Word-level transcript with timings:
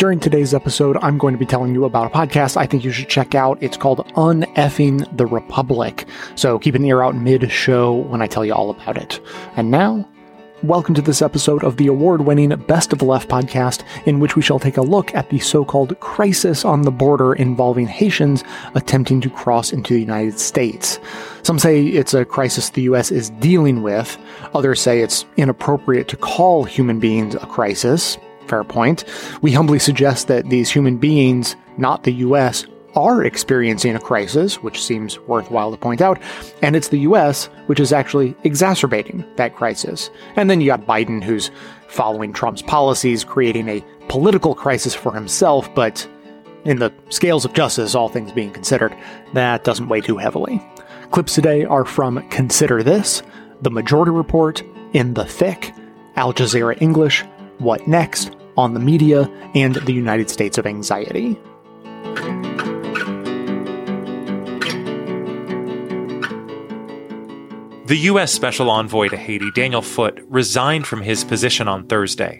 During 0.00 0.18
today's 0.18 0.54
episode, 0.54 0.96
I'm 1.02 1.18
going 1.18 1.34
to 1.34 1.38
be 1.38 1.44
telling 1.44 1.74
you 1.74 1.84
about 1.84 2.06
a 2.06 2.16
podcast 2.16 2.56
I 2.56 2.64
think 2.64 2.84
you 2.84 2.90
should 2.90 3.10
check 3.10 3.34
out. 3.34 3.62
It's 3.62 3.76
called 3.76 3.98
Uneffing 4.14 5.14
the 5.14 5.26
Republic. 5.26 6.06
So 6.36 6.58
keep 6.58 6.74
an 6.74 6.86
ear 6.86 7.02
out 7.02 7.16
mid 7.16 7.52
show 7.52 7.96
when 7.96 8.22
I 8.22 8.26
tell 8.26 8.42
you 8.42 8.54
all 8.54 8.70
about 8.70 8.96
it. 8.96 9.20
And 9.56 9.70
now, 9.70 10.08
welcome 10.62 10.94
to 10.94 11.02
this 11.02 11.20
episode 11.20 11.62
of 11.64 11.76
the 11.76 11.86
award 11.86 12.22
winning 12.22 12.48
Best 12.60 12.94
of 12.94 12.98
the 12.98 13.04
Left 13.04 13.28
podcast, 13.28 13.82
in 14.06 14.20
which 14.20 14.36
we 14.36 14.40
shall 14.40 14.58
take 14.58 14.78
a 14.78 14.80
look 14.80 15.14
at 15.14 15.28
the 15.28 15.38
so 15.38 15.66
called 15.66 16.00
crisis 16.00 16.64
on 16.64 16.80
the 16.80 16.90
border 16.90 17.34
involving 17.34 17.86
Haitians 17.86 18.42
attempting 18.74 19.20
to 19.20 19.28
cross 19.28 19.70
into 19.70 19.92
the 19.92 20.00
United 20.00 20.40
States. 20.40 20.98
Some 21.42 21.58
say 21.58 21.84
it's 21.84 22.14
a 22.14 22.24
crisis 22.24 22.70
the 22.70 22.82
US 22.84 23.10
is 23.10 23.28
dealing 23.28 23.82
with, 23.82 24.16
others 24.54 24.80
say 24.80 25.02
it's 25.02 25.26
inappropriate 25.36 26.08
to 26.08 26.16
call 26.16 26.64
human 26.64 27.00
beings 27.00 27.34
a 27.34 27.40
crisis 27.40 28.16
fair 28.50 28.64
point. 28.64 29.04
We 29.40 29.52
humbly 29.52 29.78
suggest 29.78 30.28
that 30.28 30.50
these 30.50 30.70
human 30.70 30.98
beings, 30.98 31.56
not 31.78 32.02
the 32.02 32.12
US, 32.12 32.66
are 32.94 33.24
experiencing 33.24 33.94
a 33.94 34.00
crisis, 34.00 34.62
which 34.62 34.82
seems 34.82 35.18
worthwhile 35.20 35.70
to 35.70 35.76
point 35.76 36.00
out, 36.00 36.20
and 36.62 36.74
it's 36.74 36.88
the 36.88 37.00
US 37.00 37.46
which 37.66 37.80
is 37.80 37.92
actually 37.92 38.34
exacerbating 38.44 39.24
that 39.36 39.54
crisis. 39.54 40.10
And 40.36 40.50
then 40.50 40.60
you 40.60 40.66
got 40.66 40.86
Biden, 40.86 41.22
who's 41.22 41.50
following 41.88 42.32
Trump's 42.32 42.62
policies, 42.62 43.24
creating 43.24 43.68
a 43.68 43.84
political 44.08 44.54
crisis 44.54 44.94
for 44.94 45.14
himself, 45.14 45.72
but 45.74 46.06
in 46.64 46.78
the 46.78 46.92
scales 47.10 47.44
of 47.44 47.52
justice, 47.52 47.94
all 47.94 48.08
things 48.08 48.32
being 48.32 48.50
considered, 48.50 48.94
that 49.34 49.64
doesn't 49.64 49.88
weigh 49.88 50.00
too 50.00 50.16
heavily. 50.16 50.60
Clips 51.10 51.34
today 51.34 51.64
are 51.64 51.84
from 51.84 52.28
Consider 52.28 52.82
This, 52.82 53.22
The 53.62 53.70
Majority 53.70 54.10
Report, 54.10 54.62
In 54.92 55.14
the 55.14 55.24
Thick, 55.24 55.72
Al 56.16 56.32
Jazeera 56.32 56.80
English, 56.82 57.24
What 57.58 57.86
Next, 57.88 58.36
on 58.56 58.74
the 58.74 58.80
media 58.80 59.30
and 59.54 59.76
the 59.76 59.92
United 59.92 60.30
States 60.30 60.58
of 60.58 60.66
anxiety. 60.66 61.38
The 67.90 67.96
U.S. 67.96 68.32
Special 68.32 68.70
Envoy 68.70 69.08
to 69.08 69.16
Haiti, 69.16 69.50
Daniel 69.50 69.82
Foote, 69.82 70.20
resigned 70.28 70.86
from 70.86 71.02
his 71.02 71.24
position 71.24 71.66
on 71.66 71.88
Thursday. 71.88 72.38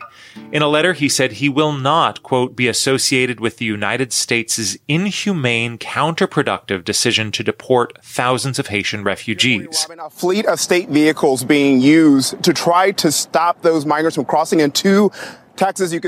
In 0.52 0.62
a 0.62 0.68
letter, 0.68 0.92
he 0.92 1.08
said 1.08 1.32
he 1.32 1.48
will 1.48 1.72
not, 1.72 2.22
quote, 2.22 2.54
be 2.54 2.68
associated 2.68 3.40
with 3.40 3.56
the 3.56 3.64
United 3.64 4.12
States' 4.12 4.76
inhumane, 4.86 5.76
counterproductive 5.76 6.84
decision 6.84 7.32
to 7.32 7.42
deport 7.42 7.98
thousands 8.00 8.60
of 8.60 8.68
Haitian 8.68 9.02
refugees. 9.02 9.88
A 9.98 10.08
fleet 10.08 10.46
of 10.46 10.60
state 10.60 10.88
vehicles 10.88 11.42
being 11.42 11.80
used 11.80 12.40
to 12.44 12.52
try 12.52 12.92
to 12.92 13.10
stop 13.10 13.62
those 13.62 13.84
migrants 13.84 14.14
from 14.14 14.26
crossing 14.26 14.60
into 14.60 15.10
Texas, 15.10 15.10
you 15.10 15.10
can 15.10 15.49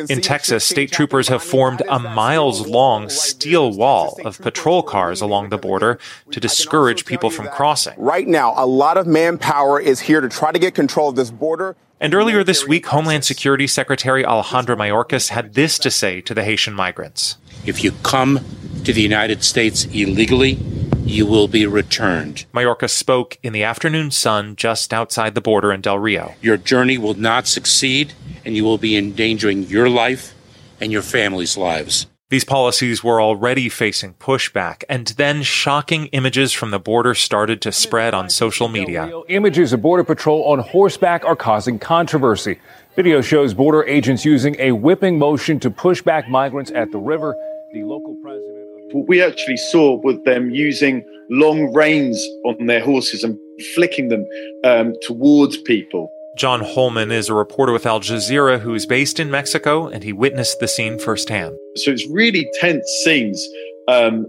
In 0.09 0.21
Texas, 0.21 0.65
state 0.65 0.91
troopers 0.93 1.29
have 1.29 1.43
formed 1.43 1.83
a 1.89 1.98
miles 1.98 2.67
long 2.67 3.09
steel 3.09 3.73
wall 3.73 4.19
of 4.25 4.39
patrol 4.39 4.83
cars 4.83 5.21
along 5.21 5.51
the 5.51 5.59
border 5.59 5.98
to 6.31 6.41
discourage 6.41 7.05
people 7.05 7.31
from 7.31 7.48
crossing. 7.48 7.95
Right 7.98 8.27
now, 8.27 8.55
a 8.57 8.67
lot 8.67 8.97
of 8.97 9.07
manpower 9.07 9.79
is 9.79 10.01
here 10.01 10.20
to 10.20 10.29
try 10.29 10.53
to 10.53 10.59
get 10.59 10.75
control 10.75 11.11
of 11.11 11.17
this 11.17 11.31
border. 11.31 11.77
And 12.01 12.15
earlier 12.15 12.43
this 12.43 12.67
week, 12.67 12.87
Homeland 12.87 13.25
Security 13.25 13.67
Secretary 13.67 14.25
Alejandro 14.25 14.75
Mayorkas 14.75 15.29
had 15.29 15.55
this 15.55 15.79
to 15.80 15.91
say 15.91 16.20
to 16.23 16.35
the 16.35 16.42
Haitian 16.42 16.74
migrants 16.74 17.36
If 17.64 17.85
you 17.85 17.92
come 18.03 18.41
to 18.85 18.92
the 18.92 19.03
United 19.03 19.45
States 19.45 19.85
illegally, 19.85 20.59
you 21.05 21.27
will 21.27 21.47
be 21.48 21.67
returned. 21.67 22.47
Mayorkas 22.53 22.91
spoke 22.91 23.39
in 23.42 23.53
the 23.53 23.63
afternoon 23.63 24.11
sun 24.11 24.57
just 24.57 24.95
outside 24.95 25.35
the 25.35 25.41
border 25.41 25.73
in 25.73 25.80
Del 25.80 25.98
Rio. 25.98 26.35
Your 26.41 26.57
journey 26.57 26.97
will 26.97 27.14
not 27.14 27.47
succeed 27.47 28.14
and 28.45 28.57
you 28.57 28.64
will 28.64 28.79
be 28.79 28.97
endangering 28.97 29.64
your 29.64 29.89
life 29.89 30.35
and 30.80 30.92
your 30.92 31.03
family's 31.03 31.57
lives. 31.57 32.07
These 32.33 32.45
policies 32.45 33.05
were 33.05 33.20
already 33.20 33.69
facing 33.69 34.14
pushback, 34.14 34.85
and 34.89 35.08
then 35.19 35.42
shocking 35.42 36.07
images 36.13 36.51
from 36.51 36.70
the 36.70 36.79
border 36.79 37.14
started 37.14 37.61
to 37.61 37.73
spread 37.73 38.14
on 38.14 38.30
social 38.30 38.69
media. 38.69 39.13
Images 39.29 39.75
of 39.75 39.83
Border 39.83 40.03
Patrol 40.03 40.42
on 40.45 40.61
horseback 40.61 41.27
are 41.27 41.36
causing 41.36 41.79
controversy. 41.79 42.58
Video 42.97 43.20
shows 43.20 43.53
border 43.53 43.85
agents 43.85 44.25
using 44.25 44.57
a 44.59 44.73
whipping 44.73 45.19
motion 45.19 45.61
to 45.61 45.70
push 45.70 46.01
back 46.01 46.27
migrants 46.30 46.70
at 46.74 46.91
the 46.91 46.97
river. 46.97 47.35
The 47.74 47.83
local 47.85 48.17
president. 48.23 48.95
What 48.95 49.09
we 49.09 49.23
actually 49.23 49.59
saw 49.59 50.01
was 50.01 50.17
them 50.24 50.51
using 50.51 51.05
long 51.29 51.73
reins 51.74 52.27
on 52.47 52.64
their 52.64 52.83
horses 52.83 53.24
and 53.24 53.39
flicking 53.74 54.09
them 54.09 54.27
um, 54.64 54.95
towards 55.03 55.59
people. 55.59 56.11
John 56.37 56.61
Holman 56.61 57.13
is 57.13 57.29
a 57.29 57.35
reporter 57.35 57.73
with 57.73 57.85
Al 57.85 58.01
Jazeera 58.01 58.59
who 58.59 58.75
is 58.75 58.87
based 58.87 59.20
in 59.20 59.31
Mexico, 59.31 59.87
and 59.87 60.03
he 60.03 60.13
witnessed 60.13 60.61
the 60.61 60.69
scene 60.69 60.98
firsthand. 60.98 61.55
So 61.77 61.91
it's 61.91 62.09
really 62.09 62.51
tense 62.59 62.87
scenes 63.05 63.47
um, 63.87 64.27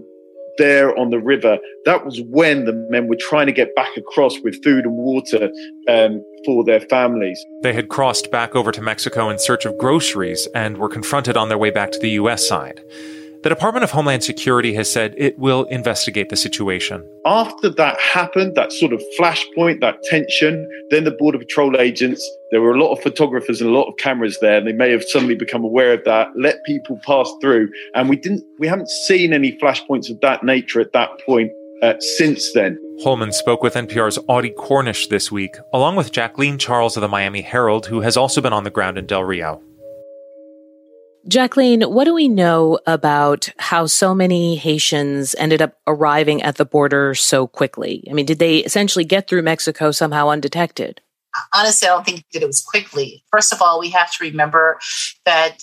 there 0.58 0.96
on 0.98 1.10
the 1.10 1.18
river. 1.18 1.58
That 1.86 2.04
was 2.04 2.20
when 2.28 2.66
the 2.66 2.74
men 2.90 3.08
were 3.08 3.16
trying 3.18 3.46
to 3.46 3.52
get 3.52 3.74
back 3.74 3.96
across 3.96 4.38
with 4.40 4.62
food 4.62 4.84
and 4.84 4.96
water 4.96 5.50
um, 5.88 6.22
for 6.44 6.62
their 6.62 6.80
families. 6.80 7.42
They 7.62 7.72
had 7.72 7.88
crossed 7.88 8.30
back 8.30 8.54
over 8.54 8.70
to 8.70 8.82
Mexico 8.82 9.30
in 9.30 9.38
search 9.38 9.64
of 9.64 9.78
groceries 9.78 10.46
and 10.54 10.76
were 10.76 10.90
confronted 10.90 11.38
on 11.38 11.48
their 11.48 11.58
way 11.58 11.70
back 11.70 11.90
to 11.92 11.98
the 11.98 12.10
U.S. 12.10 12.46
side. 12.46 12.82
The 13.44 13.50
Department 13.50 13.84
of 13.84 13.90
Homeland 13.90 14.24
Security 14.24 14.72
has 14.72 14.90
said 14.90 15.14
it 15.18 15.38
will 15.38 15.64
investigate 15.64 16.30
the 16.30 16.36
situation. 16.36 17.06
After 17.26 17.68
that 17.68 18.00
happened, 18.00 18.54
that 18.54 18.72
sort 18.72 18.94
of 18.94 19.02
flashpoint, 19.20 19.82
that 19.82 20.02
tension, 20.04 20.66
then 20.88 21.04
the 21.04 21.10
Border 21.10 21.36
Patrol 21.36 21.78
agents, 21.78 22.26
there 22.52 22.62
were 22.62 22.72
a 22.74 22.78
lot 22.82 22.92
of 22.92 23.02
photographers 23.02 23.60
and 23.60 23.68
a 23.68 23.72
lot 23.74 23.84
of 23.84 23.98
cameras 23.98 24.38
there, 24.40 24.56
and 24.56 24.66
they 24.66 24.72
may 24.72 24.90
have 24.92 25.04
suddenly 25.04 25.34
become 25.34 25.62
aware 25.62 25.92
of 25.92 26.02
that, 26.06 26.28
let 26.34 26.64
people 26.64 26.98
pass 27.04 27.30
through. 27.42 27.68
And 27.94 28.08
we 28.08 28.16
didn't, 28.16 28.42
we 28.58 28.66
haven't 28.66 28.88
seen 28.88 29.34
any 29.34 29.58
flashpoints 29.58 30.10
of 30.10 30.18
that 30.22 30.42
nature 30.42 30.80
at 30.80 30.94
that 30.94 31.10
point 31.26 31.52
uh, 31.82 32.00
since 32.16 32.50
then. 32.54 32.78
Holman 33.02 33.32
spoke 33.32 33.62
with 33.62 33.74
NPR's 33.74 34.18
Audie 34.26 34.54
Cornish 34.56 35.08
this 35.08 35.30
week, 35.30 35.58
along 35.74 35.96
with 35.96 36.12
Jacqueline 36.12 36.56
Charles 36.56 36.96
of 36.96 37.02
the 37.02 37.08
Miami 37.08 37.42
Herald, 37.42 37.84
who 37.84 38.00
has 38.00 38.16
also 38.16 38.40
been 38.40 38.54
on 38.54 38.64
the 38.64 38.70
ground 38.70 38.96
in 38.96 39.04
Del 39.04 39.22
Rio. 39.22 39.60
Jacqueline, 41.26 41.82
what 41.82 42.04
do 42.04 42.14
we 42.14 42.28
know 42.28 42.78
about 42.86 43.48
how 43.58 43.86
so 43.86 44.14
many 44.14 44.56
Haitians 44.56 45.34
ended 45.38 45.62
up 45.62 45.78
arriving 45.86 46.42
at 46.42 46.56
the 46.56 46.66
border 46.66 47.14
so 47.14 47.46
quickly? 47.46 48.06
I 48.10 48.12
mean, 48.12 48.26
did 48.26 48.38
they 48.38 48.58
essentially 48.58 49.04
get 49.04 49.26
through 49.26 49.42
Mexico 49.42 49.90
somehow 49.90 50.28
undetected? 50.28 51.00
Honestly, 51.54 51.88
I 51.88 51.92
don't 51.92 52.04
think 52.04 52.24
that 52.32 52.42
it 52.42 52.46
was 52.46 52.60
quickly. 52.60 53.24
First 53.30 53.52
of 53.52 53.62
all, 53.62 53.80
we 53.80 53.90
have 53.90 54.12
to 54.12 54.24
remember 54.24 54.78
that 55.24 55.58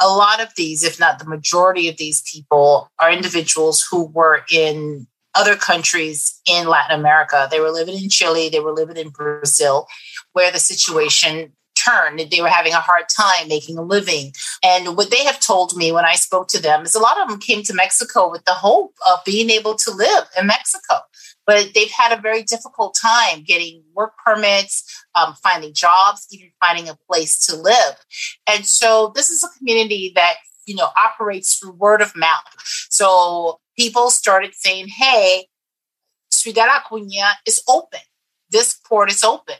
a 0.00 0.08
lot 0.08 0.40
of 0.40 0.48
these, 0.56 0.82
if 0.82 0.98
not 0.98 1.18
the 1.18 1.26
majority 1.26 1.88
of 1.88 1.98
these 1.98 2.22
people, 2.22 2.88
are 2.98 3.12
individuals 3.12 3.86
who 3.88 4.06
were 4.06 4.44
in 4.50 5.06
other 5.34 5.56
countries 5.56 6.40
in 6.48 6.66
Latin 6.66 6.98
America. 6.98 7.48
They 7.50 7.60
were 7.60 7.70
living 7.70 8.02
in 8.02 8.08
Chile, 8.08 8.48
they 8.48 8.60
were 8.60 8.72
living 8.72 8.96
in 8.96 9.10
Brazil, 9.10 9.86
where 10.32 10.50
the 10.50 10.58
situation 10.58 11.52
turn. 11.84 12.16
They 12.16 12.40
were 12.40 12.48
having 12.48 12.72
a 12.72 12.80
hard 12.80 13.04
time 13.08 13.48
making 13.48 13.78
a 13.78 13.82
living. 13.82 14.32
And 14.62 14.96
what 14.96 15.10
they 15.10 15.24
have 15.24 15.40
told 15.40 15.76
me 15.76 15.92
when 15.92 16.04
I 16.04 16.14
spoke 16.14 16.48
to 16.48 16.60
them 16.60 16.82
is 16.82 16.94
a 16.94 17.00
lot 17.00 17.20
of 17.20 17.28
them 17.28 17.38
came 17.38 17.62
to 17.64 17.74
Mexico 17.74 18.30
with 18.30 18.44
the 18.44 18.52
hope 18.52 18.94
of 19.06 19.24
being 19.24 19.50
able 19.50 19.74
to 19.76 19.90
live 19.90 20.24
in 20.38 20.46
Mexico. 20.46 20.94
But 21.46 21.72
they've 21.74 21.90
had 21.90 22.16
a 22.16 22.20
very 22.20 22.42
difficult 22.42 22.96
time 23.00 23.42
getting 23.42 23.82
work 23.94 24.12
permits, 24.24 25.04
um, 25.14 25.34
finding 25.42 25.74
jobs, 25.74 26.26
even 26.30 26.50
finding 26.58 26.88
a 26.88 26.98
place 27.06 27.44
to 27.46 27.56
live. 27.56 27.96
And 28.46 28.64
so 28.64 29.12
this 29.14 29.30
is 29.30 29.44
a 29.44 29.58
community 29.58 30.12
that, 30.14 30.36
you 30.66 30.74
know, 30.74 30.88
operates 30.96 31.56
through 31.56 31.72
word 31.72 32.00
of 32.00 32.16
mouth. 32.16 32.54
So 32.88 33.60
people 33.78 34.10
started 34.10 34.54
saying, 34.54 34.88
hey, 34.88 35.48
Ciudad 36.30 36.68
Acuña 36.68 37.32
is 37.46 37.62
open 37.68 38.00
this 38.54 38.74
port 38.74 39.10
is 39.10 39.24
open. 39.24 39.56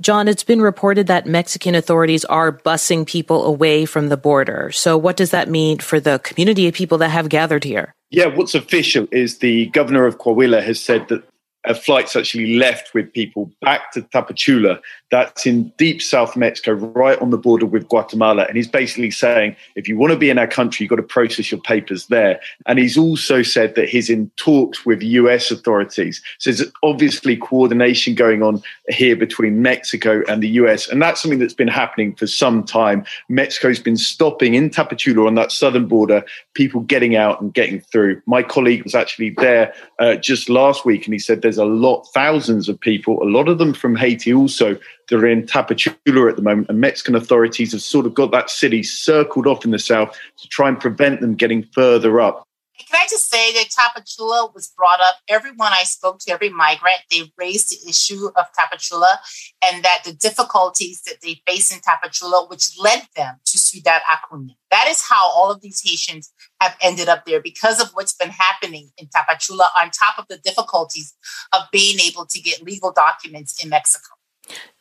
John, 0.00 0.26
it's 0.26 0.42
been 0.42 0.62
reported 0.62 1.06
that 1.06 1.26
Mexican 1.26 1.74
authorities 1.74 2.24
are 2.24 2.50
busing 2.50 3.06
people 3.06 3.44
away 3.44 3.84
from 3.84 4.08
the 4.08 4.16
border. 4.16 4.72
So, 4.72 4.96
what 4.96 5.16
does 5.16 5.30
that 5.30 5.48
mean 5.48 5.78
for 5.78 6.00
the 6.00 6.18
community 6.20 6.66
of 6.66 6.74
people 6.74 6.98
that 6.98 7.10
have 7.10 7.28
gathered 7.28 7.62
here? 7.62 7.94
Yeah, 8.10 8.26
what's 8.26 8.54
official 8.54 9.06
is 9.12 9.38
the 9.38 9.66
governor 9.66 10.06
of 10.06 10.18
Coahuila 10.18 10.62
has 10.64 10.80
said 10.80 11.08
that 11.08 11.22
uh, 11.64 11.74
flights 11.74 12.16
actually 12.16 12.56
left 12.56 12.92
with 12.94 13.12
people 13.12 13.50
back 13.60 13.92
to 13.92 14.02
Tapachula. 14.02 14.80
That's 15.10 15.46
in 15.46 15.72
deep 15.76 16.02
South 16.02 16.36
Mexico, 16.36 16.72
right 16.72 17.20
on 17.20 17.30
the 17.30 17.38
border 17.38 17.66
with 17.66 17.88
Guatemala. 17.88 18.44
And 18.44 18.56
he's 18.56 18.68
basically 18.68 19.10
saying, 19.10 19.56
if 19.76 19.86
you 19.86 19.96
want 19.96 20.12
to 20.12 20.18
be 20.18 20.30
in 20.30 20.38
our 20.38 20.46
country, 20.46 20.84
you've 20.84 20.90
got 20.90 20.96
to 20.96 21.02
process 21.02 21.50
your 21.50 21.60
papers 21.60 22.06
there. 22.06 22.40
And 22.66 22.78
he's 22.78 22.98
also 22.98 23.42
said 23.42 23.74
that 23.74 23.88
he's 23.88 24.10
in 24.10 24.30
talks 24.36 24.84
with 24.84 25.02
US 25.02 25.50
authorities. 25.50 26.22
So 26.38 26.50
there's 26.50 26.70
obviously 26.82 27.36
coordination 27.36 28.14
going 28.14 28.42
on 28.42 28.62
here 28.88 29.14
between 29.16 29.62
Mexico 29.62 30.22
and 30.28 30.42
the 30.42 30.48
US. 30.48 30.88
And 30.88 31.00
that's 31.00 31.20
something 31.20 31.38
that's 31.38 31.54
been 31.54 31.68
happening 31.68 32.14
for 32.16 32.26
some 32.26 32.64
time. 32.64 33.04
Mexico's 33.28 33.78
been 33.80 33.96
stopping 33.96 34.54
in 34.54 34.70
Tapachula 34.70 35.26
on 35.26 35.34
that 35.36 35.52
southern 35.52 35.86
border, 35.86 36.24
people 36.54 36.80
getting 36.80 37.16
out 37.16 37.40
and 37.40 37.52
getting 37.54 37.80
through. 37.80 38.20
My 38.26 38.42
colleague 38.42 38.82
was 38.82 38.94
actually 38.94 39.30
there 39.30 39.74
uh, 39.98 40.16
just 40.16 40.48
last 40.48 40.84
week, 40.84 41.04
and 41.06 41.12
he 41.12 41.18
said 41.18 41.42
there's 41.52 41.58
a 41.58 41.70
lot, 41.70 42.04
thousands 42.14 42.68
of 42.68 42.80
people, 42.80 43.22
a 43.22 43.28
lot 43.28 43.48
of 43.48 43.58
them 43.58 43.74
from 43.74 43.94
Haiti 43.94 44.32
also, 44.32 44.78
that 45.08 45.16
are 45.16 45.26
in 45.26 45.44
Tapachula 45.44 46.30
at 46.30 46.36
the 46.36 46.42
moment. 46.42 46.70
And 46.70 46.80
Mexican 46.80 47.14
authorities 47.14 47.72
have 47.72 47.82
sort 47.82 48.06
of 48.06 48.14
got 48.14 48.30
that 48.30 48.48
city 48.48 48.82
circled 48.82 49.46
off 49.46 49.64
in 49.64 49.70
the 49.70 49.78
south 49.78 50.18
to 50.38 50.48
try 50.48 50.68
and 50.68 50.80
prevent 50.80 51.20
them 51.20 51.34
getting 51.34 51.62
further 51.74 52.20
up. 52.20 52.48
Can 52.88 53.00
I 53.00 53.06
just 53.08 53.30
say 53.30 53.52
that 53.54 53.68
Tapachula 53.70 54.54
was 54.54 54.72
brought 54.76 55.00
up? 55.00 55.16
Everyone 55.28 55.72
I 55.72 55.84
spoke 55.84 56.18
to, 56.20 56.32
every 56.32 56.50
migrant, 56.50 57.00
they 57.10 57.32
raised 57.36 57.70
the 57.70 57.88
issue 57.88 58.28
of 58.36 58.46
Tapachula 58.58 59.16
and 59.64 59.84
that 59.84 60.02
the 60.04 60.12
difficulties 60.12 61.02
that 61.02 61.16
they 61.22 61.42
face 61.46 61.72
in 61.72 61.80
Tapachula, 61.80 62.48
which 62.48 62.78
led 62.78 63.02
them 63.16 63.36
to 63.44 63.58
Ciudad 63.58 64.02
Acuña. 64.10 64.54
That 64.70 64.86
is 64.88 65.02
how 65.02 65.30
all 65.30 65.50
of 65.50 65.60
these 65.60 65.80
Haitians 65.84 66.32
have 66.60 66.76
ended 66.80 67.08
up 67.08 67.24
there 67.26 67.40
because 67.40 67.80
of 67.80 67.90
what's 67.92 68.14
been 68.14 68.30
happening 68.30 68.90
in 68.98 69.06
Tapachula, 69.08 69.66
on 69.80 69.90
top 69.90 70.18
of 70.18 70.26
the 70.28 70.38
difficulties 70.38 71.14
of 71.52 71.62
being 71.72 71.98
able 72.00 72.26
to 72.26 72.40
get 72.40 72.62
legal 72.62 72.92
documents 72.92 73.62
in 73.62 73.70
Mexico. 73.70 74.08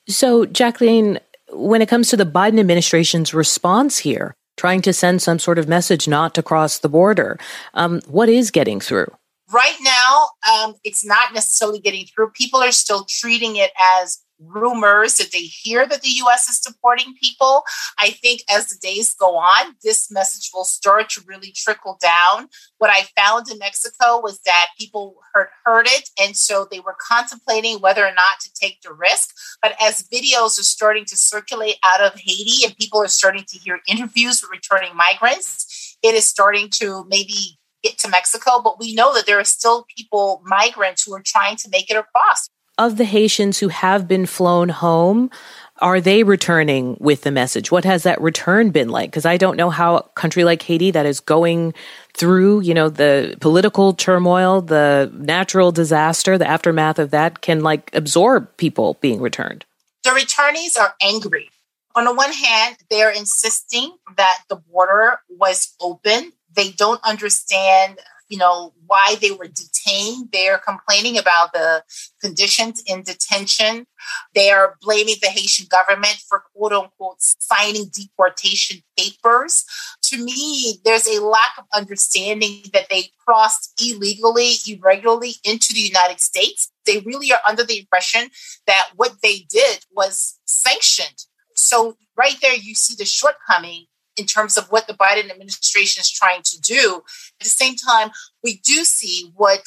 So, 0.07 0.45
Jacqueline, 0.45 1.19
when 1.51 1.81
it 1.81 1.89
comes 1.89 2.09
to 2.09 2.18
the 2.18 2.25
Biden 2.25 2.59
administration's 2.59 3.33
response 3.33 3.98
here, 3.98 4.36
trying 4.61 4.79
to 4.79 4.93
send 4.93 5.19
some 5.23 5.39
sort 5.39 5.57
of 5.57 5.67
message 5.67 6.07
not 6.07 6.35
to 6.35 6.43
cross 6.43 6.77
the 6.77 6.87
border. 6.87 7.39
Um, 7.73 7.99
what 8.05 8.29
is 8.29 8.51
getting 8.51 8.79
through? 8.79 9.11
Right 9.51 9.75
now, 9.81 10.27
um, 10.53 10.75
it's 10.83 11.03
not 11.03 11.33
necessarily 11.33 11.79
getting 11.79 12.05
through. 12.05 12.29
People 12.35 12.59
are 12.59 12.71
still 12.71 13.03
treating 13.09 13.55
it 13.55 13.71
as 13.97 14.19
rumors 14.47 15.15
that 15.15 15.31
they 15.31 15.39
hear 15.39 15.85
that 15.88 16.01
the 16.01 16.21
US 16.25 16.49
is 16.49 16.59
deporting 16.59 17.13
people. 17.21 17.63
I 17.97 18.09
think 18.09 18.41
as 18.49 18.67
the 18.67 18.77
days 18.81 19.13
go 19.13 19.38
on, 19.38 19.75
this 19.83 20.11
message 20.11 20.49
will 20.53 20.63
start 20.63 21.09
to 21.11 21.23
really 21.25 21.51
trickle 21.55 21.97
down. 22.01 22.47
What 22.77 22.89
I 22.89 23.07
found 23.19 23.49
in 23.49 23.59
Mexico 23.59 24.19
was 24.19 24.39
that 24.45 24.67
people 24.79 25.17
heard, 25.33 25.47
heard 25.65 25.88
it, 25.88 26.09
and 26.19 26.35
so 26.35 26.67
they 26.69 26.79
were 26.79 26.95
contemplating 26.99 27.79
whether 27.79 28.05
or 28.05 28.13
not 28.13 28.39
to 28.41 28.53
take 28.53 28.81
the 28.81 28.93
risk. 28.93 29.33
But 29.61 29.75
as 29.81 30.07
videos 30.07 30.59
are 30.59 30.63
starting 30.63 31.05
to 31.05 31.17
circulate 31.17 31.75
out 31.83 32.01
of 32.01 32.19
Haiti 32.19 32.65
and 32.65 32.75
people 32.77 33.01
are 33.01 33.07
starting 33.07 33.45
to 33.47 33.57
hear 33.57 33.79
interviews 33.88 34.41
with 34.41 34.51
returning 34.51 34.95
migrants, 34.95 35.97
it 36.03 36.15
is 36.15 36.27
starting 36.27 36.69
to 36.71 37.05
maybe 37.07 37.59
get 37.83 37.97
to 37.99 38.09
Mexico, 38.09 38.61
but 38.61 38.79
we 38.79 38.93
know 38.93 39.13
that 39.13 39.25
there 39.25 39.39
are 39.39 39.43
still 39.43 39.85
people, 39.95 40.41
migrants, 40.45 41.03
who 41.03 41.13
are 41.13 41.23
trying 41.25 41.55
to 41.57 41.69
make 41.69 41.89
it 41.89 41.97
across 41.97 42.47
of 42.85 42.97
the 42.97 43.05
Haitians 43.05 43.59
who 43.59 43.67
have 43.67 44.07
been 44.07 44.25
flown 44.25 44.69
home, 44.69 45.29
are 45.77 45.99
they 45.99 46.23
returning 46.23 46.95
with 46.99 47.21
the 47.23 47.31
message? 47.31 47.71
What 47.71 47.85
has 47.85 48.03
that 48.03 48.21
return 48.21 48.69
been 48.69 48.89
like? 48.89 49.09
Because 49.09 49.25
I 49.25 49.37
don't 49.37 49.57
know 49.57 49.69
how 49.69 49.97
a 49.97 50.03
country 50.09 50.43
like 50.43 50.61
Haiti 50.61 50.91
that 50.91 51.05
is 51.05 51.19
going 51.19 51.73
through, 52.13 52.61
you 52.61 52.73
know, 52.73 52.89
the 52.89 53.35
political 53.39 53.93
turmoil, 53.93 54.61
the 54.61 55.11
natural 55.13 55.71
disaster, 55.71 56.37
the 56.37 56.47
aftermath 56.47 56.99
of 56.99 57.11
that 57.11 57.41
can 57.41 57.61
like 57.61 57.89
absorb 57.93 58.55
people 58.57 58.97
being 59.01 59.21
returned. 59.21 59.65
The 60.03 60.11
returnees 60.11 60.79
are 60.79 60.93
angry. 61.01 61.49
On 61.95 62.05
the 62.05 62.13
one 62.13 62.31
hand, 62.31 62.77
they're 62.89 63.11
insisting 63.11 63.93
that 64.17 64.43
the 64.49 64.55
border 64.55 65.19
was 65.29 65.75
open. 65.81 66.31
They 66.55 66.71
don't 66.71 67.03
understand 67.03 67.99
you 68.31 68.37
know, 68.37 68.73
why 68.87 69.17
they 69.19 69.31
were 69.31 69.47
detained. 69.47 70.29
They're 70.31 70.57
complaining 70.57 71.17
about 71.17 71.51
the 71.51 71.83
conditions 72.21 72.81
in 72.87 73.03
detention. 73.03 73.87
They 74.33 74.51
are 74.51 74.77
blaming 74.81 75.15
the 75.21 75.27
Haitian 75.27 75.67
government 75.69 76.15
for 76.29 76.45
quote 76.55 76.71
unquote 76.71 77.17
signing 77.19 77.91
deportation 77.93 78.83
papers. 78.97 79.65
To 80.03 80.23
me, 80.23 80.79
there's 80.85 81.07
a 81.07 81.21
lack 81.21 81.51
of 81.57 81.65
understanding 81.73 82.63
that 82.71 82.87
they 82.89 83.09
crossed 83.27 83.73
illegally, 83.85 84.53
irregularly 84.65 85.35
into 85.43 85.73
the 85.73 85.81
United 85.81 86.21
States. 86.21 86.71
They 86.85 86.99
really 86.99 87.33
are 87.33 87.41
under 87.45 87.65
the 87.65 87.79
impression 87.79 88.29
that 88.65 88.91
what 88.95 89.15
they 89.21 89.45
did 89.49 89.85
was 89.91 90.39
sanctioned. 90.45 91.25
So, 91.53 91.97
right 92.17 92.37
there, 92.41 92.55
you 92.55 92.75
see 92.75 92.95
the 92.97 93.05
shortcoming 93.05 93.87
in 94.21 94.27
terms 94.27 94.56
of 94.56 94.68
what 94.69 94.88
the 94.88 94.94
Biden 94.94 95.31
administration 95.31 96.00
is 96.00 96.09
trying 96.09 96.44
to 96.44 96.62
do. 96.62 97.01
At 97.39 97.44
the 97.44 97.50
same 97.50 97.75
time, 97.75 98.12
we 98.44 98.62
do 98.63 98.83
see 98.83 99.31
what 99.35 99.62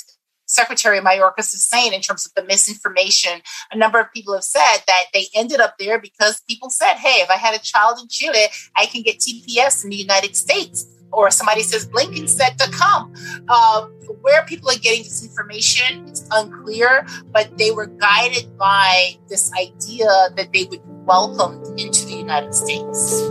Secretary 0.46 1.00
Mayorkas 1.00 1.52
is 1.54 1.64
saying 1.64 1.92
in 1.92 2.00
terms 2.00 2.24
of 2.24 2.32
the 2.34 2.44
misinformation. 2.44 3.40
A 3.72 3.76
number 3.76 3.98
of 3.98 4.12
people 4.12 4.34
have 4.34 4.44
said 4.44 4.78
that 4.86 5.06
they 5.12 5.26
ended 5.34 5.60
up 5.60 5.74
there 5.78 5.98
because 5.98 6.40
people 6.48 6.70
said, 6.70 6.94
hey, 6.94 7.22
if 7.22 7.30
I 7.30 7.36
had 7.36 7.54
a 7.54 7.58
child 7.58 7.98
in 8.00 8.08
Chile, 8.08 8.46
I 8.76 8.86
can 8.86 9.02
get 9.02 9.18
TPS 9.18 9.82
in 9.82 9.90
the 9.90 9.96
United 9.96 10.36
States. 10.36 10.86
Or 11.12 11.30
somebody 11.30 11.62
says 11.62 11.86
Blinken 11.86 12.28
said 12.28 12.58
to 12.58 12.70
come. 12.70 13.14
Uh, 13.48 13.86
where 14.20 14.44
people 14.44 14.68
are 14.70 14.78
getting 14.78 15.04
this 15.04 15.24
information, 15.24 16.08
it's 16.08 16.26
unclear, 16.32 17.06
but 17.30 17.56
they 17.56 17.70
were 17.70 17.86
guided 17.86 18.56
by 18.58 19.16
this 19.28 19.52
idea 19.52 20.08
that 20.36 20.48
they 20.52 20.64
would 20.64 20.82
be 20.82 20.94
welcomed 21.04 21.66
into 21.78 22.04
the 22.06 22.14
United 22.14 22.54
States. 22.54 23.22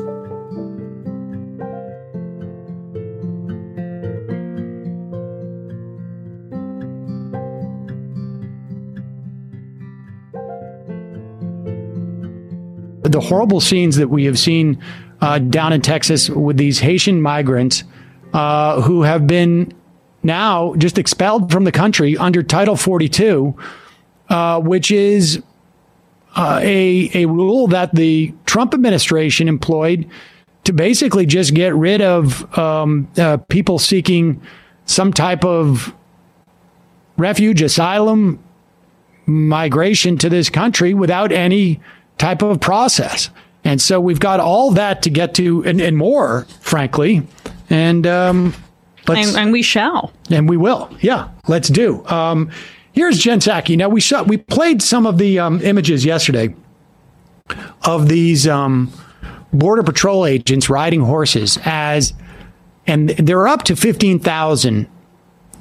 The 13.13 13.21
horrible 13.21 13.61
scenes 13.61 13.95
that 13.95 14.09
we 14.09 14.25
have 14.25 14.37
seen 14.37 14.83
uh, 15.21 15.39
down 15.39 15.71
in 15.71 15.81
Texas 15.81 16.29
with 16.29 16.57
these 16.57 16.79
Haitian 16.79 17.21
migrants 17.21 17.83
uh, 18.33 18.81
who 18.81 19.03
have 19.03 19.25
been 19.25 19.71
now 20.23 20.73
just 20.75 20.97
expelled 20.97 21.51
from 21.51 21.63
the 21.63 21.71
country 21.71 22.17
under 22.17 22.43
Title 22.43 22.75
42, 22.75 23.55
uh, 24.29 24.59
which 24.59 24.91
is 24.91 25.41
uh, 26.35 26.59
a, 26.63 27.09
a 27.13 27.25
rule 27.27 27.67
that 27.67 27.93
the 27.93 28.33
Trump 28.45 28.73
administration 28.73 29.47
employed 29.47 30.09
to 30.63 30.73
basically 30.73 31.25
just 31.25 31.53
get 31.53 31.75
rid 31.75 32.01
of 32.01 32.57
um, 32.57 33.07
uh, 33.17 33.37
people 33.37 33.77
seeking 33.77 34.41
some 34.85 35.13
type 35.13 35.45
of 35.45 35.93
refuge, 37.17 37.61
asylum, 37.61 38.43
migration 39.25 40.17
to 40.17 40.29
this 40.29 40.49
country 40.49 40.93
without 40.93 41.31
any 41.31 41.79
type 42.17 42.41
of 42.41 42.59
process. 42.59 43.29
And 43.63 43.81
so 43.81 43.99
we've 43.99 44.19
got 44.19 44.39
all 44.39 44.71
that 44.71 45.01
to 45.03 45.09
get 45.09 45.33
to 45.35 45.63
and, 45.65 45.79
and 45.79 45.97
more, 45.97 46.45
frankly. 46.59 47.25
And, 47.69 48.05
um, 48.05 48.53
and, 49.07 49.35
and, 49.35 49.51
we 49.51 49.61
shall. 49.61 50.11
And 50.29 50.49
we 50.49 50.57
will. 50.57 50.89
Yeah, 51.01 51.29
let's 51.47 51.69
do. 51.69 52.05
Um, 52.07 52.51
here's 52.91 53.19
Jen 53.19 53.39
Psaki. 53.39 53.77
Now, 53.77 53.89
we, 53.89 54.01
saw, 54.01 54.23
we 54.23 54.37
played 54.37 54.81
some 54.81 55.05
of 55.05 55.17
the 55.17 55.39
um, 55.39 55.61
images 55.61 56.05
yesterday 56.05 56.53
of 57.85 58.09
these 58.09 58.47
um, 58.47 58.91
Border 59.51 59.83
Patrol 59.83 60.25
agents 60.25 60.69
riding 60.69 61.01
horses 61.01 61.57
as, 61.63 62.13
and 62.87 63.09
there 63.09 63.39
are 63.39 63.47
up 63.47 63.63
to 63.63 63.75
15,000 63.75 64.87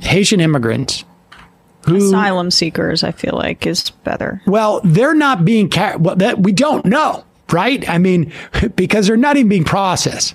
Haitian 0.01 0.41
immigrants 0.41 1.05
who, 1.85 1.97
asylum 1.97 2.51
seekers, 2.51 3.03
I 3.03 3.12
feel 3.12 3.35
like, 3.35 3.67
is 3.67 3.91
better. 3.91 4.43
Well, 4.47 4.81
they're 4.85 5.15
not 5.15 5.45
being 5.45 5.69
car- 5.69 5.99
well, 5.99 6.17
that 6.17 6.41
we 6.41 6.53
don't 6.53 6.85
know, 6.85 7.25
right? 7.51 7.89
I 7.89 7.99
mean, 7.99 8.33
because 8.77 9.07
they're 9.07 9.17
not 9.17 9.37
even 9.37 9.49
being 9.49 9.65
processed, 9.65 10.35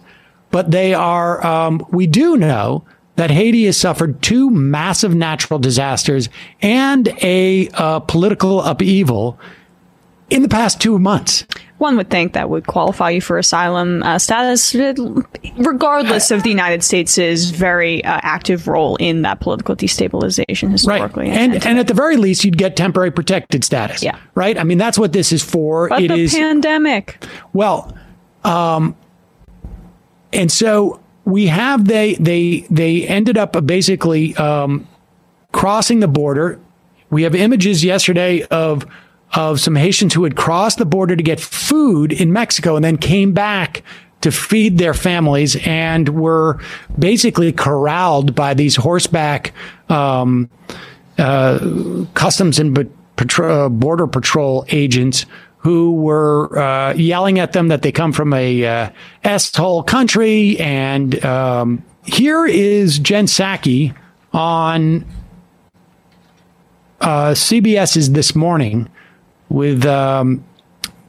but 0.52 0.72
they 0.72 0.94
are. 0.94 1.46
Um, 1.46 1.86
we 1.92 2.08
do 2.08 2.38
know 2.38 2.84
that 3.16 3.32
Haiti 3.32 3.66
has 3.66 3.78
suffered 3.78 4.22
two 4.22 4.50
massive 4.50 5.14
natural 5.16 5.60
disasters 5.60 6.30
and 6.62 7.08
a 7.22 7.68
uh, 7.74 8.00
political 8.02 8.62
upheaval 8.62 9.40
in 10.30 10.42
the 10.42 10.50
past 10.50 10.82
two 10.82 11.00
months 11.00 11.46
one 11.78 11.96
would 11.98 12.10
think 12.10 12.34
that 12.34 12.50
would 12.50 12.66
qualify 12.66 13.12
you 13.12 13.22
for 13.22 13.38
asylum 13.38 14.02
uh, 14.02 14.18
status, 14.18 14.74
regardless 15.58 16.32
of 16.32 16.42
the 16.42 16.50
United 16.50 16.84
States' 16.84 17.46
very 17.52 18.04
uh, 18.04 18.20
active 18.24 18.68
role 18.68 18.96
in 18.96 19.22
that 19.22 19.40
political 19.40 19.76
destabilization 19.76 20.72
historically. 20.72 21.30
Right. 21.30 21.38
And, 21.38 21.54
and, 21.54 21.66
and 21.66 21.80
at 21.80 21.88
the 21.88 21.94
very 21.94 22.18
least, 22.18 22.44
you'd 22.44 22.58
get 22.58 22.76
temporary 22.76 23.12
protected 23.12 23.64
status. 23.64 24.02
Yeah. 24.02 24.18
Right? 24.34 24.58
I 24.58 24.64
mean, 24.64 24.80
that's 24.80 24.98
what 24.98 25.14
this 25.14 25.32
is 25.32 25.44
for. 25.44 25.90
But 25.90 26.02
it 26.02 26.08
the 26.08 26.16
is, 26.16 26.34
pandemic. 26.34 27.24
Well, 27.54 27.96
um, 28.44 28.96
and 30.34 30.52
so 30.52 31.00
we 31.26 31.46
have 31.48 31.86
they 31.88 32.16
they 32.16 32.66
they 32.72 33.08
ended 33.08 33.38
up 33.38 33.66
basically 33.68 34.36
um, 34.38 34.88
crossing 35.52 36.00
the 36.00 36.08
border 36.08 36.60
We 37.10 37.24
have 37.24 37.36
images 37.36 37.84
yesterday 37.84 38.44
of 38.44 38.86
of 39.34 39.60
some 39.60 39.76
Haitians 39.76 40.14
who 40.14 40.24
had 40.24 40.36
crossed 40.36 40.78
the 40.78 40.86
border 40.86 41.16
to 41.16 41.24
get 41.24 41.40
food 41.40 42.12
in 42.12 42.32
Mexico 42.32 42.76
and 42.76 42.84
then 42.84 42.98
came 42.98 43.34
back 43.34 43.84
to 44.22 44.32
feed 44.32 44.78
their 44.78 44.94
families 44.94 45.56
and 45.66 46.10
were 46.10 46.60
basically 46.98 47.52
corralled 47.52 48.34
by 48.34 48.54
these 48.54 48.76
horseback 48.76 49.54
um, 49.90 50.50
uh, 51.18 52.06
customs 52.14 52.60
and 52.60 52.90
patrol, 53.16 53.66
uh, 53.66 53.70
border 53.70 54.08
patrol 54.08 54.66
agents 54.70 55.26
who 55.58 55.94
were 55.94 56.58
uh, 56.58 56.94
yelling 56.94 57.40
at 57.40 57.54
them 57.54 57.68
that 57.68 57.82
they 57.82 57.92
come 57.92 58.14
from 58.14 58.34
a 58.34 58.66
uh, 58.66 58.90
S-hole 59.24 59.84
country. 59.84 60.58
And 60.60 61.24
um, 61.26 61.84
here 62.06 62.46
is 62.46 63.00
Jen 63.00 63.26
Psaki 63.26 63.96
on 64.34 65.06
uh, 67.02 67.32
CBS's 67.32 68.12
This 68.12 68.36
Morning 68.36 68.90
with 69.50 69.86
um, 69.86 70.44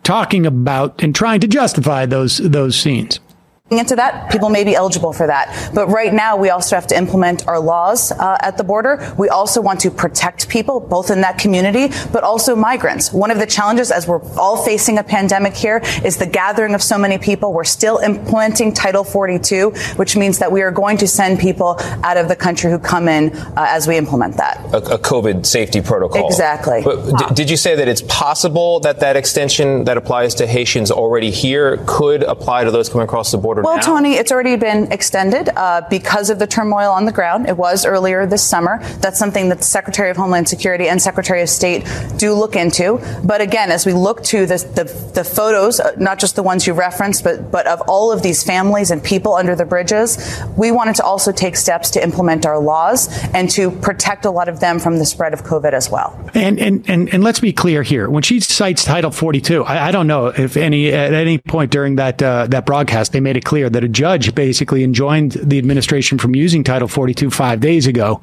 talking 0.02 0.46
about 0.46 1.02
and 1.02 1.14
trying 1.14 1.40
to 1.40 1.48
justify 1.48 2.06
those 2.06 2.38
those 2.38 2.78
scenes 2.78 3.20
into 3.70 3.96
that, 3.96 4.30
people 4.30 4.48
may 4.48 4.64
be 4.64 4.74
eligible 4.74 5.12
for 5.12 5.26
that. 5.26 5.70
But 5.74 5.88
right 5.88 6.12
now, 6.12 6.36
we 6.36 6.48
also 6.48 6.74
have 6.74 6.86
to 6.86 6.96
implement 6.96 7.46
our 7.46 7.60
laws 7.60 8.12
uh, 8.12 8.38
at 8.40 8.56
the 8.56 8.64
border. 8.64 9.14
We 9.18 9.28
also 9.28 9.60
want 9.60 9.80
to 9.80 9.90
protect 9.90 10.48
people, 10.48 10.80
both 10.80 11.10
in 11.10 11.20
that 11.20 11.38
community, 11.38 11.88
but 12.10 12.22
also 12.22 12.56
migrants. 12.56 13.12
One 13.12 13.30
of 13.30 13.38
the 13.38 13.46
challenges, 13.46 13.90
as 13.90 14.08
we're 14.08 14.22
all 14.38 14.64
facing 14.64 14.96
a 14.96 15.02
pandemic 15.02 15.54
here, 15.54 15.82
is 16.02 16.16
the 16.16 16.26
gathering 16.26 16.74
of 16.74 16.82
so 16.82 16.96
many 16.96 17.18
people. 17.18 17.52
We're 17.52 17.64
still 17.64 17.98
implementing 17.98 18.72
Title 18.72 19.04
42, 19.04 19.70
which 19.96 20.16
means 20.16 20.38
that 20.38 20.50
we 20.50 20.62
are 20.62 20.70
going 20.70 20.96
to 20.98 21.06
send 21.06 21.38
people 21.38 21.76
out 22.02 22.16
of 22.16 22.28
the 22.28 22.36
country 22.36 22.70
who 22.70 22.78
come 22.78 23.06
in 23.06 23.36
uh, 23.36 23.66
as 23.68 23.86
we 23.86 23.98
implement 23.98 24.38
that. 24.38 24.64
A, 24.72 24.94
a, 24.94 24.98
COVID 24.98 25.44
safety 25.44 25.80
protocol. 25.80 26.26
Exactly. 26.26 26.82
But 26.82 27.18
d- 27.18 27.34
did 27.34 27.50
you 27.50 27.56
say 27.56 27.76
that 27.76 27.88
it's 27.88 28.02
possible 28.02 28.80
that 28.80 29.00
that 29.00 29.16
extension 29.16 29.84
that 29.84 29.96
applies 29.96 30.34
to 30.36 30.46
Haitians 30.46 30.90
already 30.90 31.30
here 31.30 31.82
could 31.86 32.22
apply 32.22 32.64
to 32.64 32.70
those 32.70 32.88
coming 32.88 33.04
across 33.04 33.30
the 33.30 33.38
border? 33.38 33.57
Well, 33.64 33.76
now? 33.76 33.82
Tony, 33.82 34.14
it's 34.14 34.32
already 34.32 34.56
been 34.56 34.90
extended 34.92 35.50
uh, 35.56 35.82
because 35.88 36.30
of 36.30 36.38
the 36.38 36.46
turmoil 36.46 36.90
on 36.90 37.04
the 37.04 37.12
ground. 37.12 37.48
It 37.48 37.56
was 37.56 37.84
earlier 37.84 38.26
this 38.26 38.42
summer. 38.42 38.82
That's 39.00 39.18
something 39.18 39.48
that 39.48 39.58
the 39.58 39.64
Secretary 39.64 40.10
of 40.10 40.16
Homeland 40.16 40.48
Security 40.48 40.88
and 40.88 41.00
Secretary 41.00 41.42
of 41.42 41.48
State 41.48 41.84
do 42.16 42.34
look 42.34 42.56
into. 42.56 43.00
But 43.24 43.40
again, 43.40 43.70
as 43.70 43.86
we 43.86 43.92
look 43.92 44.22
to 44.24 44.46
the, 44.46 44.56
the, 44.74 44.84
the 45.14 45.24
photos, 45.24 45.80
uh, 45.80 45.94
not 45.98 46.18
just 46.18 46.36
the 46.36 46.42
ones 46.42 46.66
you 46.66 46.72
referenced, 46.72 47.24
but, 47.24 47.50
but 47.50 47.66
of 47.66 47.80
all 47.88 48.12
of 48.12 48.22
these 48.22 48.42
families 48.42 48.90
and 48.90 49.02
people 49.02 49.34
under 49.34 49.54
the 49.54 49.64
bridges, 49.64 50.18
we 50.56 50.70
wanted 50.70 50.96
to 50.96 51.04
also 51.04 51.32
take 51.32 51.56
steps 51.56 51.90
to 51.90 52.02
implement 52.02 52.46
our 52.46 52.58
laws 52.58 53.08
and 53.34 53.50
to 53.50 53.70
protect 53.70 54.24
a 54.24 54.30
lot 54.30 54.48
of 54.48 54.60
them 54.60 54.78
from 54.78 54.98
the 54.98 55.06
spread 55.06 55.32
of 55.32 55.42
COVID 55.42 55.72
as 55.72 55.90
well. 55.90 56.18
And, 56.34 56.58
and, 56.58 56.88
and, 56.88 57.12
and 57.12 57.24
let's 57.24 57.40
be 57.40 57.52
clear 57.52 57.82
here. 57.82 58.08
When 58.08 58.22
she 58.22 58.40
cites 58.40 58.84
Title 58.84 59.10
42, 59.10 59.64
I, 59.64 59.88
I 59.88 59.90
don't 59.90 60.06
know 60.06 60.26
if 60.26 60.56
any, 60.56 60.92
at 60.92 61.12
any 61.12 61.38
point 61.38 61.70
during 61.70 61.96
that, 61.96 62.22
uh, 62.22 62.46
that 62.48 62.66
broadcast, 62.66 63.12
they 63.12 63.20
made 63.20 63.36
it 63.36 63.44
clear 63.48 63.70
that 63.70 63.82
a 63.82 63.88
judge 63.88 64.34
basically 64.34 64.84
enjoined 64.84 65.32
the 65.32 65.56
administration 65.56 66.18
from 66.18 66.36
using 66.36 66.62
Title 66.62 66.86
42 66.86 67.30
five 67.30 67.60
days 67.60 67.86
ago. 67.86 68.20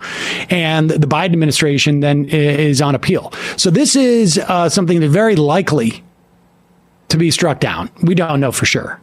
And 0.52 0.92
the 0.92 1.08
Biden 1.08 1.34
administration 1.34 2.02
then 2.02 2.26
is 2.26 2.80
on 2.80 2.94
appeal. 2.94 3.34
So 3.58 3.72
this 3.72 3.96
is 3.96 4.38
uh, 4.38 4.70
something 4.70 5.00
that's 5.00 5.12
very 5.12 5.36
likely 5.36 6.04
to 7.10 7.18
be 7.18 7.32
struck 7.32 7.60
down. 7.60 7.90
We 8.04 8.14
don't 8.14 8.40
know 8.40 8.52
for 8.52 8.68
sure. 8.68 9.02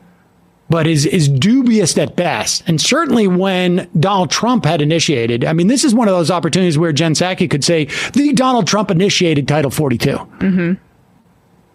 But 0.71 0.87
is, 0.87 1.07
is 1.07 1.29
dubious 1.29 1.99
at 1.99 2.14
best. 2.14 2.62
And 2.69 2.81
certainly 2.81 3.26
when 3.26 3.91
Donald 3.99 4.31
Trump 4.31 4.64
had 4.64 4.81
initiated, 4.81 5.45
I 5.45 5.52
mean, 5.52 5.67
this 5.67 5.83
is 5.83 5.93
one 5.93 6.07
of 6.07 6.14
those 6.14 6.31
opportunities 6.31 6.79
where 6.79 6.93
Jen 6.93 7.14
Psaki 7.14 7.50
could 7.50 7.64
say, 7.64 7.87
the 8.12 8.33
Donald 8.33 8.69
Trump 8.69 8.93
initiated 8.93 9.49
Title 9.49 9.73
42. 9.73 10.11
Mm-hmm. 10.11 10.73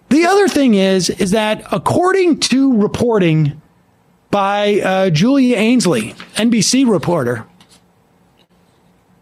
The 0.09 0.25
other 0.25 0.47
thing 0.47 0.75
is, 0.75 1.09
is 1.09 1.31
that 1.31 1.65
according 1.73 2.39
to 2.39 2.77
reporting 2.77 3.61
by 4.31 4.79
uh, 4.81 5.09
Julia 5.09 5.57
Ainsley, 5.57 6.13
NBC 6.35 6.89
reporter. 6.89 7.45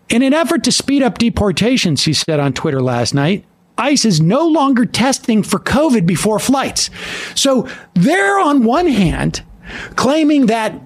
In 0.10 0.22
an 0.22 0.34
effort 0.34 0.64
to 0.66 0.72
speed 0.72 1.02
up 1.02 1.18
deportations, 1.18 2.02
she 2.02 2.14
said 2.14 2.40
on 2.40 2.54
Twitter 2.54 2.82
last 2.82 3.14
night, 3.14 3.46
ICE 3.78 4.06
is 4.06 4.22
no 4.22 4.48
longer 4.48 4.86
testing 4.86 5.44
for 5.44 5.60
COVID 5.60 6.06
before 6.06 6.40
flights. 6.40 6.90
So 7.34 7.68
they're 7.94 8.40
on 8.40 8.64
one 8.64 8.88
hand 8.88 9.44
claiming 9.96 10.46
that 10.46 10.80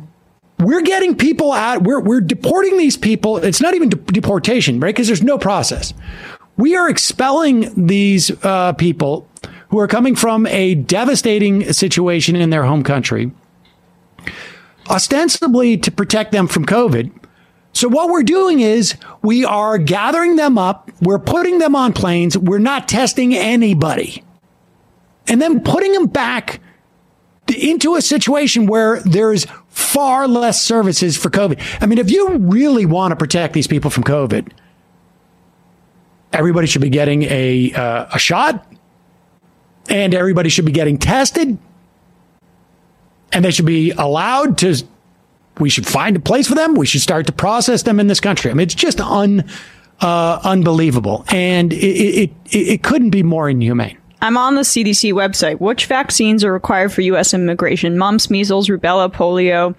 we're 0.59 0.81
getting 0.81 1.15
people 1.15 1.51
out, 1.51 1.83
we're, 1.83 2.01
we're 2.01 2.21
deporting 2.21 2.77
these 2.77 2.97
people. 2.97 3.37
It's 3.37 3.61
not 3.61 3.75
even 3.75 3.89
de- 3.89 3.97
deportation, 3.97 4.79
right? 4.79 4.93
Because 4.93 5.07
there's 5.07 5.23
no 5.23 5.37
process. 5.37 5.93
We 6.57 6.75
are 6.75 6.89
expelling 6.89 7.87
these 7.87 8.31
uh, 8.43 8.73
people 8.73 9.27
who 9.69 9.79
are 9.79 9.87
coming 9.87 10.15
from 10.15 10.45
a 10.47 10.75
devastating 10.75 11.71
situation 11.71 12.35
in 12.35 12.49
their 12.49 12.63
home 12.63 12.83
country 12.83 13.31
ostensibly 14.89 15.77
to 15.77 15.91
protect 15.91 16.31
them 16.31 16.47
from 16.47 16.65
COVID. 16.65 17.11
So 17.73 17.87
what 17.87 18.09
we're 18.09 18.23
doing 18.23 18.59
is 18.61 18.95
we 19.21 19.45
are 19.45 19.77
gathering 19.77 20.35
them 20.35 20.57
up, 20.57 20.91
we're 21.01 21.19
putting 21.19 21.59
them 21.59 21.75
on 21.75 21.93
planes, 21.93 22.37
we're 22.37 22.57
not 22.57 22.87
testing 22.87 23.35
anybody. 23.35 24.23
And 25.27 25.41
then 25.41 25.61
putting 25.61 25.93
them 25.93 26.07
back 26.07 26.59
into 27.55 27.95
a 27.95 28.01
situation 28.01 28.65
where 28.65 28.99
there's 29.01 29.45
far 29.69 30.27
less 30.27 30.61
services 30.61 31.15
for 31.15 31.29
COVID. 31.29 31.61
I 31.81 31.85
mean, 31.85 31.99
if 31.99 32.09
you 32.11 32.37
really 32.37 32.85
want 32.85 33.11
to 33.11 33.15
protect 33.15 33.53
these 33.53 33.67
people 33.67 33.91
from 33.91 34.03
COVID, 34.03 34.51
everybody 36.33 36.67
should 36.67 36.81
be 36.81 36.89
getting 36.89 37.23
a 37.23 37.71
uh, 37.73 38.07
a 38.13 38.19
shot 38.19 38.65
and 39.89 40.13
everybody 40.13 40.49
should 40.49 40.65
be 40.65 40.71
getting 40.71 40.97
tested 40.97 41.57
and 43.31 43.43
they 43.43 43.51
should 43.51 43.65
be 43.65 43.91
allowed 43.91 44.57
to 44.57 44.75
we 45.59 45.69
should 45.69 45.85
find 45.85 46.15
a 46.15 46.19
place 46.19 46.47
for 46.47 46.55
them 46.55 46.73
we 46.75 46.85
should 46.85 47.01
start 47.01 47.25
to 47.25 47.31
process 47.31 47.83
them 47.83 47.99
in 47.99 48.07
this 48.07 48.19
country 48.19 48.51
i 48.51 48.53
mean 48.53 48.63
it's 48.63 48.75
just 48.75 48.99
un 49.01 49.43
uh, 50.01 50.39
unbelievable 50.45 51.25
and 51.27 51.73
it, 51.73 51.77
it, 51.77 52.31
it, 52.51 52.83
couldn't 52.83 53.09
be 53.09 53.21
more 53.21 53.49
inhumane 53.49 53.97
I'm 54.21 54.37
on 54.37 54.55
the 54.55 54.61
CDC 54.61 55.13
website. 55.13 55.59
Which 55.59 55.85
vaccines 55.85 56.43
are 56.43 56.51
required 56.51 56.91
for 56.91 57.01
U.S. 57.01 57.33
immigration? 57.33 57.97
Mumps, 57.97 58.29
measles, 58.29 58.67
rubella, 58.67 59.09
polio, 59.09 59.75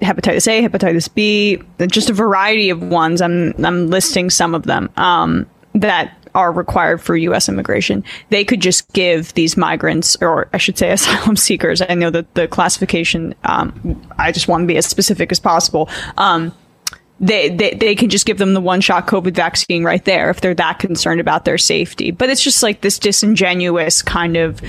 hepatitis 0.00 0.46
A, 0.46 0.66
hepatitis 0.66 1.12
B, 1.12 1.62
just 1.88 2.10
a 2.10 2.12
variety 2.12 2.70
of 2.70 2.82
ones. 2.82 3.20
I'm 3.20 3.52
I'm 3.64 3.88
listing 3.88 4.30
some 4.30 4.54
of 4.54 4.64
them 4.64 4.90
um, 4.96 5.46
that 5.74 6.16
are 6.36 6.52
required 6.52 7.00
for 7.00 7.16
U.S. 7.16 7.48
immigration. 7.48 8.04
They 8.28 8.44
could 8.44 8.60
just 8.60 8.92
give 8.92 9.32
these 9.34 9.56
migrants, 9.56 10.16
or 10.20 10.48
I 10.52 10.58
should 10.58 10.78
say, 10.78 10.90
asylum 10.92 11.36
seekers. 11.36 11.82
I 11.82 11.94
know 11.94 12.10
that 12.10 12.32
the 12.34 12.46
classification. 12.46 13.34
Um, 13.44 14.00
I 14.18 14.30
just 14.30 14.46
want 14.46 14.62
to 14.62 14.66
be 14.66 14.76
as 14.76 14.86
specific 14.86 15.32
as 15.32 15.40
possible. 15.40 15.88
Um, 16.16 16.52
they, 17.18 17.48
they 17.48 17.72
they 17.72 17.94
can 17.94 18.10
just 18.10 18.26
give 18.26 18.36
them 18.36 18.52
the 18.52 18.60
one 18.60 18.82
shot 18.82 19.06
COVID 19.06 19.34
vaccine 19.34 19.84
right 19.84 20.04
there 20.04 20.28
if 20.28 20.42
they're 20.42 20.54
that 20.54 20.78
concerned 20.78 21.20
about 21.20 21.46
their 21.46 21.56
safety. 21.56 22.10
But 22.10 22.28
it's 22.28 22.44
just 22.44 22.62
like 22.62 22.82
this 22.82 22.98
disingenuous 22.98 24.02
kind 24.02 24.36
of 24.36 24.60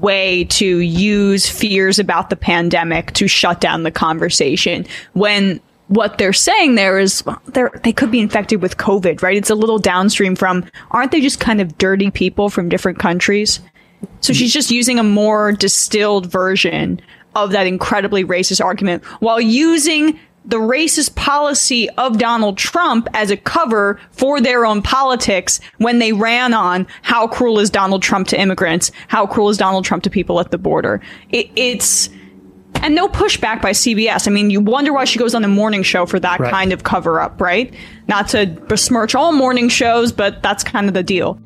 way 0.00 0.44
to 0.44 0.78
use 0.78 1.46
fears 1.46 1.98
about 1.98 2.30
the 2.30 2.36
pandemic 2.36 3.12
to 3.12 3.28
shut 3.28 3.60
down 3.60 3.82
the 3.82 3.90
conversation 3.90 4.86
when 5.12 5.60
what 5.90 6.18
they're 6.18 6.32
saying 6.32 6.76
there 6.76 7.00
is 7.00 7.24
they 7.48 7.64
they 7.82 7.92
could 7.92 8.12
be 8.12 8.20
infected 8.20 8.62
with 8.62 8.76
COVID, 8.76 9.22
right? 9.22 9.36
It's 9.36 9.50
a 9.50 9.56
little 9.56 9.78
downstream 9.78 10.36
from 10.36 10.64
aren't 10.92 11.10
they 11.10 11.20
just 11.20 11.40
kind 11.40 11.60
of 11.60 11.76
dirty 11.78 12.12
people 12.12 12.48
from 12.48 12.68
different 12.68 13.00
countries? 13.00 13.58
So 14.20 14.32
she's 14.32 14.52
just 14.52 14.70
using 14.70 15.00
a 15.00 15.02
more 15.02 15.50
distilled 15.50 16.30
version 16.30 17.00
of 17.34 17.50
that 17.50 17.66
incredibly 17.66 18.24
racist 18.24 18.64
argument 18.64 19.04
while 19.18 19.40
using 19.40 20.18
the 20.44 20.58
racist 20.58 21.16
policy 21.16 21.90
of 21.90 22.18
Donald 22.18 22.56
Trump 22.56 23.08
as 23.12 23.32
a 23.32 23.36
cover 23.36 24.00
for 24.12 24.40
their 24.40 24.64
own 24.64 24.82
politics 24.82 25.60
when 25.78 25.98
they 25.98 26.12
ran 26.12 26.54
on 26.54 26.86
how 27.02 27.26
cruel 27.26 27.58
is 27.58 27.68
Donald 27.68 28.02
Trump 28.02 28.28
to 28.28 28.40
immigrants, 28.40 28.92
how 29.08 29.26
cruel 29.26 29.50
is 29.50 29.58
Donald 29.58 29.84
Trump 29.84 30.04
to 30.04 30.10
people 30.10 30.38
at 30.38 30.52
the 30.52 30.56
border. 30.56 31.00
It, 31.30 31.50
it's 31.56 32.08
and 32.82 32.94
no 32.94 33.08
pushback 33.08 33.62
by 33.62 33.70
CBS. 33.70 34.26
I 34.26 34.30
mean, 34.30 34.50
you 34.50 34.60
wonder 34.60 34.92
why 34.92 35.04
she 35.04 35.18
goes 35.18 35.34
on 35.34 35.42
the 35.42 35.48
morning 35.48 35.82
show 35.82 36.06
for 36.06 36.20
that 36.20 36.40
right. 36.40 36.50
kind 36.50 36.72
of 36.72 36.84
cover 36.84 37.20
up, 37.20 37.40
right? 37.40 37.72
Not 38.08 38.28
to 38.28 38.46
besmirch 38.46 39.14
all 39.14 39.32
morning 39.32 39.68
shows, 39.68 40.12
but 40.12 40.42
that's 40.42 40.64
kind 40.64 40.88
of 40.88 40.94
the 40.94 41.02
deal. 41.02 41.40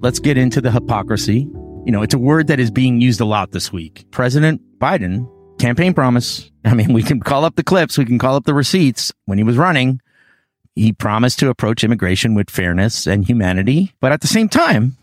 let's 0.00 0.20
get 0.20 0.38
into 0.38 0.60
the 0.60 0.70
hypocrisy. 0.70 1.48
You 1.84 1.92
know, 1.92 2.02
it's 2.02 2.14
a 2.14 2.18
word 2.18 2.46
that 2.48 2.60
is 2.60 2.70
being 2.70 3.00
used 3.00 3.20
a 3.20 3.24
lot 3.24 3.52
this 3.52 3.72
week. 3.72 4.06
President 4.10 4.60
Biden, 4.78 5.28
campaign 5.58 5.94
promise. 5.94 6.50
I 6.64 6.74
mean, 6.74 6.92
we 6.92 7.02
can 7.02 7.20
call 7.20 7.44
up 7.44 7.56
the 7.56 7.62
clips, 7.62 7.98
we 7.98 8.04
can 8.04 8.18
call 8.18 8.36
up 8.36 8.44
the 8.44 8.54
receipts. 8.54 9.12
When 9.26 9.38
he 9.38 9.44
was 9.44 9.56
running, 9.56 10.00
he 10.78 10.92
promised 10.92 11.38
to 11.40 11.48
approach 11.48 11.84
immigration 11.84 12.34
with 12.34 12.48
fairness 12.50 13.06
and 13.06 13.26
humanity. 13.26 13.92
But 14.00 14.12
at 14.12 14.20
the 14.20 14.26
same 14.26 14.48
time, 14.48 14.96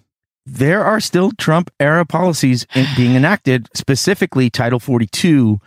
there 0.46 0.84
are 0.84 1.00
still 1.00 1.32
Trump 1.38 1.72
era 1.79 2.05
policies 2.05 2.65
in, 2.75 2.86
being 2.98 3.15
enacted, 3.15 3.67
specifically 3.74 4.50
Title 4.50 4.79
42, 4.79 5.60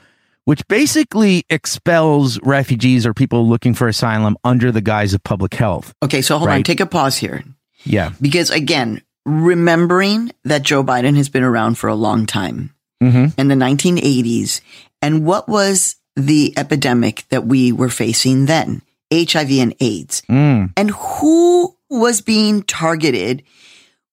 which 0.45 0.67
basically 0.69 1.45
expels 1.51 2.41
refugees 2.43 3.05
or 3.05 3.13
people 3.13 3.47
looking 3.49 3.75
for 3.75 3.87
asylum 3.89 4.37
under 4.45 4.73
the 4.73 4.81
guise 4.81 5.13
of 5.15 5.23
public 5.23 5.55
health. 5.55 5.93
Okay, 6.03 6.23
so 6.23 6.39
hold 6.39 6.51
on, 6.51 6.63
take 6.63 6.81
a 6.81 6.87
pause 6.87 7.17
here. 7.19 7.45
Yeah. 7.85 8.13
Because 8.21 8.51
again, 8.51 9.03
remembering 9.27 10.31
that 10.45 10.63
Joe 10.63 10.83
Biden 10.83 11.17
has 11.17 11.29
been 11.29 11.43
around 11.45 11.77
for 11.77 11.89
a 11.89 11.95
long 11.95 12.27
time 12.27 12.75
Mm-hmm. 13.01 13.41
in 13.41 13.47
the 13.47 13.55
1980s, 13.55 14.61
and 15.01 15.25
what 15.25 15.49
was 15.49 15.95
the 16.17 16.53
epidemic 16.57 17.25
that 17.29 17.47
we 17.47 17.71
were 17.71 17.91
facing 17.91 18.47
then? 18.47 18.83
HIV 19.13 19.51
and 19.53 19.75
AIDS. 19.81 20.23
Mm. 20.29 20.73
And 20.77 20.91
who 20.91 21.77
was 21.91 22.21
being 22.21 22.63
targeted? 22.63 23.43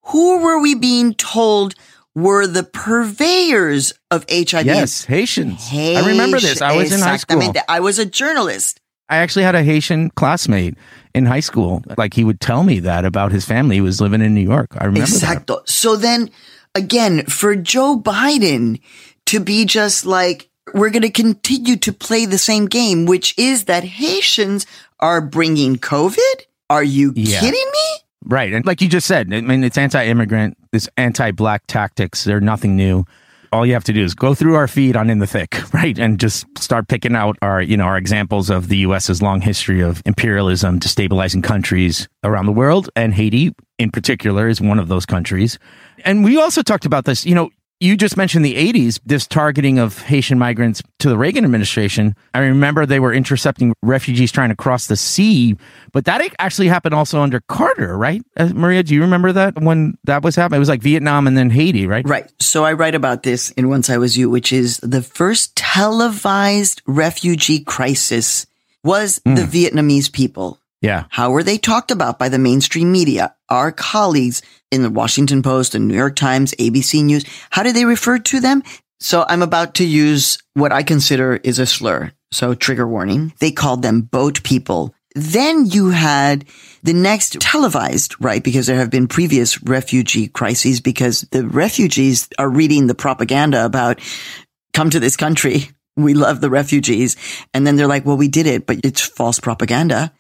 Who 0.08 0.40
were 0.40 0.60
we 0.60 0.76
being 0.76 1.14
told 1.14 1.76
were 2.14 2.48
the 2.48 2.64
purveyors 2.64 3.94
of 4.12 4.26
HIV? 4.30 4.66
Yes, 4.66 5.06
Haitians. 5.06 5.68
I 5.72 6.06
remember 6.08 6.40
this. 6.40 6.62
I 6.62 6.76
was 6.76 6.92
in 6.92 7.02
high 7.02 7.18
school. 7.18 7.54
I 7.68 7.80
was 7.80 8.00
a 8.00 8.06
journalist. 8.06 8.80
I 9.08 9.18
actually 9.18 9.44
had 9.44 9.56
a 9.56 9.64
Haitian 9.64 10.10
classmate 10.12 10.76
in 11.14 11.26
high 11.26 11.40
school. 11.40 11.84
Like 11.98 12.14
he 12.14 12.24
would 12.24 12.40
tell 12.40 12.64
me 12.64 12.80
that 12.80 13.06
about 13.06 13.32
his 13.32 13.46
family. 13.46 13.76
He 13.76 13.82
was 13.82 14.02
living 14.02 14.22
in 14.22 14.34
New 14.34 14.42
York. 14.42 14.72
I 14.78 14.86
remember 14.86 15.08
that. 15.08 15.64
So 15.66 15.96
then 15.96 16.32
again, 16.74 17.26
for 17.26 17.56
Joe 17.56 18.00
Biden 18.00 18.82
to 19.28 19.40
be 19.40 19.66
just 19.66 20.06
like, 20.06 20.50
we're 20.74 20.90
going 20.90 21.04
to 21.04 21.12
continue 21.12 21.76
to 21.78 21.94
play 21.94 22.26
the 22.26 22.40
same 22.40 22.66
game, 22.66 23.06
which 23.06 23.38
is 23.38 23.66
that 23.66 23.84
Haitians 23.84 24.66
are 25.00 25.22
bringing 25.22 25.76
COVID. 25.78 26.42
Are 26.70 26.84
you 26.84 27.14
Yeah. 27.16 27.40
kidding 27.40 27.52
me? 27.74 28.00
Right. 28.28 28.54
And 28.54 28.66
like 28.66 28.82
you 28.82 28.88
just 28.90 29.06
said, 29.08 29.32
I 29.34 29.42
mean, 29.42 29.64
it's 29.64 29.78
anti 29.78 30.04
immigrant, 30.06 30.58
this 30.72 30.90
anti 30.98 31.32
black 31.32 31.64
tactics. 31.68 32.24
They're 32.24 32.42
nothing 32.42 32.76
new. 32.76 33.06
All 33.52 33.66
you 33.66 33.74
have 33.74 33.84
to 33.86 33.94
do 33.94 34.04
is 34.04 34.16
go 34.16 34.34
through 34.34 34.56
our 34.56 34.68
feed 34.68 34.98
on 34.98 35.10
In 35.10 35.20
the 35.20 35.28
Thick, 35.28 35.62
right? 35.74 35.98
And 36.00 36.20
just 36.20 36.46
start 36.58 36.88
picking 36.88 37.16
out 37.16 37.38
our, 37.42 37.62
you 37.62 37.78
know, 37.78 37.84
our 37.86 37.98
examples 37.98 38.50
of 38.50 38.68
the 38.68 38.78
US's 38.78 39.22
long 39.22 39.42
history 39.42 39.82
of 39.82 40.02
imperialism, 40.06 40.80
destabilizing 40.80 41.44
countries 41.44 42.08
around 42.24 42.48
the 42.48 42.52
world. 42.52 42.90
And 42.96 43.14
Haiti, 43.14 43.54
in 43.78 43.92
particular, 43.92 44.48
is 44.48 44.60
one 44.60 44.80
of 44.80 44.88
those 44.88 45.06
countries. 45.06 45.60
And 46.04 46.24
we 46.24 46.38
also 46.38 46.64
talked 46.64 46.86
about 46.86 47.06
this, 47.06 47.26
you 47.26 47.36
know, 47.36 47.50
you 47.86 47.96
just 47.96 48.18
mentioned 48.18 48.44
the 48.44 48.56
80s, 48.56 49.00
this 49.06 49.28
targeting 49.28 49.80
of 49.80 50.02
Haitian 50.02 50.40
migrants 50.40 50.82
to 51.00 51.10
the 51.10 51.18
Reagan 51.18 51.46
administration. 51.46 52.16
I 52.34 52.40
remember 52.40 52.86
they 52.86 53.00
were 53.00 53.14
intercepting 53.14 53.74
refugees 53.82 54.32
trying 54.32 54.50
to 54.50 54.56
cross 54.56 54.88
the 54.88 54.98
sea, 54.98 55.56
but 55.94 56.06
that 56.06 56.28
actually 56.40 56.68
happened 56.68 56.96
also 56.96 57.22
under 57.22 57.42
Carter, 57.42 57.98
right? 57.98 58.22
Uh, 58.36 58.50
Maria, 58.54 58.84
do 58.84 58.96
you 58.96 59.02
remember 59.02 59.32
that 59.32 59.62
when 59.62 59.98
that 60.04 60.24
was 60.24 60.36
happening? 60.36 60.58
It 60.58 60.60
was 60.60 60.70
like 60.70 60.82
Vietnam 60.82 61.28
and 61.28 61.38
then 61.38 61.50
Haiti, 61.50 61.88
right? 61.88 62.08
Right. 62.08 62.32
So 62.40 62.66
I 62.66 62.74
write 62.74 62.96
about 62.96 63.24
this 63.24 63.52
in 63.52 63.70
Once 63.70 63.90
I 63.90 63.98
Was 63.98 64.18
You, 64.18 64.30
which 64.30 64.52
is 64.52 64.78
the 64.78 65.02
first 65.02 65.56
televised 65.56 66.82
refugee 66.88 67.60
crisis 67.60 68.48
was 68.84 69.22
the 69.26 69.48
Vietnamese 69.50 70.12
people. 70.12 70.60
Yeah. 70.86 71.06
How 71.10 71.32
were 71.32 71.44
they 71.44 71.58
talked 71.58 71.90
about 71.90 72.20
by 72.20 72.30
the 72.30 72.38
mainstream 72.38 72.92
media? 72.92 73.36
Our 73.50 73.72
colleagues 73.72 74.44
in 74.72 74.84
the 74.84 74.90
Washington 74.92 75.42
Post, 75.42 75.72
the 75.72 75.80
New 75.80 75.96
York 75.96 76.16
Times, 76.16 76.54
ABC 76.60 77.04
News, 77.04 77.26
how 77.50 77.64
did 77.64 77.76
they 77.76 77.86
refer 77.86 78.20
to 78.20 78.40
them? 78.40 78.62
So 79.00 79.26
I'm 79.28 79.42
about 79.42 79.76
to 79.76 79.86
use 79.86 80.38
what 80.54 80.72
I 80.72 80.84
consider 80.84 81.36
is 81.36 81.58
a 81.58 81.66
slur. 81.66 82.12
So 82.32 82.54
trigger 82.54 82.88
warning. 82.88 83.34
They 83.40 83.52
called 83.52 83.82
them 83.82 84.02
boat 84.02 84.44
people. 84.44 84.94
Then 85.16 85.66
you 85.66 85.90
had 85.90 86.46
the 86.84 86.94
next 86.94 87.40
televised, 87.40 88.16
right? 88.20 88.44
Because 88.44 88.68
there 88.68 88.78
have 88.78 88.92
been 88.92 89.08
previous 89.08 89.64
refugee 89.64 90.28
crises 90.28 90.82
because 90.82 91.22
the 91.32 91.48
refugees 91.48 92.30
are 92.38 92.50
reading 92.50 92.86
the 92.86 92.96
propaganda 92.96 93.66
about 93.66 94.00
come 94.74 94.90
to 94.92 95.00
this 95.00 95.18
country. 95.18 95.70
We 95.98 96.14
love 96.14 96.42
the 96.42 96.50
refugees. 96.50 97.16
And 97.54 97.66
then 97.66 97.76
they're 97.76 97.88
like, 97.88 98.06
well, 98.06 98.18
we 98.18 98.28
did 98.28 98.48
it, 98.48 98.66
but 98.66 98.80
it's 98.84 99.02
false 99.02 99.40
propaganda. 99.40 100.14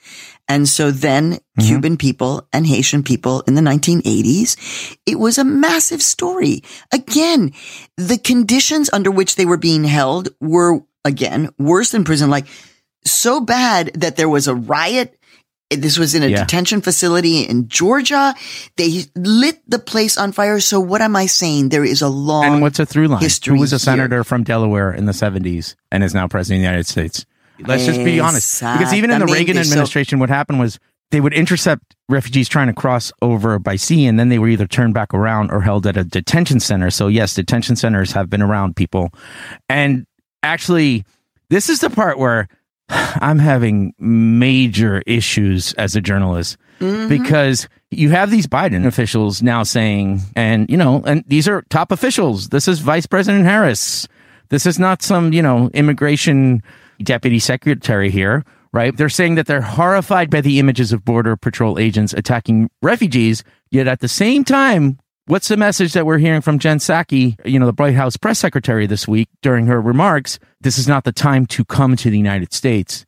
And 0.47 0.69
so 0.69 0.91
then 0.91 1.33
mm-hmm. 1.33 1.67
Cuban 1.67 1.97
people 1.97 2.47
and 2.53 2.67
Haitian 2.67 3.03
people 3.03 3.41
in 3.41 3.55
the 3.55 3.61
1980s, 3.61 4.97
it 5.05 5.19
was 5.19 5.37
a 5.37 5.43
massive 5.43 6.01
story. 6.01 6.63
Again, 6.91 7.53
the 7.97 8.17
conditions 8.17 8.89
under 8.93 9.11
which 9.11 9.35
they 9.35 9.45
were 9.45 9.57
being 9.57 9.83
held 9.83 10.29
were 10.39 10.81
again 11.03 11.49
worse 11.57 11.91
than 11.91 12.03
prison, 12.03 12.29
like 12.29 12.45
so 13.03 13.39
bad 13.39 13.91
that 13.95 14.15
there 14.15 14.29
was 14.29 14.47
a 14.47 14.55
riot. 14.55 15.17
This 15.81 15.97
was 15.97 16.15
in 16.15 16.23
a 16.23 16.27
Yeah. 16.27 16.39
detention 16.41 16.81
facility 16.81 17.41
in 17.41 17.67
Georgia. 17.67 18.33
They 18.77 19.05
lit 19.15 19.61
the 19.67 19.79
place 19.79 20.17
on 20.17 20.31
fire. 20.31 20.59
So 20.59 20.79
what 20.79 21.01
am 21.01 21.15
I 21.15 21.25
saying? 21.25 21.69
There 21.69 21.83
is 21.85 22.01
a 22.01 22.09
long 22.09 22.45
And 22.45 22.61
what's 22.61 22.79
a 22.79 22.85
through 22.85 23.07
line? 23.07 23.21
history 23.21 23.55
Who 23.55 23.61
was 23.61 23.71
a 23.71 23.75
here. 23.75 23.79
senator 23.79 24.23
from 24.23 24.43
Delaware 24.43 24.91
in 24.91 25.05
the 25.05 25.13
70s 25.13 25.75
and 25.91 26.03
is 26.03 26.13
now 26.13 26.27
president 26.27 26.59
of 26.59 26.61
the 26.63 26.67
United 26.69 26.87
States? 26.87 27.25
Let's 27.59 27.85
just 27.85 28.03
be 28.03 28.19
honest. 28.19 28.59
Because 28.61 28.93
even 28.93 29.11
in 29.11 29.19
the 29.19 29.25
Reagan 29.27 29.57
administration, 29.57 30.19
what 30.19 30.29
happened 30.29 30.59
was 30.59 30.77
they 31.11 31.21
would 31.21 31.33
intercept 31.33 31.95
refugees 32.09 32.49
trying 32.49 32.67
to 32.67 32.73
cross 32.73 33.11
over 33.21 33.59
by 33.59 33.75
sea, 33.77 34.05
and 34.07 34.19
then 34.19 34.29
they 34.29 34.39
were 34.39 34.49
either 34.49 34.67
turned 34.67 34.93
back 34.93 35.13
around 35.13 35.51
or 35.51 35.61
held 35.61 35.87
at 35.87 35.95
a 35.95 36.03
detention 36.03 36.59
center. 36.59 36.89
So, 36.89 37.07
yes, 37.07 37.33
detention 37.33 37.75
centers 37.75 38.11
have 38.11 38.29
been 38.29 38.41
around 38.41 38.75
people. 38.75 39.11
And 39.69 40.05
actually, 40.43 41.05
this 41.49 41.69
is 41.69 41.79
the 41.79 41.89
part 41.89 42.17
where 42.19 42.47
I'm 42.89 43.39
having 43.39 43.93
major 43.99 45.01
issues 45.07 45.73
as 45.73 45.95
a 45.95 46.01
journalist 46.01 46.57
mm-hmm. 46.79 47.09
because 47.09 47.67
you 47.91 48.09
have 48.11 48.29
these 48.29 48.47
Biden 48.47 48.85
officials 48.85 49.41
now 49.41 49.63
saying, 49.63 50.21
and 50.35 50.69
you 50.69 50.77
know, 50.77 51.01
and 51.05 51.23
these 51.27 51.47
are 51.47 51.63
top 51.69 51.91
officials. 51.91 52.49
This 52.49 52.67
is 52.67 52.79
Vice 52.79 53.05
President 53.05 53.45
Harris. 53.45 54.07
This 54.49 54.65
is 54.65 54.77
not 54.77 55.01
some, 55.01 55.33
you 55.33 55.41
know, 55.41 55.69
immigration 55.73 56.61
deputy 57.01 57.39
secretary 57.39 58.11
here, 58.11 58.45
right? 58.71 58.95
They're 58.95 59.09
saying 59.09 59.35
that 59.35 59.47
they're 59.47 59.61
horrified 59.61 60.29
by 60.29 60.41
the 60.41 60.59
images 60.59 60.93
of 60.93 61.03
Border 61.03 61.35
Patrol 61.35 61.79
agents 61.79 62.13
attacking 62.13 62.69
refugees. 62.81 63.43
Yet 63.71 63.87
at 63.87 63.99
the 64.01 64.07
same 64.07 64.43
time, 64.43 64.99
what's 65.25 65.47
the 65.47 65.57
message 65.57 65.93
that 65.93 66.05
we're 66.05 66.19
hearing 66.19 66.41
from 66.41 66.59
Jen 66.59 66.77
Psaki, 66.77 67.35
you 67.45 67.59
know, 67.59 67.65
the 67.65 67.73
White 67.73 67.95
House 67.95 68.17
press 68.17 68.39
secretary 68.39 68.85
this 68.85 69.07
week 69.07 69.29
during 69.41 69.65
her 69.65 69.81
remarks? 69.81 70.39
This 70.65 70.79
is 70.79 70.87
not 70.87 71.03
the 71.03 71.11
time 71.11 71.45
to 71.45 71.63
come 71.63 71.95
to 71.95 72.09
the 72.09 72.17
United 72.17 72.51
States. 72.51 73.05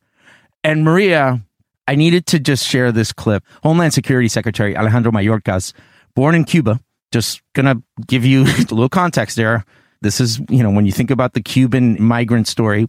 And 0.62 0.84
Maria, 0.84 1.42
I 1.88 1.96
needed 1.96 2.24
to 2.26 2.38
just 2.38 2.64
share 2.64 2.92
this 2.92 3.12
clip. 3.12 3.42
Homeland 3.64 3.92
Security 3.92 4.28
Secretary 4.28 4.76
Alejandro 4.76 5.10
Mayorkas, 5.10 5.72
born 6.14 6.36
in 6.36 6.44
Cuba, 6.44 6.78
just 7.10 7.42
gonna 7.56 7.82
give 8.06 8.24
you 8.24 8.42
a 8.46 8.70
little 8.70 8.88
context 8.88 9.36
there. 9.36 9.64
This 10.02 10.20
is, 10.20 10.40
you 10.48 10.62
know, 10.62 10.70
when 10.70 10.86
you 10.86 10.92
think 10.92 11.10
about 11.10 11.32
the 11.32 11.42
Cuban 11.42 12.00
migrant 12.00 12.46
story, 12.46 12.86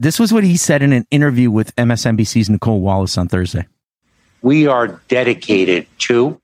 this 0.00 0.18
was 0.18 0.32
what 0.32 0.42
he 0.42 0.56
said 0.56 0.82
in 0.82 0.92
an 0.92 1.06
interview 1.12 1.48
with 1.48 1.72
MSNBC's 1.76 2.50
Nicolle 2.50 2.80
Wallace 2.80 3.16
on 3.16 3.28
Thursday. 3.28 3.68
we 4.42 4.66
are 4.66 5.00
dedicated 5.06 5.86
to 5.98 6.40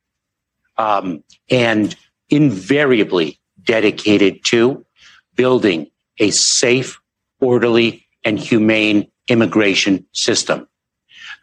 um, 0.76 1.24
and 1.50 1.96
invariably 2.30 3.40
dedicated 3.64 4.44
to 4.44 4.86
building 5.34 5.90
a 6.18 6.30
safe, 6.30 7.00
orderly, 7.44 8.06
and 8.24 8.38
humane 8.38 9.06
immigration 9.28 10.06
system. 10.12 10.66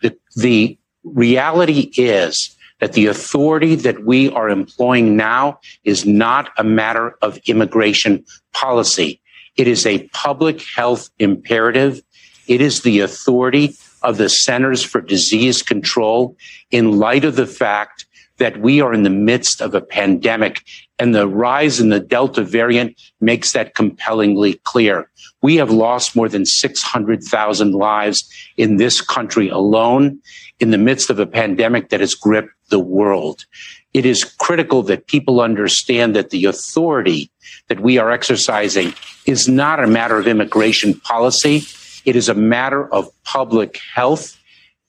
The, 0.01 0.17
the 0.35 0.79
reality 1.03 1.91
is 1.95 2.57
that 2.79 2.93
the 2.93 3.05
authority 3.05 3.75
that 3.75 4.03
we 4.03 4.29
are 4.31 4.49
employing 4.49 5.15
now 5.15 5.59
is 5.83 6.05
not 6.05 6.49
a 6.57 6.63
matter 6.63 7.15
of 7.21 7.37
immigration 7.45 8.25
policy. 8.53 9.21
It 9.55 9.67
is 9.67 9.85
a 9.85 10.07
public 10.09 10.63
health 10.63 11.11
imperative. 11.19 12.01
It 12.47 12.61
is 12.61 12.81
the 12.81 13.01
authority 13.01 13.75
of 14.01 14.17
the 14.17 14.29
Centers 14.29 14.83
for 14.83 14.99
Disease 15.01 15.61
Control 15.61 16.35
in 16.71 16.97
light 16.97 17.23
of 17.23 17.35
the 17.35 17.45
fact 17.45 18.07
that 18.41 18.59
we 18.59 18.81
are 18.81 18.91
in 18.91 19.03
the 19.03 19.09
midst 19.11 19.61
of 19.61 19.75
a 19.75 19.81
pandemic 19.81 20.63
and 20.97 21.13
the 21.13 21.27
rise 21.27 21.79
in 21.79 21.89
the 21.89 21.99
Delta 21.99 22.43
variant 22.43 22.99
makes 23.19 23.53
that 23.53 23.75
compellingly 23.75 24.55
clear. 24.63 25.11
We 25.43 25.57
have 25.57 25.69
lost 25.69 26.15
more 26.15 26.27
than 26.27 26.47
600,000 26.47 27.71
lives 27.73 28.27
in 28.57 28.77
this 28.77 28.99
country 28.99 29.47
alone 29.49 30.19
in 30.59 30.71
the 30.71 30.79
midst 30.79 31.11
of 31.11 31.19
a 31.19 31.27
pandemic 31.27 31.89
that 31.89 31.99
has 31.99 32.15
gripped 32.15 32.53
the 32.69 32.79
world. 32.79 33.45
It 33.93 34.07
is 34.07 34.23
critical 34.23 34.81
that 34.83 35.05
people 35.05 35.39
understand 35.39 36.15
that 36.15 36.31
the 36.31 36.45
authority 36.45 37.29
that 37.67 37.79
we 37.79 37.99
are 37.99 38.09
exercising 38.09 38.95
is 39.27 39.47
not 39.47 39.83
a 39.83 39.87
matter 39.87 40.17
of 40.17 40.27
immigration 40.27 40.95
policy. 40.95 41.61
It 42.05 42.15
is 42.15 42.27
a 42.27 42.33
matter 42.33 42.91
of 42.91 43.07
public 43.23 43.79
health 43.93 44.35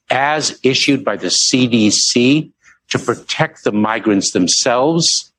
as 0.09 0.59
issued 0.62 1.05
by 1.05 1.17
the 1.17 1.29
CDC 1.29 2.51
to 2.92 2.98
protect 2.98 3.64
the 3.64 3.72
migrants 3.72 4.31
themselves, 4.31 5.33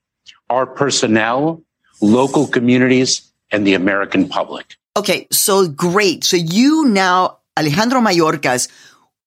our 0.50 0.66
personnel, 0.66 1.64
local 2.02 2.46
communities, 2.48 3.32
and 3.52 3.66
the 3.66 3.74
American 3.74 4.28
public. 4.28 4.76
Okay, 4.98 5.28
so 5.32 5.68
great. 5.68 6.24
So 6.24 6.38
you 6.38 6.86
now, 6.86 7.40
Alejandro 7.58 8.02
Mayorkas 8.02 8.70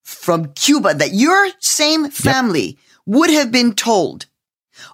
from 0.03 0.53
Cuba, 0.53 0.93
that 0.93 1.13
your 1.13 1.49
same 1.59 2.09
family 2.09 2.77
would 3.05 3.29
have 3.29 3.51
been 3.51 3.73
told 3.73 4.27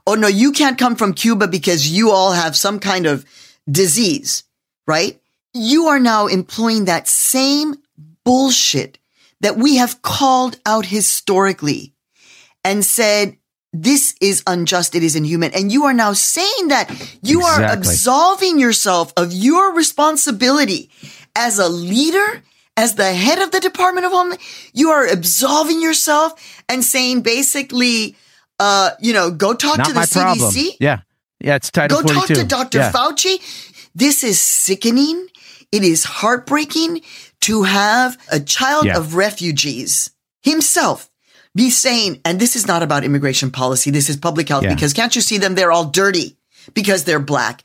oh 0.07 0.15
no, 0.15 0.27
you 0.27 0.51
can't 0.51 0.77
come 0.77 0.95
from 0.95 1.13
Cuba 1.13 1.47
because 1.47 1.89
you 1.89 2.11
all 2.11 2.31
have 2.31 2.55
some 2.55 2.79
kind 2.79 3.05
of 3.05 3.25
disease, 3.69 4.43
right? 4.87 5.19
You 5.53 5.87
are 5.87 5.99
now 5.99 6.27
employing 6.27 6.85
that 6.85 7.07
same 7.07 7.75
bullshit 8.23 8.97
that 9.41 9.57
we 9.57 9.77
have 9.77 10.01
called 10.01 10.57
out 10.65 10.85
historically 10.85 11.92
and 12.63 12.83
said, 12.85 13.37
this 13.71 14.15
is 14.21 14.43
unjust. 14.45 14.93
It 14.95 15.01
is 15.03 15.15
inhuman. 15.15 15.51
And 15.53 15.71
you 15.71 15.85
are 15.85 15.93
now 15.93 16.13
saying 16.13 16.67
that 16.67 16.91
you 17.23 17.41
are 17.41 17.63
absolving 17.63 18.59
yourself 18.59 19.11
of 19.17 19.33
your 19.33 19.73
responsibility 19.73 20.91
as 21.35 21.57
a 21.57 21.67
leader, 21.67 22.43
as 22.77 22.95
the 22.95 23.11
head 23.13 23.39
of 23.41 23.49
the 23.51 23.59
Department 23.59 24.05
of 24.05 24.11
Homeland. 24.11 24.39
You 24.73 24.89
are 24.91 25.07
absolving 25.07 25.81
yourself 25.81 26.33
and 26.69 26.83
saying 26.83 27.21
basically, 27.21 28.15
uh, 28.59 28.91
you 28.99 29.11
know, 29.13 29.31
go 29.31 29.55
talk 29.55 29.79
Not 29.79 29.87
to 29.87 29.93
the 29.93 29.99
CDC. 30.01 30.13
problem. 30.21 30.53
Yeah. 30.79 30.99
Yeah, 31.39 31.55
it's 31.55 31.71
Title 31.71 32.01
Go 32.03 32.13
42. 32.13 32.33
talk 32.35 32.43
to 32.43 32.47
Dr. 32.47 32.77
Yeah. 32.77 32.91
Fauci. 32.91 33.89
This 33.95 34.23
is 34.23 34.39
sickening. 34.39 35.27
It 35.71 35.83
is 35.83 36.03
heartbreaking 36.03 37.01
to 37.41 37.63
have 37.63 38.17
a 38.31 38.39
child 38.39 38.85
Yeah. 38.85 38.97
of 38.97 39.15
refugees 39.15 40.11
himself 40.43 41.09
be 41.55 41.69
sane. 41.69 42.19
and 42.25 42.39
this 42.39 42.55
is 42.55 42.67
not 42.67 42.81
about 42.83 43.03
immigration 43.03 43.51
policy. 43.51 43.91
This 43.91 44.09
is 44.09 44.17
public 44.17 44.49
health 44.49 44.63
Yeah. 44.63 44.73
because 44.73 44.93
can't 44.93 45.15
you 45.15 45.21
see 45.21 45.37
them? 45.37 45.55
They're 45.55 45.71
all 45.71 45.85
dirty 45.85 46.37
because 46.73 47.03
they're 47.03 47.19
black. 47.19 47.63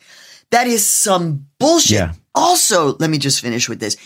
That 0.50 0.66
is 0.66 0.86
some 0.86 1.46
bullshit. 1.58 1.92
Yeah. 1.98 2.12
Also, 2.34 2.96
let 2.98 3.10
me 3.10 3.18
just 3.18 3.40
finish 3.40 3.68
with 3.68 3.80
this. 3.80 3.96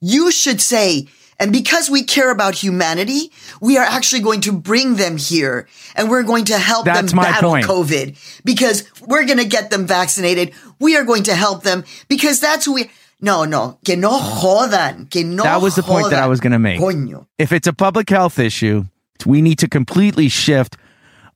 You 0.00 0.30
should 0.30 0.60
say, 0.60 1.08
and 1.38 1.52
because 1.52 1.90
we 1.90 2.02
care 2.04 2.30
about 2.30 2.54
humanity, 2.54 3.32
we 3.60 3.78
are 3.78 3.84
actually 3.84 4.20
going 4.22 4.42
to 4.42 4.52
bring 4.52 4.96
them 4.96 5.16
here 5.16 5.66
and 5.96 6.10
we're 6.10 6.22
going 6.22 6.44
to 6.46 6.58
help 6.58 6.84
That's 6.84 7.12
them 7.12 7.20
battle 7.20 7.50
point. 7.50 7.66
COVID 7.66 8.42
because 8.44 8.84
we're 9.06 9.24
going 9.24 9.38
to 9.38 9.46
get 9.46 9.70
them 9.70 9.86
vaccinated. 9.86 10.52
We 10.78 10.96
are 10.96 11.04
going 11.04 11.24
to 11.24 11.34
help 11.34 11.62
them 11.62 11.84
because 12.08 12.40
that's 12.40 12.64
who 12.66 12.74
we, 12.74 12.90
no, 13.20 13.44
no, 13.44 13.78
que 13.84 13.96
no 13.96 14.18
jodan, 14.20 15.10
que 15.10 15.24
no 15.24 15.42
that 15.42 15.60
was 15.60 15.74
the 15.76 15.82
point 15.82 16.10
that 16.10 16.22
I 16.22 16.26
was 16.26 16.40
going 16.40 16.52
to 16.52 16.58
make. 16.58 16.78
Coño. 16.80 17.26
If 17.38 17.52
it's 17.52 17.66
a 17.66 17.72
public 17.72 18.08
health 18.08 18.38
issue, 18.38 18.84
we 19.26 19.42
need 19.42 19.58
to 19.58 19.68
completely 19.68 20.28
shift 20.28 20.76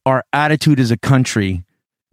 our 0.07 0.25
attitude 0.33 0.81
as 0.81 0.91
a 0.91 0.97
country 0.97 1.65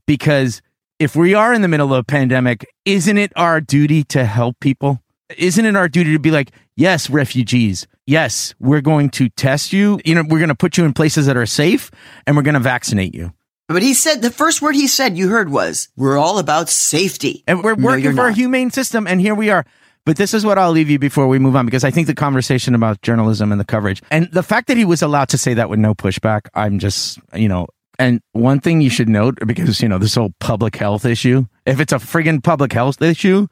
because 0.06 0.62
if 1.00 1.16
we 1.16 1.34
are 1.34 1.54
in 1.54 1.62
the 1.62 1.68
middle 1.68 1.94
of 1.94 2.00
a 2.00 2.04
pandemic, 2.04 2.66
isn't 2.86 3.18
it 3.18 3.34
our 3.36 3.60
duty 3.60 4.04
to 4.06 4.26
help 4.26 4.60
people? 4.60 5.02
Isn't 5.38 5.66
it 5.66 5.76
our 5.76 5.90
duty 5.90 6.14
to 6.14 6.20
be 6.20 6.32
like, 6.32 6.52
yes, 6.76 7.10
refugees, 7.10 7.88
yes, 8.06 8.54
we're 8.60 8.82
going 8.82 9.10
to 9.12 9.30
test 9.30 9.74
you. 9.74 10.00
You 10.06 10.16
know, 10.16 10.24
we're 10.28 10.40
going 10.40 10.50
to 10.50 10.56
put 10.56 10.78
you 10.78 10.86
in 10.86 10.94
places 10.94 11.26
that 11.26 11.38
are 11.38 11.46
safe 11.46 11.92
and 12.28 12.36
we're 12.36 12.44
going 12.44 12.56
to 12.56 12.60
vaccinate 12.60 13.16
you. 13.16 13.34
But 13.68 13.84
he 13.84 13.94
said, 13.94 14.22
the 14.22 14.32
first 14.32 14.62
word 14.62 14.76
he 14.76 14.88
said 14.88 15.18
you 15.18 15.30
heard 15.30 15.50
was, 15.50 15.88
we're 15.96 16.18
all 16.18 16.40
about 16.40 16.70
safety. 16.70 17.44
And 17.48 17.64
we're 17.64 17.76
working 17.76 18.04
you're 18.04 18.14
for 18.14 18.28
a 18.28 18.34
humane 18.34 18.70
system, 18.70 19.08
and 19.08 19.22
here 19.22 19.34
we 19.34 19.50
are. 19.50 19.66
But 20.06 20.18
this 20.18 20.34
is 20.34 20.44
what 20.46 20.58
I'll 20.58 20.72
leave 20.72 20.90
you 20.90 20.98
before 20.98 21.28
we 21.28 21.38
move 21.38 21.56
on, 21.56 21.66
because 21.66 21.84
I 21.84 21.92
think 21.92 22.08
the 22.08 22.16
conversation 22.16 22.74
about 22.74 23.02
journalism 23.04 23.52
and 23.52 23.62
the 23.62 23.66
coverage 23.66 24.02
and 24.10 24.32
the 24.32 24.42
fact 24.44 24.68
that 24.68 24.78
he 24.78 24.84
was 24.86 25.02
allowed 25.04 25.30
to 25.30 25.38
say 25.38 25.54
that 25.54 25.70
with 25.70 25.80
no 25.80 25.94
pushback, 25.94 26.48
I'm 26.56 26.80
just, 26.80 27.20
you 27.36 27.48
know, 27.48 27.68
and 28.00 28.20
one 28.32 28.60
thing 28.60 28.82
you 28.82 28.90
should 28.90 29.08
note, 29.10 29.38
because, 29.46 29.80
you 29.80 29.88
know, 29.88 30.00
this 30.00 30.16
whole 30.16 30.34
public 30.40 30.76
health 30.76 31.06
issue, 31.06 31.46
if 31.68 31.80
it's 31.80 31.94
a 31.94 31.98
friggin' 31.98 32.44
public 32.44 32.74
health 32.74 33.00
issue, 33.02 33.46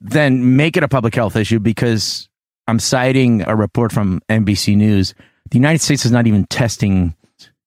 then 0.00 0.56
make 0.56 0.78
it 0.78 0.82
a 0.82 0.88
public 0.88 1.14
health 1.14 1.36
issue 1.36 1.58
because 1.58 2.26
I'm 2.66 2.78
citing 2.78 3.46
a 3.46 3.54
report 3.54 3.92
from 3.92 4.22
NBC 4.30 4.76
News. 4.76 5.14
The 5.50 5.58
United 5.58 5.80
States 5.80 6.06
is 6.06 6.10
not 6.10 6.26
even 6.26 6.46
testing, 6.46 7.14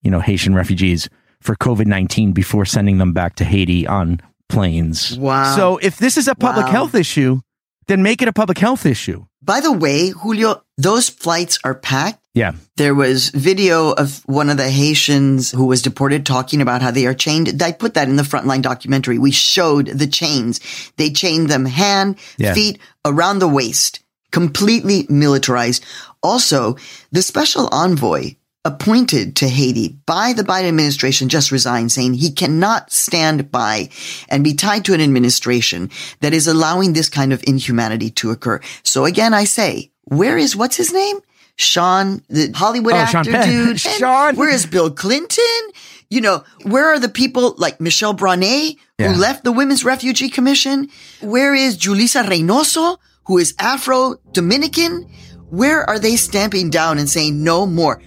you 0.02 0.10
know, 0.10 0.20
Haitian 0.20 0.56
refugees 0.56 1.08
for 1.42 1.56
COVID 1.58 1.86
19 1.86 2.32
before 2.32 2.66
sending 2.66 2.98
them 2.98 3.14
back 3.14 3.36
to 3.36 3.46
Haiti 3.46 3.86
on 3.86 4.20
planes. 4.50 5.20
Wow. 5.20 5.56
So 5.56 5.78
if 5.78 5.98
this 5.98 6.18
is 6.18 6.28
a 6.28 6.34
public 6.34 6.66
Wow. 6.66 6.72
health 6.72 6.96
issue, 6.96 7.42
then 7.88 8.04
make 8.04 8.22
it 8.22 8.28
a 8.28 8.34
public 8.34 8.58
health 8.58 8.86
issue. 8.86 9.26
By 9.42 9.60
the 9.62 9.72
way, 9.72 10.10
Julio, 10.10 10.64
those 10.78 11.10
flights 11.10 11.60
are 11.64 11.76
packed. 11.76 12.20
Yeah. 12.34 12.54
There 12.78 12.96
was 12.96 13.30
video 13.30 13.92
of 13.92 14.22
one 14.26 14.50
of 14.50 14.58
the 14.58 14.70
Haitians 14.70 15.52
who 15.52 15.66
was 15.66 15.82
deported 15.82 16.26
talking 16.26 16.62
about 16.62 16.82
how 16.82 16.92
they 16.92 17.06
are 17.06 17.14
chained. 17.14 17.62
I 17.62 17.72
put 17.72 17.94
that 17.94 18.10
in 18.10 18.16
the 18.16 18.24
frontline 18.24 18.62
documentary. 18.62 19.18
We 19.20 19.32
showed 19.32 19.88
the 19.88 20.08
chains. 20.08 20.60
They 20.98 21.12
chained 21.12 21.50
them 21.50 21.66
hand, 21.66 22.18
Yeah. 22.38 22.54
feet, 22.54 22.80
around 23.06 23.40
the 23.40 23.48
waist, 23.48 24.00
completely 24.32 25.06
militarized. 25.10 25.86
Also, 26.24 26.76
the 27.12 27.22
special 27.22 27.70
envoy 27.72 28.36
appointed 28.66 29.36
to 29.38 29.48
Haiti 29.48 29.90
by 30.06 30.34
the 30.34 30.44
Biden 30.44 30.68
administration 30.68 31.30
just 31.30 31.52
resigned 31.52 31.92
saying 31.92 32.16
he 32.16 32.32
cannot 32.32 32.92
stand 32.92 33.52
by 33.52 33.90
and 34.28 34.44
be 34.44 34.54
tied 34.56 34.84
to 34.86 34.94
an 34.94 35.02
administration 35.02 35.90
that 36.22 36.34
is 36.34 36.48
allowing 36.48 36.94
this 36.94 37.08
kind 37.08 37.32
of 37.32 37.44
inhumanity 37.48 38.10
to 38.12 38.32
occur. 38.32 38.60
So 38.84 39.06
again, 39.06 39.34
I 39.34 39.44
say, 39.46 39.92
where 40.06 40.38
is, 40.38 40.56
what's 40.56 40.76
his 40.76 40.92
name? 40.92 41.20
Sean, 41.58 42.22
the 42.28 42.52
Hollywood 42.54 42.94
Oh, 42.96 43.06
Sean 43.06 43.28
actor 43.34 43.50
dude. 43.50 43.80
Sean. 44.00 44.36
Where 44.36 44.50
is 44.50 44.66
Bill 44.66 44.92
Clinton? 44.92 45.62
You 46.10 46.22
know, 46.22 46.44
where 46.64 46.88
are 46.88 47.00
the 47.00 47.08
people 47.10 47.56
like 47.58 47.80
Michelle 47.80 48.14
Brané 48.16 48.78
Yeah. 49.00 49.14
who 49.14 49.20
left 49.20 49.44
the 49.44 49.52
Women's 49.52 49.86
Refugee 49.86 50.30
Commission? 50.30 50.90
Where 51.22 51.54
is 51.56 51.78
Julissa 51.78 52.24
Reynoso, 52.24 52.98
who 53.26 53.38
is 53.38 53.54
Afro 53.60 54.16
Dominican? 54.34 55.04
Where 55.50 55.88
are 55.90 56.00
they 56.00 56.16
stamping 56.16 56.70
down 56.72 56.98
and 56.98 57.08
saying 57.10 57.42
no 57.44 57.66
more? 57.66 58.02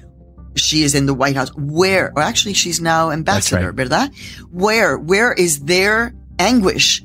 She 0.59 0.83
is 0.83 0.94
in 0.94 1.07
the 1.07 1.14
White 1.14 1.37
House. 1.37 1.51
Where? 1.57 2.12
Or 2.14 2.23
actually, 2.23 2.55
she's 2.55 2.81
now 2.81 3.11
ambassador, 3.11 3.73
¿verdad? 3.73 4.14
Where? 4.51 4.99
Where 4.99 5.33
is 5.33 5.61
their 5.61 6.14
anguish? 6.38 7.03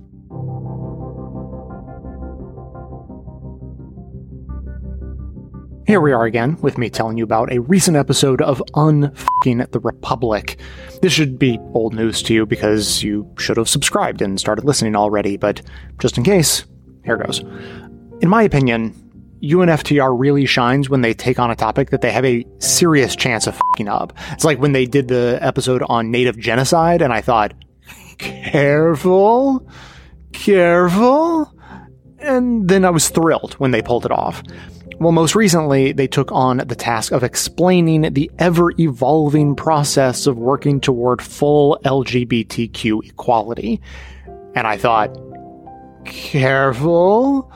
Here 5.86 6.00
we 6.00 6.14
are 6.14 6.24
again 6.24 6.58
with 6.62 6.78
me 6.78 6.90
telling 6.90 7.18
you 7.18 7.26
about 7.26 7.52
a 7.52 7.60
recent 7.60 7.98
episode 7.98 8.42
of 8.42 8.64
Unfucking 8.74 9.70
the 9.72 9.82
Republic. 9.82 10.58
This 11.02 11.12
should 11.12 11.38
be 11.38 11.60
old 11.74 11.94
news 11.94 12.22
to 12.24 12.34
you 12.34 12.46
because 12.46 13.04
you 13.04 13.30
should 13.38 13.58
have 13.58 13.68
subscribed 13.68 14.22
and 14.22 14.40
started 14.40 14.64
listening 14.64 14.96
already, 14.96 15.36
but 15.36 15.62
just 16.00 16.18
in 16.18 16.24
case, 16.24 16.64
here 17.04 17.18
goes. 17.18 17.40
In 18.22 18.30
my 18.30 18.44
opinion, 18.44 18.96
UNFTR 19.44 20.18
really 20.18 20.46
shines 20.46 20.90
when 20.90 21.02
they 21.02 21.14
take 21.14 21.38
on 21.38 21.52
a 21.52 21.56
topic 21.56 21.90
that 21.90 22.02
they 22.02 22.12
have 22.12 22.24
a 22.24 22.46
serious 22.60 23.16
chance 23.16 23.46
of 23.46 23.56
fucking 23.56 23.90
up. 23.90 24.14
It's 24.32 24.46
like 24.46 24.60
when 24.60 24.72
they 24.72 24.86
did 24.86 25.10
the 25.10 25.38
episode 25.42 25.84
on 25.90 26.12
native 26.12 26.38
genocide, 26.38 27.02
and 27.02 27.12
I 27.12 27.20
thought, 27.20 27.54
careful, 28.18 29.68
careful. 30.32 31.54
And 32.20 32.70
then 32.70 32.86
I 32.86 32.90
was 32.90 33.10
thrilled 33.10 33.56
when 33.56 33.72
they 33.72 33.82
pulled 33.82 34.06
it 34.06 34.12
off. 34.12 34.42
Well, 35.00 35.12
most 35.12 35.36
recently, 35.36 35.92
they 35.92 36.08
took 36.08 36.32
on 36.32 36.58
the 36.60 36.76
task 36.76 37.12
of 37.12 37.24
explaining 37.24 38.14
the 38.14 38.32
ever 38.40 38.72
evolving 38.80 39.56
process 39.56 40.26
of 40.26 40.38
working 40.38 40.80
toward 40.80 41.22
full 41.22 41.78
LGBTQ 41.84 43.10
equality. 43.10 43.82
And 44.56 44.66
I 44.66 44.78
thought, 44.78 45.18
careful. 46.06 47.52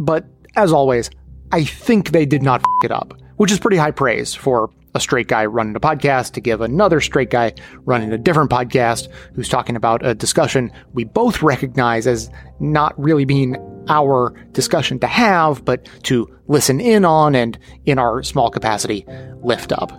But 0.00 0.26
as 0.56 0.72
always, 0.72 1.10
I 1.52 1.64
think 1.64 2.10
they 2.10 2.26
did 2.26 2.42
not 2.42 2.60
f 2.60 2.84
it 2.84 2.90
up, 2.90 3.14
which 3.36 3.52
is 3.52 3.58
pretty 3.58 3.76
high 3.76 3.90
praise 3.90 4.34
for 4.34 4.70
a 4.94 5.00
straight 5.00 5.28
guy 5.28 5.44
running 5.46 5.74
a 5.74 5.80
podcast 5.80 6.32
to 6.32 6.40
give 6.40 6.60
another 6.60 7.00
straight 7.00 7.30
guy 7.30 7.54
running 7.84 8.12
a 8.12 8.18
different 8.18 8.50
podcast 8.50 9.08
who's 9.34 9.48
talking 9.48 9.76
about 9.76 10.04
a 10.04 10.14
discussion 10.14 10.70
we 10.92 11.04
both 11.04 11.42
recognize 11.42 12.06
as 12.06 12.30
not 12.60 12.98
really 12.98 13.24
being 13.24 13.56
our 13.88 14.30
discussion 14.52 14.98
to 15.00 15.06
have, 15.06 15.64
but 15.64 15.88
to 16.04 16.28
listen 16.46 16.80
in 16.80 17.04
on 17.04 17.34
and 17.34 17.58
in 17.86 17.98
our 17.98 18.22
small 18.22 18.50
capacity 18.50 19.06
lift 19.42 19.72
up. 19.72 19.92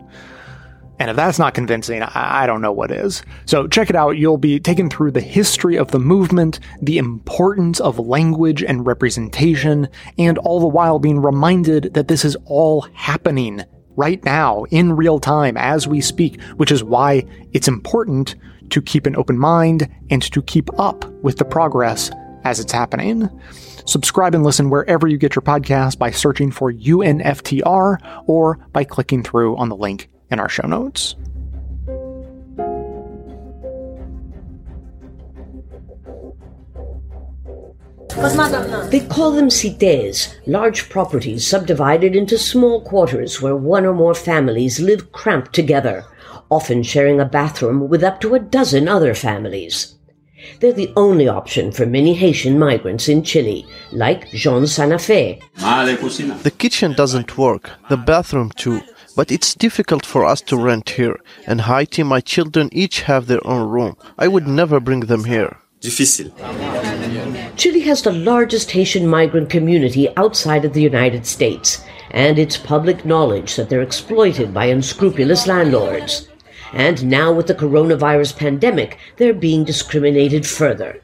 And 1.03 1.09
if 1.09 1.17
that's 1.17 1.37
not 1.37 1.53
convincing, 1.53 2.01
I 2.01 2.43
I 2.43 2.47
don't 2.47 2.61
know 2.61 2.71
what 2.71 2.89
is. 2.89 3.23
So 3.45 3.67
check 3.67 3.89
it 3.89 3.95
out. 3.97 4.17
You'll 4.17 4.37
be 4.37 4.57
taken 4.57 4.89
through 4.89 5.11
the 5.11 5.19
history 5.19 5.75
of 5.75 5.91
the 5.91 5.99
movement, 5.99 6.61
the 6.81 6.97
importance 6.97 7.81
of 7.81 7.99
language 7.99 8.63
and 8.63 8.87
representation, 8.87 9.89
and 10.17 10.37
all 10.37 10.61
the 10.61 10.67
while 10.67 10.99
being 10.99 11.19
reminded 11.19 11.93
that 11.95 12.07
this 12.07 12.23
is 12.23 12.37
all 12.45 12.87
happening 12.93 13.63
right 13.97 14.23
now 14.23 14.63
in 14.71 14.93
real 14.93 15.19
time 15.19 15.57
as 15.57 15.89
we 15.89 15.99
speak, 15.99 16.41
which 16.55 16.71
is 16.71 16.85
why 16.85 17.25
it's 17.51 17.67
important 17.67 18.35
to 18.69 18.81
keep 18.81 19.05
an 19.05 19.17
open 19.17 19.37
mind 19.37 19.89
and 20.09 20.21
to 20.31 20.41
keep 20.41 20.69
up 20.79 21.03
with 21.21 21.37
the 21.37 21.43
progress 21.43 22.11
as 22.45 22.61
it's 22.61 22.71
happening. 22.71 23.29
Subscribe 23.85 24.33
and 24.35 24.45
listen 24.45 24.69
wherever 24.69 25.05
you 25.05 25.17
get 25.17 25.35
your 25.35 25.41
podcast 25.41 25.97
by 25.97 26.11
searching 26.11 26.49
for 26.49 26.71
UNFTR 26.71 28.23
or 28.25 28.57
by 28.71 28.85
clicking 28.85 29.21
through 29.21 29.57
on 29.57 29.67
the 29.67 29.75
link 29.75 30.09
in 30.33 30.39
our 30.39 30.49
show 30.49 30.67
notes. 30.67 31.15
They 38.89 38.99
call 38.99 39.31
them 39.31 39.49
cités, 39.49 40.35
large 40.45 40.89
properties 40.89 41.47
subdivided 41.47 42.15
into 42.15 42.37
small 42.37 42.81
quarters 42.81 43.41
where 43.41 43.55
one 43.55 43.85
or 43.85 43.93
more 43.93 44.13
families 44.13 44.79
live 44.79 45.11
cramped 45.11 45.53
together, 45.53 46.05
often 46.49 46.83
sharing 46.83 47.19
a 47.19 47.25
bathroom 47.25 47.89
with 47.89 48.03
up 48.03 48.21
to 48.21 48.35
a 48.35 48.39
dozen 48.39 48.87
other 48.87 49.13
families. 49.13 49.95
They're 50.59 50.73
the 50.73 50.93
only 50.95 51.27
option 51.27 51.71
for 51.71 51.85
many 51.85 52.13
Haitian 52.13 52.59
migrants 52.59 53.09
in 53.09 53.23
Chile, 53.23 53.65
like 53.91 54.29
Jean 54.31 54.63
Sanafe. 54.63 55.41
The 56.43 56.51
kitchen 56.51 56.93
doesn't 56.93 57.37
work, 57.37 57.71
the 57.89 57.97
bathroom 57.97 58.51
too, 58.55 58.81
but 59.15 59.31
it's 59.31 59.53
difficult 59.53 60.05
for 60.05 60.25
us 60.25 60.41
to 60.41 60.57
rent 60.57 60.91
here, 60.91 61.19
and 61.47 61.61
Haiti, 61.61 62.03
my 62.03 62.19
children 62.19 62.69
each 62.71 63.01
have 63.01 63.27
their 63.27 63.45
own 63.45 63.69
room. 63.69 63.95
I 64.17 64.27
would 64.27 64.47
never 64.47 64.79
bring 64.79 65.01
them 65.01 65.25
here. 65.25 65.57
Difficile. 65.79 66.31
Chile 67.55 67.81
has 67.81 68.01
the 68.01 68.11
largest 68.11 68.71
Haitian 68.71 69.07
migrant 69.07 69.49
community 69.49 70.07
outside 70.17 70.65
of 70.65 70.73
the 70.73 70.81
United 70.81 71.25
States, 71.25 71.83
and 72.11 72.39
it's 72.39 72.57
public 72.57 73.05
knowledge 73.05 73.55
that 73.55 73.69
they're 73.69 73.81
exploited 73.81 74.53
by 74.53 74.65
unscrupulous 74.65 75.45
landlords. 75.45 76.27
And 76.73 77.05
now, 77.05 77.31
with 77.31 77.47
the 77.47 77.53
coronavirus 77.53 78.37
pandemic, 78.37 78.97
they're 79.17 79.33
being 79.33 79.63
discriminated 79.63 80.47
further. 80.47 81.01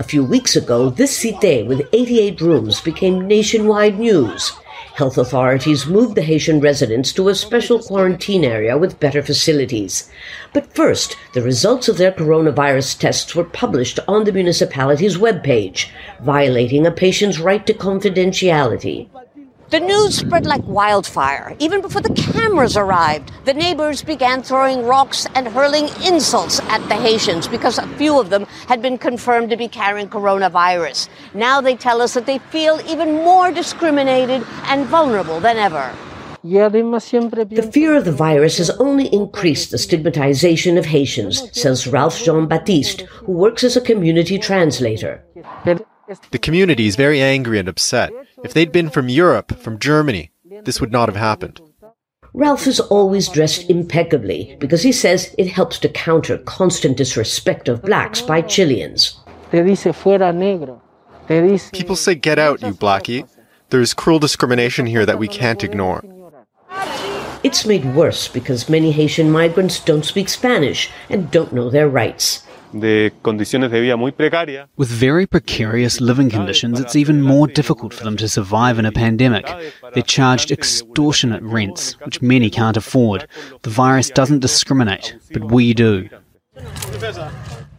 A 0.00 0.04
few 0.04 0.22
weeks 0.22 0.56
ago, 0.56 0.90
this 0.90 1.18
cité 1.18 1.66
with 1.66 1.88
88 1.92 2.40
rooms 2.40 2.80
became 2.80 3.26
nationwide 3.26 3.98
news. 3.98 4.52
Health 4.98 5.16
authorities 5.16 5.86
moved 5.86 6.16
the 6.16 6.22
Haitian 6.22 6.58
residents 6.58 7.12
to 7.12 7.28
a 7.28 7.34
special 7.36 7.78
quarantine 7.78 8.44
area 8.44 8.76
with 8.76 8.98
better 8.98 9.22
facilities. 9.22 10.10
But 10.52 10.74
first, 10.74 11.16
the 11.34 11.40
results 11.40 11.86
of 11.88 11.98
their 11.98 12.10
coronavirus 12.10 12.98
tests 12.98 13.32
were 13.36 13.44
published 13.44 14.00
on 14.08 14.24
the 14.24 14.32
municipality's 14.32 15.16
webpage, 15.16 15.86
violating 16.20 16.84
a 16.84 16.90
patient's 16.90 17.38
right 17.38 17.64
to 17.68 17.74
confidentiality. 17.74 19.08
The 19.70 19.80
news 19.80 20.16
spread 20.16 20.46
like 20.46 20.66
wildfire. 20.66 21.54
Even 21.58 21.82
before 21.82 22.00
the 22.00 22.14
cameras 22.14 22.74
arrived, 22.74 23.32
the 23.44 23.52
neighbors 23.52 24.02
began 24.02 24.42
throwing 24.42 24.86
rocks 24.86 25.26
and 25.34 25.46
hurling 25.46 25.88
insults 26.02 26.58
at 26.70 26.80
the 26.88 26.94
Haitians 26.94 27.46
because 27.46 27.76
a 27.76 27.86
few 27.98 28.18
of 28.18 28.30
them 28.30 28.46
had 28.66 28.80
been 28.80 28.96
confirmed 28.96 29.50
to 29.50 29.58
be 29.58 29.68
carrying 29.68 30.08
coronavirus. 30.08 31.10
Now 31.34 31.60
they 31.60 31.76
tell 31.76 32.00
us 32.00 32.14
that 32.14 32.24
they 32.24 32.38
feel 32.38 32.80
even 32.88 33.16
more 33.16 33.52
discriminated 33.52 34.42
and 34.64 34.86
vulnerable 34.86 35.38
than 35.38 35.58
ever. 35.58 35.94
The 36.42 37.70
fear 37.70 37.94
of 37.94 38.06
the 38.06 38.12
virus 38.12 38.56
has 38.56 38.70
only 38.70 39.12
increased 39.12 39.70
the 39.70 39.76
stigmatization 39.76 40.78
of 40.78 40.86
Haitians, 40.86 41.42
says 41.52 41.86
Ralph 41.86 42.18
Jean 42.18 42.46
Baptiste, 42.46 43.02
who 43.02 43.32
works 43.32 43.64
as 43.64 43.76
a 43.76 43.82
community 43.82 44.38
translator. 44.38 45.24
The 46.30 46.38
community 46.38 46.86
is 46.86 46.96
very 46.96 47.20
angry 47.20 47.58
and 47.58 47.68
upset. 47.68 48.10
If 48.44 48.54
they'd 48.54 48.72
been 48.72 48.90
from 48.90 49.08
Europe, 49.08 49.58
from 49.58 49.78
Germany, 49.78 50.30
this 50.64 50.80
would 50.80 50.92
not 50.92 51.08
have 51.08 51.16
happened. 51.16 51.60
Ralph 52.34 52.66
is 52.66 52.80
always 52.80 53.28
dressed 53.28 53.70
impeccably 53.70 54.56
because 54.60 54.82
he 54.82 54.92
says 54.92 55.34
it 55.38 55.48
helps 55.48 55.78
to 55.80 55.88
counter 55.88 56.38
constant 56.38 56.96
disrespect 56.96 57.68
of 57.68 57.82
blacks 57.82 58.20
by 58.20 58.42
Chileans. 58.42 59.18
People 59.50 59.76
say, 61.96 62.14
get 62.14 62.38
out, 62.38 62.62
you 62.62 62.74
blackie. 62.74 63.28
There 63.70 63.80
is 63.80 63.94
cruel 63.94 64.18
discrimination 64.18 64.86
here 64.86 65.04
that 65.04 65.18
we 65.18 65.28
can't 65.28 65.64
ignore. 65.64 66.02
It's 67.42 67.66
made 67.66 67.94
worse 67.94 68.28
because 68.28 68.68
many 68.68 68.92
Haitian 68.92 69.30
migrants 69.30 69.80
don't 69.80 70.04
speak 70.04 70.28
Spanish 70.28 70.90
and 71.08 71.30
don't 71.30 71.52
know 71.52 71.70
their 71.70 71.88
rights. 71.88 72.44
With 72.72 73.12
very 74.88 75.26
precarious 75.26 76.00
living 76.00 76.30
conditions, 76.30 76.80
it's 76.80 76.96
even 76.96 77.22
more 77.22 77.46
difficult 77.46 77.94
for 77.94 78.04
them 78.04 78.16
to 78.18 78.28
survive 78.28 78.78
in 78.78 78.86
a 78.86 78.92
pandemic. 78.92 79.46
They're 79.94 80.02
charged 80.02 80.50
extortionate 80.50 81.42
rents, 81.42 81.98
which 82.00 82.22
many 82.22 82.50
can't 82.50 82.76
afford. 82.76 83.26
The 83.62 83.70
virus 83.70 84.10
doesn't 84.10 84.40
discriminate, 84.40 85.16
but 85.32 85.50
we 85.50 85.74
do. 85.74 86.08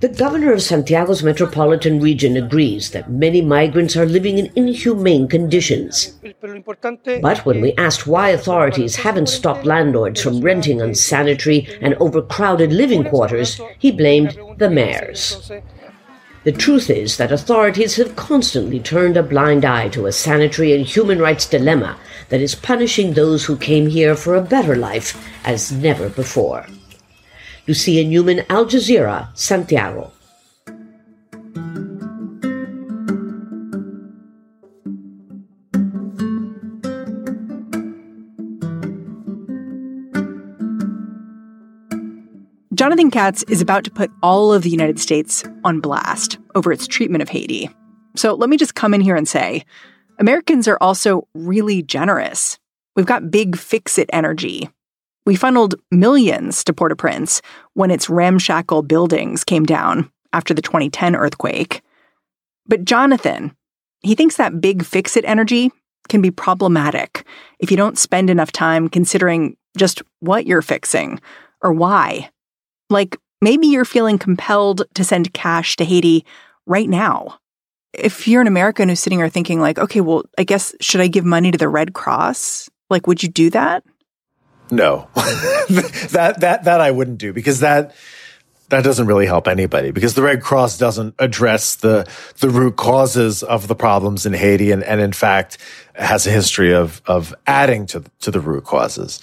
The 0.01 0.07
governor 0.07 0.53
of 0.53 0.61
Santiago's 0.61 1.23
metropolitan 1.23 1.99
region 1.99 2.37
agrees 2.37 2.91
that 2.91 3.11
many 3.11 3.41
migrants 3.41 3.97
are 3.97 4.05
living 4.05 4.37
in 4.37 4.49
inhumane 4.55 5.27
conditions. 5.27 6.17
But 7.21 7.45
when 7.45 7.59
we 7.59 7.73
asked 7.73 8.07
why 8.07 8.29
authorities 8.29 8.95
haven't 8.95 9.27
stopped 9.27 9.65
landlords 9.65 10.21
from 10.21 10.39
renting 10.39 10.81
unsanitary 10.81 11.67
and 11.81 11.95
overcrowded 11.95 12.71
living 12.71 13.03
quarters, 13.03 13.59
he 13.77 13.91
blamed 13.91 14.39
the 14.57 14.69
mayors. 14.69 15.51
The 16.45 16.53
truth 16.53 16.89
is 16.89 17.17
that 17.17 17.33
authorities 17.33 17.97
have 17.97 18.15
constantly 18.15 18.79
turned 18.79 19.17
a 19.17 19.23
blind 19.23 19.65
eye 19.65 19.89
to 19.89 20.05
a 20.05 20.13
sanitary 20.13 20.73
and 20.73 20.85
human 20.85 21.19
rights 21.19 21.45
dilemma 21.45 21.99
that 22.29 22.39
is 22.39 22.55
punishing 22.55 23.13
those 23.13 23.43
who 23.43 23.57
came 23.57 23.87
here 23.87 24.15
for 24.15 24.35
a 24.35 24.41
better 24.41 24.77
life 24.77 25.21
as 25.43 25.73
never 25.73 26.07
before. 26.07 26.65
Lucia 27.69 28.03
Newman, 28.03 28.43
Al 28.49 28.65
Jazeera, 28.65 29.29
Santiago. 29.37 30.11
Jonathan 42.73 43.11
Katz 43.11 43.43
is 43.43 43.61
about 43.61 43.83
to 43.83 43.91
put 43.91 44.09
all 44.23 44.51
of 44.51 44.63
the 44.63 44.71
United 44.71 44.99
States 44.99 45.43
on 45.63 45.79
blast 45.79 46.39
over 46.55 46.71
its 46.71 46.87
treatment 46.87 47.21
of 47.21 47.29
Haiti. 47.29 47.69
So 48.15 48.33
let 48.33 48.49
me 48.49 48.57
just 48.57 48.73
come 48.73 48.95
in 48.95 49.01
here 49.01 49.15
and 49.15 49.27
say 49.27 49.63
Americans 50.17 50.67
are 50.67 50.79
also 50.81 51.27
really 51.35 51.83
generous. 51.83 52.57
We've 52.95 53.05
got 53.05 53.29
big 53.29 53.55
fix 53.55 53.99
it 53.99 54.09
energy. 54.11 54.71
We 55.25 55.35
funneled 55.35 55.75
millions 55.91 56.63
to 56.63 56.73
Port 56.73 56.91
au 56.91 56.95
Prince 56.95 57.41
when 57.73 57.91
its 57.91 58.09
ramshackle 58.09 58.83
buildings 58.83 59.43
came 59.43 59.65
down 59.65 60.11
after 60.33 60.53
the 60.53 60.61
2010 60.61 61.15
earthquake. 61.15 61.81
But 62.65 62.85
Jonathan, 62.85 63.55
he 64.01 64.15
thinks 64.15 64.37
that 64.37 64.61
big 64.61 64.83
fix 64.85 65.17
it 65.17 65.25
energy 65.25 65.71
can 66.07 66.21
be 66.21 66.31
problematic 66.31 67.25
if 67.59 67.71
you 67.71 67.77
don't 67.77 67.97
spend 67.97 68.29
enough 68.29 68.51
time 68.51 68.89
considering 68.89 69.55
just 69.77 70.01
what 70.19 70.45
you're 70.45 70.61
fixing 70.61 71.19
or 71.61 71.71
why. 71.71 72.29
Like 72.89 73.17
maybe 73.41 73.67
you're 73.67 73.85
feeling 73.85 74.17
compelled 74.17 74.83
to 74.95 75.03
send 75.03 75.33
cash 75.33 75.75
to 75.77 75.85
Haiti 75.85 76.25
right 76.65 76.89
now. 76.89 77.39
If 77.93 78.27
you're 78.27 78.41
an 78.41 78.47
American 78.47 78.89
who's 78.89 78.99
sitting 78.99 79.19
here 79.19 79.29
thinking 79.29 79.59
like, 79.59 79.79
okay, 79.79 80.01
well, 80.01 80.23
I 80.37 80.43
guess 80.43 80.75
should 80.79 81.01
I 81.01 81.07
give 81.07 81.25
money 81.25 81.51
to 81.51 81.57
the 81.57 81.69
Red 81.69 81.93
Cross? 81.93 82.69
Like 82.89 83.07
would 83.07 83.23
you 83.23 83.29
do 83.29 83.49
that? 83.51 83.83
No. 84.71 85.07
that 85.15 86.37
that 86.39 86.63
that 86.63 86.81
I 86.81 86.91
wouldn't 86.91 87.17
do 87.17 87.33
because 87.33 87.61
that 87.61 87.95
that 88.69 88.83
doesn't 88.83 89.07
really 89.07 89.25
help 89.25 89.47
anybody 89.47 89.91
because 89.91 90.13
the 90.13 90.21
Red 90.21 90.41
Cross 90.41 90.77
doesn't 90.77 91.15
address 91.19 91.75
the 91.75 92.07
the 92.39 92.49
root 92.49 92.75
causes 92.75 93.43
of 93.43 93.67
the 93.67 93.75
problems 93.75 94.25
in 94.25 94.33
Haiti 94.33 94.71
and, 94.71 94.83
and 94.83 95.01
in 95.01 95.11
fact 95.11 95.57
has 95.95 96.27
a 96.27 96.31
history 96.31 96.73
of 96.73 97.01
of 97.05 97.33
adding 97.47 97.85
to 97.87 98.03
to 98.21 98.31
the 98.31 98.39
root 98.39 98.63
causes. 98.63 99.19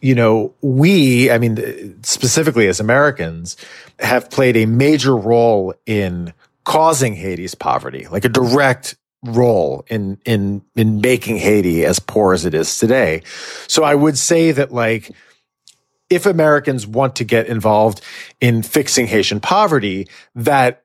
You 0.00 0.14
know, 0.14 0.54
we, 0.62 1.30
I 1.30 1.38
mean 1.38 2.02
specifically 2.02 2.68
as 2.68 2.80
Americans 2.80 3.56
have 3.98 4.30
played 4.30 4.56
a 4.56 4.66
major 4.66 5.16
role 5.16 5.74
in 5.86 6.32
causing 6.64 7.14
Haiti's 7.14 7.54
poverty, 7.54 8.06
like 8.10 8.24
a 8.24 8.28
direct 8.28 8.96
role 9.22 9.84
in 9.88 10.18
in 10.24 10.62
in 10.74 11.00
making 11.00 11.36
Haiti 11.38 11.84
as 11.84 11.98
poor 11.98 12.32
as 12.32 12.44
it 12.44 12.54
is 12.54 12.78
today. 12.78 13.22
So 13.66 13.84
I 13.84 13.94
would 13.94 14.16
say 14.16 14.52
that 14.52 14.72
like 14.72 15.10
if 16.08 16.26
Americans 16.26 16.86
want 16.86 17.16
to 17.16 17.24
get 17.24 17.46
involved 17.46 18.00
in 18.40 18.62
fixing 18.62 19.06
Haitian 19.06 19.40
poverty, 19.40 20.08
that 20.34 20.84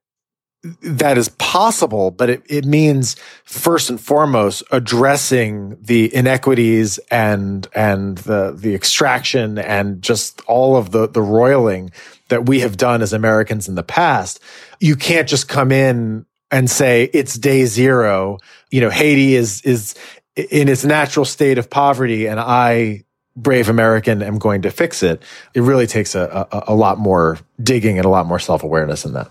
that 0.82 1.18
is 1.18 1.30
possible, 1.30 2.10
but 2.12 2.30
it, 2.30 2.44
it 2.48 2.66
means 2.66 3.16
first 3.44 3.90
and 3.90 4.02
foremost 4.02 4.64
addressing 4.72 5.78
the 5.82 6.14
inequities 6.14 6.98
and 7.12 7.68
and 7.76 8.18
the 8.20 8.52
the 8.58 8.74
extraction 8.74 9.60
and 9.60 10.02
just 10.02 10.42
all 10.48 10.76
of 10.76 10.92
the 10.92 11.08
the 11.08 11.22
roiling 11.22 11.92
that 12.30 12.48
we 12.48 12.62
have 12.62 12.78
done 12.78 13.02
as 13.02 13.14
Americans 13.14 13.68
in 13.68 13.76
the 13.76 13.84
past. 13.84 14.40
You 14.80 14.96
can't 14.96 15.30
just 15.30 15.48
come 15.48 15.72
in 15.72 16.26
and 16.52 16.70
say 16.70 17.10
it's 17.14 17.36
day 17.36 17.66
zero. 17.66 18.38
You 18.72 18.82
know, 18.82 18.90
Haiti 18.90 19.36
is 19.36 19.62
is 19.62 19.96
in 20.36 20.68
its 20.68 20.84
natural 20.84 21.26
state 21.26 21.58
of 21.58 21.70
poverty, 21.70 22.28
and 22.28 22.40
I 22.40 23.04
brave 23.36 23.70
American 23.70 24.22
am 24.22 24.38
going 24.38 24.62
to 24.64 24.72
fix 24.72 25.04
it. 25.04 25.22
It 25.54 25.62
really 25.62 25.88
takes 25.88 26.16
a, 26.16 26.48
a, 26.52 26.64
a 26.68 26.76
lot 26.76 26.98
more 26.98 27.38
digging 27.62 27.98
and 27.98 28.06
a 28.06 28.10
lot 28.10 28.26
more 28.26 28.40
self 28.40 28.64
awareness 28.64 29.06
in 29.06 29.14
that. 29.14 29.30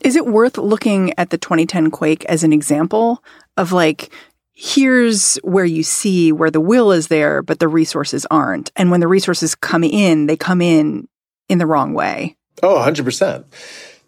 Is 0.00 0.16
it 0.16 0.26
worth 0.26 0.58
looking 0.58 1.16
at 1.18 1.30
the 1.30 1.38
2010 1.38 1.90
quake 1.90 2.24
as 2.24 2.42
an 2.42 2.52
example 2.52 3.22
of 3.56 3.70
like, 3.70 4.12
here's 4.52 5.36
where 5.36 5.64
you 5.64 5.84
see 5.84 6.32
where 6.32 6.50
the 6.50 6.60
will 6.60 6.90
is 6.90 7.06
there, 7.06 7.40
but 7.40 7.60
the 7.60 7.68
resources 7.68 8.26
aren't. 8.30 8.72
And 8.74 8.90
when 8.90 9.00
the 9.00 9.06
resources 9.06 9.54
come 9.54 9.84
in, 9.84 10.26
they 10.26 10.36
come 10.36 10.60
in 10.60 11.08
in 11.48 11.58
the 11.58 11.66
wrong 11.66 11.94
way. 11.94 12.36
Oh, 12.62 12.76
100%. 12.76 13.44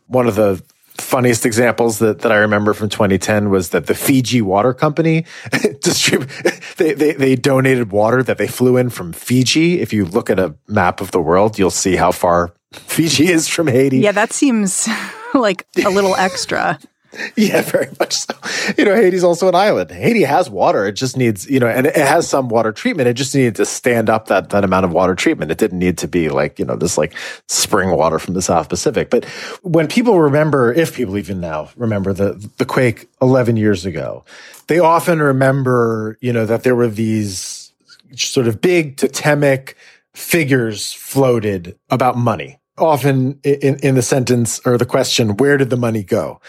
One 0.09 0.27
of 0.27 0.35
the 0.35 0.62
funniest 0.98 1.44
examples 1.44 1.98
that, 1.98 2.20
that 2.20 2.33
I 2.33 2.37
remember 2.37 2.72
from 2.72 2.88
2010 2.88 3.50
was 3.50 3.70
that 3.70 3.87
the 3.87 3.94
Fiji 3.94 4.40
Water 4.40 4.72
Company 4.72 5.22
distrib- 5.50 6.74
they, 6.76 6.94
they, 6.94 7.12
they 7.12 7.37
donated 7.37 7.92
water 7.92 8.22
that 8.22 8.38
they 8.38 8.46
flew 8.46 8.76
in 8.76 8.90
from 8.90 9.12
Fiji. 9.12 9.80
If 9.80 9.92
you 9.92 10.04
look 10.04 10.30
at 10.30 10.38
a 10.38 10.54
map 10.68 11.00
of 11.00 11.11
the 11.11 11.20
world, 11.20 11.59
you'll 11.59 11.70
see 11.70 11.96
how 11.96 12.12
far 12.12 12.54
Fiji 12.72 13.28
is 13.28 13.48
from 13.48 13.66
Haiti. 13.66 13.98
Yeah, 13.98 14.12
that 14.12 14.33
seems 14.33 14.88
like 15.35 15.66
a 15.85 15.90
little 15.90 16.14
extra. 16.14 16.78
Yeah, 17.37 17.62
very 17.62 17.88
much 17.98 18.14
so. 18.14 18.35
You 18.79 18.85
know, 18.85 18.94
Haiti's 18.94 19.24
also 19.24 19.48
an 19.48 19.55
island. 19.55 19.90
Haiti 19.90 20.22
has 20.22 20.48
water. 20.48 20.87
It 20.87 20.92
just 20.92 21.16
needs, 21.16 21.48
you 21.48 21.59
know, 21.59 21.66
and 21.66 21.87
it 21.87 21.96
has 21.96 22.29
some 22.29 22.48
water 22.48 22.72
treatment. 22.72 23.09
It 23.09 23.14
just 23.14 23.35
needed 23.35 23.57
to 23.57 23.66
stand 23.66 24.09
up 24.09 24.29
that, 24.29 24.50
that 24.50 24.64
amount 24.64 24.85
of 24.85 24.92
water 24.92 25.14
treatment. 25.14 25.50
It 25.50 25.59
didn't 25.59 25.79
need 25.79 25.98
to 25.98 26.09
be 26.09 26.29
like, 26.29 26.59
you 26.59 26.64
know, 26.64 26.77
this 26.77 26.96
like 26.96 27.14
spring 27.48 27.90
water 27.90 28.18
from 28.18 28.35
the 28.35 28.42
South 28.42 28.68
Pacific. 28.68 29.11
But 29.11 29.24
when 29.62 29.88
people 29.88 30.20
remember, 30.20 30.72
if 30.72 30.94
people 30.94 31.18
even 31.18 31.40
now 31.40 31.70
remember 31.77 32.12
the, 32.12 32.50
the 32.59 32.64
quake 32.64 33.09
11 33.20 33.57
years 33.57 33.85
ago, 33.85 34.24
they 34.68 34.79
often 34.79 35.20
remember, 35.20 36.18
you 36.20 36.33
know, 36.33 36.46
that 36.46 36.62
there 36.62 36.77
were 36.77 36.88
these 36.88 37.72
sort 38.16 38.46
of 38.46 38.61
big 38.61 38.96
totemic 38.96 39.77
figures 40.14 40.92
floated 40.92 41.77
about 41.90 42.16
money 42.16 42.59
often 42.79 43.38
in, 43.44 43.79
in 43.83 43.94
the 43.94 44.03
sentence 44.03 44.61
or 44.64 44.77
the 44.77 44.87
question, 44.87 45.37
where 45.37 45.57
did 45.57 45.70
the 45.70 45.77
money 45.77 46.03
go? 46.03 46.40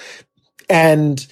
And 0.70 1.26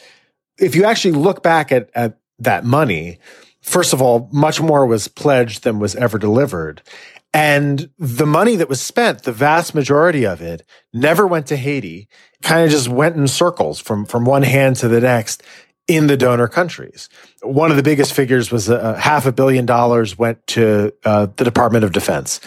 if 0.59 0.75
you 0.75 0.85
actually 0.85 1.13
look 1.13 1.43
back 1.43 1.71
at, 1.71 1.89
at 1.95 2.17
that 2.39 2.63
money, 2.63 3.19
first 3.61 3.93
of 3.93 4.01
all, 4.01 4.29
much 4.31 4.61
more 4.61 4.85
was 4.85 5.07
pledged 5.07 5.63
than 5.63 5.79
was 5.79 5.95
ever 5.95 6.17
delivered. 6.17 6.81
And 7.33 7.89
the 7.97 8.27
money 8.27 8.55
that 8.57 8.69
was 8.69 8.81
spent, 8.81 9.23
the 9.23 9.31
vast 9.31 9.73
majority 9.73 10.23
of 10.25 10.41
it, 10.41 10.63
never 10.93 11.25
went 11.25 11.47
to 11.47 11.55
Haiti, 11.55 12.07
kind 12.43 12.63
of 12.63 12.69
just 12.69 12.87
went 12.87 13.15
in 13.15 13.27
circles 13.27 13.79
from, 13.79 14.05
from 14.05 14.23
one 14.23 14.43
hand 14.43 14.75
to 14.77 14.87
the 14.87 15.01
next 15.01 15.41
in 15.87 16.07
the 16.07 16.17
donor 16.17 16.47
countries. 16.47 17.09
One 17.43 17.71
of 17.71 17.77
the 17.77 17.83
biggest 17.83 18.13
figures 18.13 18.51
was 18.51 18.69
a, 18.69 18.97
half 18.97 19.25
a 19.25 19.31
billion 19.31 19.65
dollars 19.65 20.17
went 20.17 20.45
to 20.47 20.93
uh, 21.03 21.27
the 21.35 21.43
Department 21.43 21.83
of 21.83 21.91
Defense, 21.91 22.39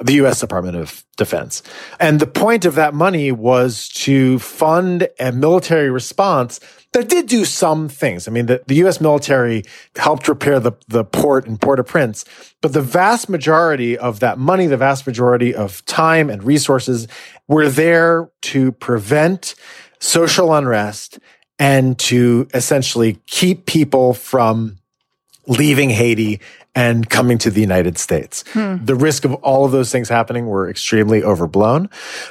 the 0.00 0.14
U.S. 0.14 0.40
Department 0.40 0.76
of 0.76 1.04
Defense. 1.16 1.62
And 1.98 2.20
the 2.20 2.26
point 2.26 2.64
of 2.64 2.76
that 2.76 2.94
money 2.94 3.32
was 3.32 3.88
to 3.90 4.38
fund 4.38 5.08
a 5.18 5.32
military 5.32 5.90
response 5.90 6.60
that 6.92 7.08
did 7.08 7.26
do 7.26 7.44
some 7.44 7.88
things. 7.88 8.28
I 8.28 8.30
mean, 8.30 8.46
the, 8.46 8.62
the 8.66 8.76
U.S. 8.76 9.00
military 9.00 9.64
helped 9.96 10.28
repair 10.28 10.60
the, 10.60 10.72
the 10.86 11.04
port 11.04 11.46
in 11.46 11.58
Port-au-Prince, 11.58 12.24
but 12.60 12.72
the 12.72 12.80
vast 12.80 13.28
majority 13.28 13.98
of 13.98 14.20
that 14.20 14.38
money, 14.38 14.68
the 14.68 14.76
vast 14.76 15.04
majority 15.04 15.52
of 15.52 15.84
time 15.86 16.30
and 16.30 16.44
resources 16.44 17.08
were 17.48 17.68
there 17.68 18.30
to 18.42 18.70
prevent 18.72 19.56
social 19.98 20.54
unrest 20.54 21.18
and 21.58 21.98
to 21.98 22.48
essentially 22.54 23.18
keep 23.26 23.66
people 23.66 24.14
from 24.14 24.78
leaving 25.46 25.90
Haiti 25.90 26.40
and 26.74 27.08
coming 27.08 27.38
to 27.38 27.50
the 27.50 27.60
United 27.60 27.98
States. 27.98 28.42
Hmm. 28.52 28.84
The 28.84 28.96
risk 28.96 29.24
of 29.24 29.34
all 29.34 29.64
of 29.64 29.72
those 29.72 29.92
things 29.92 30.08
happening 30.08 30.46
were 30.46 30.68
extremely 30.68 31.22
overblown. 31.22 31.88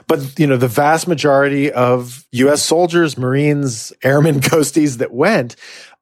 But, 0.08 0.38
you 0.38 0.46
know, 0.48 0.58
the 0.58 0.68
vast 0.68 1.08
majority 1.08 1.72
of 1.72 2.26
US 2.32 2.62
soldiers, 2.62 3.18
Marines, 3.18 3.94
airmen, 4.04 4.40
coasties 4.42 4.98
that 4.98 5.14
went 5.14 5.56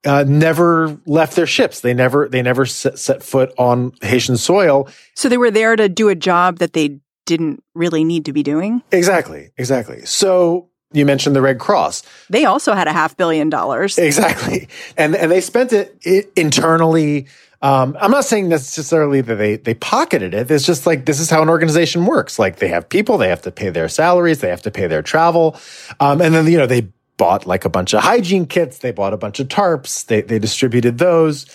uh, 0.06 0.24
never 0.28 0.98
left 1.06 1.36
their 1.36 1.46
ships. 1.46 1.82
They 1.82 1.94
never, 1.94 2.28
they 2.28 2.42
never 2.42 2.66
set, 2.66 2.98
set 2.98 3.22
foot 3.22 3.54
on 3.60 3.94
Haitian 4.02 4.38
soil. 4.38 4.90
So 5.14 5.30
they 5.30 5.38
were 5.38 5.52
there 5.52 5.76
to 5.76 5.88
do 5.88 6.10
a 6.10 6.16
job 6.16 6.58
that 6.58 6.74
they 6.74 7.00
didn't 7.28 7.64
really 7.76 8.04
need 8.04 8.26
to 8.26 8.34
be 8.34 8.42
doing? 8.42 8.82
Exactly. 8.92 9.52
Exactly. 9.58 10.04
So 10.06 10.71
you 10.94 11.06
mentioned 11.06 11.36
the 11.36 11.42
Red 11.42 11.60
Cross. 11.60 12.04
They 12.30 12.46
also 12.46 12.74
had 12.74 12.88
a 12.88 12.94
half 12.94 13.16
billion 13.18 13.50
dollars. 13.50 13.98
Exactly. 13.98 14.68
And 14.98 15.16
and 15.16 15.32
they 15.32 15.42
spent 15.42 15.74
it, 15.74 15.98
it 16.02 16.32
internally. 16.36 17.28
Um, 17.62 17.96
I'm 18.02 18.12
not 18.12 18.26
saying 18.26 18.50
necessarily 18.50 19.22
that 19.22 19.36
they 19.36 19.58
they 19.58 19.74
pocketed 19.74 20.34
it. 20.34 20.50
It's 20.50 20.66
just 20.66 20.86
like 20.86 21.06
this 21.06 21.20
is 21.20 21.30
how 21.30 21.42
an 21.42 21.50
organization 21.50 22.06
works. 22.06 22.40
Like 22.40 22.58
they 22.58 22.68
have 22.70 22.90
people, 22.90 23.18
they 23.18 23.30
have 23.30 23.42
to 23.44 23.52
pay 23.52 23.70
their 23.70 23.88
salaries, 23.88 24.40
they 24.40 24.50
have 24.50 24.64
to 24.64 24.72
pay 24.72 24.88
their 24.88 25.02
travel, 25.02 25.58
um, 26.00 26.22
and 26.22 26.34
then 26.34 26.48
you 26.48 26.58
know 26.58 26.66
they 26.66 26.88
bought 27.18 27.46
like 27.46 27.66
a 27.66 27.70
bunch 27.70 27.94
of 27.94 28.02
hygiene 28.02 28.48
kits, 28.48 28.80
they 28.80 28.92
bought 28.92 29.14
a 29.14 29.18
bunch 29.18 29.40
of 29.40 29.48
tarps, 29.48 30.06
they 30.08 30.22
they 30.22 30.40
distributed 30.40 30.98
those. 30.98 31.46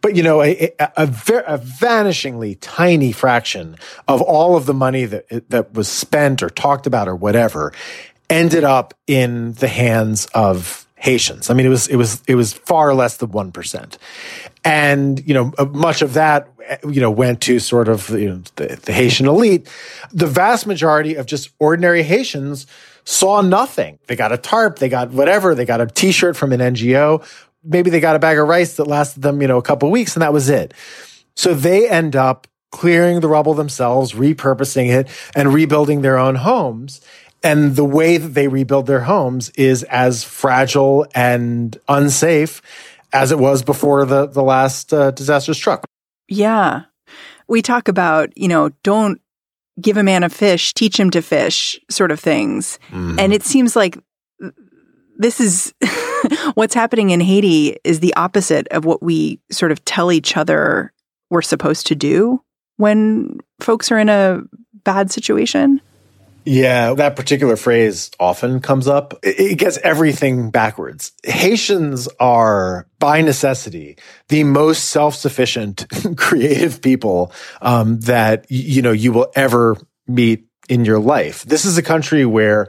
But 0.00 0.16
you 0.16 0.24
know, 0.24 0.42
a, 0.42 0.74
a, 0.80 0.92
a, 0.96 1.06
ver- 1.06 1.44
a 1.46 1.58
vanishingly 1.58 2.58
tiny 2.60 3.12
fraction 3.12 3.76
of 4.08 4.20
all 4.20 4.56
of 4.56 4.66
the 4.66 4.74
money 4.74 5.04
that 5.04 5.48
that 5.48 5.74
was 5.74 5.86
spent 5.88 6.42
or 6.42 6.50
talked 6.50 6.88
about 6.88 7.06
or 7.06 7.14
whatever 7.14 7.72
ended 8.32 8.64
up 8.64 8.94
in 9.06 9.52
the 9.52 9.68
hands 9.68 10.26
of 10.34 10.86
Haitians. 10.96 11.50
I 11.50 11.54
mean, 11.54 11.66
it 11.66 11.68
was 11.68 11.88
it 11.88 11.96
was 11.96 12.22
it 12.26 12.34
was 12.34 12.52
far 12.52 12.94
less 12.94 13.18
than 13.18 13.30
one 13.30 13.52
percent, 13.52 13.98
and 14.64 15.22
you 15.26 15.34
know, 15.34 15.52
uh, 15.58 15.66
much 15.66 16.00
of 16.00 16.14
that 16.14 16.48
you 16.88 17.00
know 17.00 17.10
went 17.10 17.42
to 17.42 17.58
sort 17.58 17.88
of 17.88 18.08
you 18.10 18.30
know, 18.30 18.42
the, 18.56 18.80
the 18.82 18.92
Haitian 18.92 19.26
elite. 19.26 19.68
The 20.12 20.26
vast 20.26 20.66
majority 20.66 21.16
of 21.16 21.26
just 21.26 21.50
ordinary 21.58 22.02
Haitians 22.02 22.66
saw 23.04 23.42
nothing. 23.42 23.98
They 24.06 24.16
got 24.16 24.32
a 24.32 24.38
tarp, 24.38 24.78
they 24.78 24.88
got 24.88 25.10
whatever, 25.10 25.54
they 25.54 25.64
got 25.64 25.80
a 25.80 25.86
T-shirt 25.86 26.36
from 26.36 26.52
an 26.52 26.60
NGO. 26.60 27.26
Maybe 27.64 27.90
they 27.90 28.00
got 28.00 28.16
a 28.16 28.20
bag 28.20 28.38
of 28.38 28.46
rice 28.48 28.76
that 28.76 28.86
lasted 28.86 29.22
them, 29.22 29.42
you 29.42 29.48
know, 29.48 29.58
a 29.58 29.62
couple 29.62 29.90
weeks, 29.90 30.14
and 30.14 30.22
that 30.22 30.32
was 30.32 30.48
it. 30.48 30.72
So 31.34 31.52
they 31.52 31.88
end 31.88 32.16
up 32.16 32.46
clearing 32.70 33.20
the 33.20 33.28
rubble 33.28 33.54
themselves, 33.54 34.12
repurposing 34.12 34.88
it, 34.88 35.08
and 35.34 35.52
rebuilding 35.52 36.02
their 36.02 36.16
own 36.16 36.36
homes. 36.36 37.00
And 37.42 37.76
the 37.76 37.84
way 37.84 38.18
that 38.18 38.34
they 38.34 38.48
rebuild 38.48 38.86
their 38.86 39.00
homes 39.00 39.50
is 39.50 39.82
as 39.84 40.22
fragile 40.22 41.06
and 41.14 41.76
unsafe 41.88 42.62
as 43.12 43.32
it 43.32 43.38
was 43.38 43.62
before 43.62 44.04
the, 44.04 44.26
the 44.26 44.42
last 44.42 44.92
uh, 44.94 45.10
disaster 45.10 45.54
struck. 45.54 45.84
Yeah. 46.28 46.82
We 47.48 47.60
talk 47.62 47.88
about, 47.88 48.36
you 48.36 48.48
know, 48.48 48.70
don't 48.82 49.20
give 49.80 49.96
a 49.96 50.02
man 50.02 50.22
a 50.22 50.28
fish, 50.28 50.72
teach 50.74 50.98
him 50.98 51.10
to 51.10 51.22
fish, 51.22 51.78
sort 51.90 52.10
of 52.10 52.20
things. 52.20 52.78
Mm-hmm. 52.90 53.18
And 53.18 53.32
it 53.32 53.42
seems 53.42 53.74
like 53.74 53.98
this 55.16 55.40
is 55.40 55.74
what's 56.54 56.74
happening 56.74 57.10
in 57.10 57.20
Haiti 57.20 57.76
is 57.84 58.00
the 58.00 58.14
opposite 58.14 58.68
of 58.68 58.84
what 58.84 59.02
we 59.02 59.40
sort 59.50 59.72
of 59.72 59.84
tell 59.84 60.12
each 60.12 60.36
other 60.36 60.92
we're 61.30 61.42
supposed 61.42 61.86
to 61.88 61.94
do 61.94 62.42
when 62.76 63.40
folks 63.60 63.90
are 63.90 63.98
in 63.98 64.08
a 64.08 64.42
bad 64.84 65.10
situation. 65.10 65.80
Yeah, 66.44 66.94
that 66.94 67.14
particular 67.14 67.56
phrase 67.56 68.10
often 68.18 68.60
comes 68.60 68.88
up. 68.88 69.18
It 69.22 69.58
gets 69.58 69.78
everything 69.78 70.50
backwards. 70.50 71.12
Haitians 71.22 72.08
are, 72.18 72.88
by 72.98 73.20
necessity, 73.20 73.96
the 74.28 74.44
most 74.44 74.88
self-sufficient, 74.88 75.86
creative 76.16 76.82
people 76.82 77.32
um, 77.60 78.00
that 78.00 78.46
you 78.48 78.82
know 78.82 78.92
you 78.92 79.12
will 79.12 79.30
ever 79.36 79.76
meet 80.08 80.46
in 80.68 80.84
your 80.84 80.98
life. 80.98 81.44
This 81.44 81.64
is 81.64 81.78
a 81.78 81.82
country 81.82 82.26
where 82.26 82.68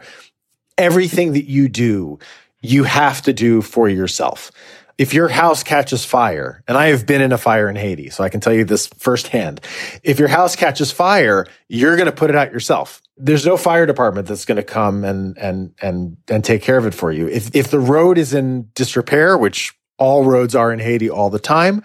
everything 0.78 1.34
that 1.34 1.46
you 1.46 1.68
do, 1.68 2.20
you 2.62 2.84
have 2.84 3.24
to 3.24 3.34
do 3.34 3.62
for 3.62 3.90
yourself 3.90 4.52
if 4.98 5.14
your 5.14 5.28
house 5.28 5.64
catches 5.64 6.06
fire, 6.06 6.64
and 6.68 6.78
I 6.78 6.88
have 6.88 7.06
been 7.06 7.22
in 7.22 7.32
a 7.32 7.38
fire 7.38 7.68
in 7.68 7.76
Haiti, 7.76 8.10
so 8.10 8.24
I 8.24 8.30
can 8.30 8.40
tell 8.40 8.54
you 8.54 8.64
this 8.64 8.88
firsthand. 8.88 9.60
If 10.04 10.20
your 10.20 10.28
house 10.28 10.56
catches 10.56 10.92
fire, 10.92 11.48
you're 11.68 11.96
going 11.96 12.06
to 12.06 12.16
put 12.16 12.30
it 12.30 12.36
out 12.36 12.52
yourself 12.52 13.02
there's 13.18 13.46
no 13.46 13.58
fire 13.58 13.86
department 13.86 14.28
that's 14.28 14.46
going 14.46 14.58
to 14.58 14.64
come 14.64 15.04
and 15.04 15.38
and 15.38 15.74
and 15.82 16.18
and 16.28 16.44
take 16.44 16.62
care 16.62 16.78
of 16.78 16.86
it 16.86 16.94
for 16.94 17.12
you. 17.12 17.28
If 17.28 17.56
if 17.56 17.70
the 17.70 17.80
road 17.80 18.18
is 18.18 18.34
in 18.34 18.70
disrepair, 18.74 19.38
which 19.38 19.74
all 19.98 20.26
roads 20.26 20.56
are 20.56 20.74
in 20.74 20.80
Haiti 20.80 21.10
all 21.10 21.30
the 21.30 21.40
time, 21.40 21.84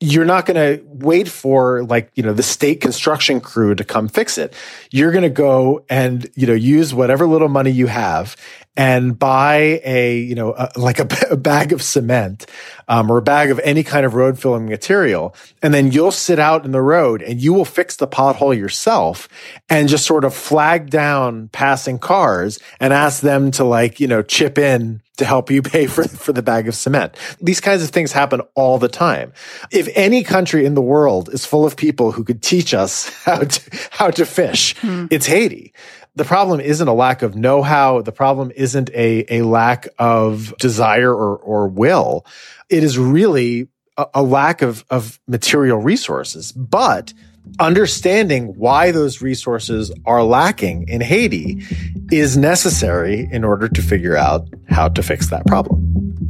you're 0.00 0.24
not 0.24 0.46
going 0.46 0.56
to 0.56 0.84
wait 0.84 1.28
for 1.28 1.82
like 1.84 2.10
you 2.14 2.22
know 2.22 2.32
the 2.32 2.42
state 2.42 2.80
construction 2.80 3.40
crew 3.40 3.74
to 3.74 3.84
come 3.84 4.06
fix 4.08 4.38
it 4.38 4.54
you're 4.92 5.10
going 5.10 5.22
to 5.22 5.30
go 5.30 5.84
and 5.90 6.30
you 6.36 6.46
know 6.46 6.54
use 6.54 6.94
whatever 6.94 7.26
little 7.26 7.48
money 7.48 7.70
you 7.70 7.88
have 7.88 8.36
and 8.78 9.18
buy 9.18 9.80
a 9.84 10.18
you 10.18 10.36
know 10.36 10.54
a, 10.56 10.70
like 10.76 11.00
a, 11.00 11.08
a, 11.32 11.36
bag 11.36 11.72
of 11.72 11.82
cement 11.82 12.46
um, 12.86 13.10
or 13.10 13.18
a 13.18 13.22
bag 13.22 13.50
of 13.50 13.58
any 13.64 13.82
kind 13.82 14.06
of 14.06 14.14
road 14.14 14.38
filling 14.38 14.66
material 14.66 15.34
and 15.60 15.74
then 15.74 15.90
you'll 15.90 16.12
sit 16.12 16.38
out 16.38 16.64
in 16.64 16.70
the 16.70 16.80
road 16.80 17.20
and 17.20 17.42
you 17.42 17.52
will 17.52 17.64
fix 17.64 17.96
the 17.96 18.06
pothole 18.06 18.56
yourself 18.56 19.28
and 19.68 19.88
just 19.88 20.06
sort 20.06 20.24
of 20.24 20.32
flag 20.32 20.88
down 20.88 21.48
passing 21.48 21.98
cars 21.98 22.58
and 22.80 22.92
ask 22.92 23.20
them 23.20 23.50
to 23.50 23.64
like 23.64 24.00
you 24.00 24.06
know 24.06 24.22
chip 24.22 24.56
in 24.56 25.02
to 25.16 25.24
help 25.24 25.50
you 25.50 25.60
pay 25.74 25.86
for, 25.86 26.04
for 26.04 26.32
the 26.32 26.42
bag 26.42 26.68
of 26.68 26.76
cement. 26.76 27.16
These 27.40 27.60
kinds 27.60 27.82
of 27.82 27.90
things 27.90 28.12
happen 28.12 28.40
all 28.54 28.78
the 28.78 28.88
time. 28.88 29.32
If 29.72 29.88
any 29.96 30.22
country 30.22 30.64
in 30.64 30.74
the 30.74 30.80
world 30.80 31.28
is 31.32 31.44
full 31.44 31.66
of 31.66 31.76
people 31.76 32.12
who 32.12 32.22
could 32.22 32.40
teach 32.40 32.72
us 32.72 33.08
how 33.24 33.40
to, 33.40 33.88
how 33.90 34.10
to 34.12 34.24
fish, 34.24 34.76
hmm. 34.76 35.06
it's 35.10 35.26
Haiti 35.26 35.72
the 36.14 36.24
problem 36.24 36.60
isn't 36.60 36.88
a 36.88 36.92
lack 36.92 37.22
of 37.22 37.36
know-how. 37.36 38.02
The 38.02 38.12
problem 38.12 38.50
isn't 38.54 38.90
a, 38.90 39.40
a 39.40 39.42
lack 39.42 39.88
of 39.98 40.54
desire 40.58 41.12
or, 41.14 41.36
or 41.36 41.68
will. 41.68 42.26
It 42.68 42.82
is 42.82 42.98
really 42.98 43.68
a, 43.96 44.06
a 44.14 44.22
lack 44.22 44.62
of, 44.62 44.84
of 44.90 45.20
material 45.26 45.78
resources. 45.78 46.52
But 46.52 47.12
understanding 47.60 48.54
why 48.58 48.90
those 48.90 49.22
resources 49.22 49.92
are 50.04 50.22
lacking 50.22 50.88
in 50.88 51.00
Haiti 51.00 51.62
is 52.10 52.36
necessary 52.36 53.28
in 53.30 53.44
order 53.44 53.68
to 53.68 53.82
figure 53.82 54.16
out 54.16 54.48
how 54.68 54.88
to 54.88 55.02
fix 55.02 55.30
that 55.30 55.46
problem. 55.46 56.27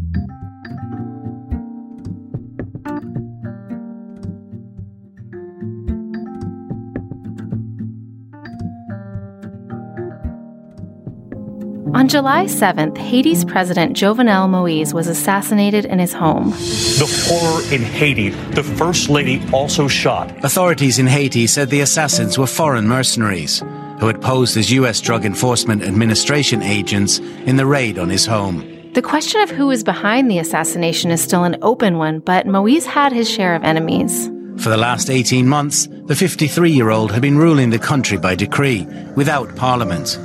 On 11.95 12.07
July 12.07 12.45
7th, 12.45 12.99
Haiti's 12.99 13.47
president 13.47 13.97
Jovenel 13.97 14.49
Moise 14.49 14.93
was 14.93 15.09
assassinated 15.09 15.87
in 15.87 15.99
his 15.99 16.13
home. 16.13 16.51
The 16.51 17.27
horror 17.27 17.63
in 17.73 17.83
Haiti. 17.83 18.29
The 18.29 18.63
first 18.63 19.09
lady 19.09 19.43
also 19.53 19.89
shot. 19.89 20.45
Authorities 20.45 20.99
in 20.99 21.07
Haiti 21.07 21.47
said 21.47 21.71
the 21.71 21.81
assassins 21.81 22.37
were 22.37 22.47
foreign 22.47 22.87
mercenaries 22.87 23.61
who 24.01 24.07
had 24.07 24.21
posed 24.21 24.57
as 24.59 24.71
U.S. 24.73 25.01
Drug 25.01 25.25
Enforcement 25.25 25.83
Administration 25.83 26.63
agents 26.63 27.21
in 27.47 27.57
the 27.57 27.67
raid 27.67 27.99
on 27.99 28.11
his 28.11 28.27
home. 28.27 28.65
The 28.93 29.03
question 29.03 29.41
of 29.41 29.51
who 29.51 29.71
is 29.71 29.83
behind 29.83 30.31
the 30.31 30.39
assassination 30.39 31.11
is 31.11 31.23
still 31.23 31.45
an 31.45 31.57
open 31.63 31.97
one, 31.97 32.21
but 32.21 32.47
Moise 32.47 32.87
had 32.87 33.13
his 33.13 33.31
share 33.31 33.55
of 33.55 33.65
enemies. 33.65 34.29
For 34.59 34.69
the 34.69 34.77
last 34.77 35.09
18 35.09 35.49
months, 35.49 35.89
the 36.07 36.17
53 36.17 36.71
year 36.71 36.91
old 36.91 37.13
had 37.13 37.23
been 37.23 37.39
ruling 37.39 37.71
the 37.71 37.79
country 37.79 38.19
by 38.19 38.35
decree, 38.35 38.87
without 39.15 39.55
parliament. 39.57 40.19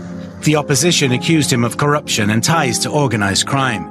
The 0.43 0.57
opposition 0.57 1.13
accused 1.13 1.53
him 1.53 1.63
of 1.63 1.77
corruption 1.77 2.29
and 2.29 2.43
ties 2.43 2.77
to 2.79 2.89
organized 2.89 3.47
crime. 3.47 3.89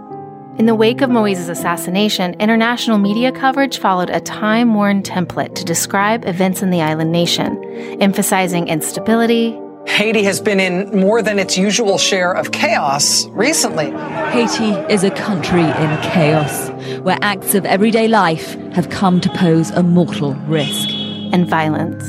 In 0.58 0.66
the 0.66 0.74
wake 0.74 1.00
of 1.00 1.08
Moise's 1.08 1.48
assassination, 1.48 2.34
international 2.34 2.98
media 2.98 3.32
coverage 3.32 3.78
followed 3.78 4.10
a 4.10 4.20
time 4.20 4.74
worn 4.74 5.02
template 5.02 5.54
to 5.54 5.64
describe 5.64 6.26
events 6.26 6.60
in 6.60 6.68
the 6.68 6.82
island 6.82 7.10
nation, 7.10 7.64
emphasizing 8.02 8.68
instability. 8.68 9.58
Haiti 9.86 10.22
has 10.24 10.42
been 10.42 10.60
in 10.60 11.00
more 11.00 11.22
than 11.22 11.38
its 11.38 11.56
usual 11.56 11.96
share 11.96 12.32
of 12.32 12.52
chaos 12.52 13.26
recently. 13.28 13.90
Haiti 14.30 14.72
is 14.92 15.04
a 15.04 15.10
country 15.10 15.62
in 15.62 16.02
chaos, 16.02 16.68
where 17.00 17.16
acts 17.22 17.54
of 17.54 17.64
everyday 17.64 18.08
life 18.08 18.56
have 18.74 18.90
come 18.90 19.22
to 19.22 19.30
pose 19.30 19.70
a 19.70 19.82
mortal 19.82 20.34
risk. 20.46 20.90
And 21.32 21.48
violence. 21.48 22.04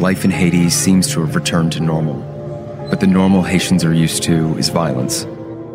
Life 0.00 0.24
in 0.24 0.30
Haiti 0.30 0.70
seems 0.70 1.12
to 1.12 1.20
have 1.20 1.36
returned 1.36 1.72
to 1.72 1.80
normal. 1.80 2.14
But 2.88 3.00
the 3.00 3.06
normal 3.06 3.42
Haitians 3.42 3.84
are 3.84 3.92
used 3.92 4.22
to 4.24 4.56
is 4.56 4.70
violence. 4.70 5.26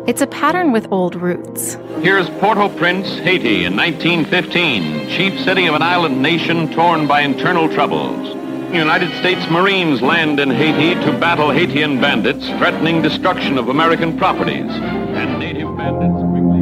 It's 0.08 0.20
a 0.20 0.26
pattern 0.26 0.72
with 0.72 0.86
old 0.90 1.14
roots. 1.14 1.74
Here's 2.00 2.28
Port 2.38 2.58
au 2.58 2.68
Prince, 2.68 3.18
Haiti, 3.18 3.64
in 3.64 3.76
1915, 3.76 5.08
chief 5.08 5.38
city 5.40 5.66
of 5.66 5.74
an 5.74 5.82
island 5.82 6.20
nation 6.20 6.72
torn 6.72 7.06
by 7.06 7.22
internal 7.22 7.68
troubles. 7.68 8.34
United 8.74 9.10
States 9.20 9.48
Marines 9.48 10.02
land 10.02 10.40
in 10.40 10.50
Haiti 10.50 11.00
to 11.04 11.12
battle 11.18 11.50
Haitian 11.50 12.00
bandits 12.00 12.48
threatening 12.58 13.00
destruction 13.00 13.58
of 13.58 13.68
American 13.68 14.18
properties. 14.18 14.70
And 14.70 15.38
native 15.38 15.76
bandits 15.76 16.20
quickly. 16.30 16.56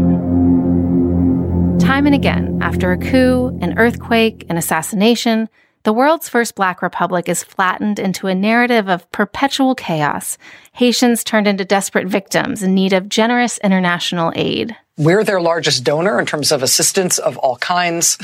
Time 1.84 2.06
and 2.06 2.14
again, 2.14 2.58
after 2.62 2.92
a 2.92 2.98
coup, 2.98 3.58
an 3.60 3.78
earthquake, 3.78 4.44
an 4.48 4.56
assassination, 4.56 5.48
the 5.84 5.92
world's 5.92 6.30
first 6.30 6.54
black 6.54 6.80
republic 6.80 7.28
is 7.28 7.44
flattened 7.44 7.98
into 7.98 8.26
a 8.26 8.34
narrative 8.34 8.88
of 8.88 9.10
perpetual 9.12 9.74
chaos. 9.74 10.38
Haitians 10.72 11.22
turned 11.22 11.46
into 11.46 11.64
desperate 11.64 12.08
victims 12.08 12.62
in 12.62 12.74
need 12.74 12.94
of 12.94 13.08
generous 13.08 13.58
international 13.58 14.32
aid. 14.34 14.74
We're 14.96 15.24
their 15.24 15.42
largest 15.42 15.84
donor 15.84 16.18
in 16.18 16.24
terms 16.24 16.52
of 16.52 16.62
assistance 16.62 17.18
of 17.18 17.36
all 17.36 17.56
kinds. 17.56 18.16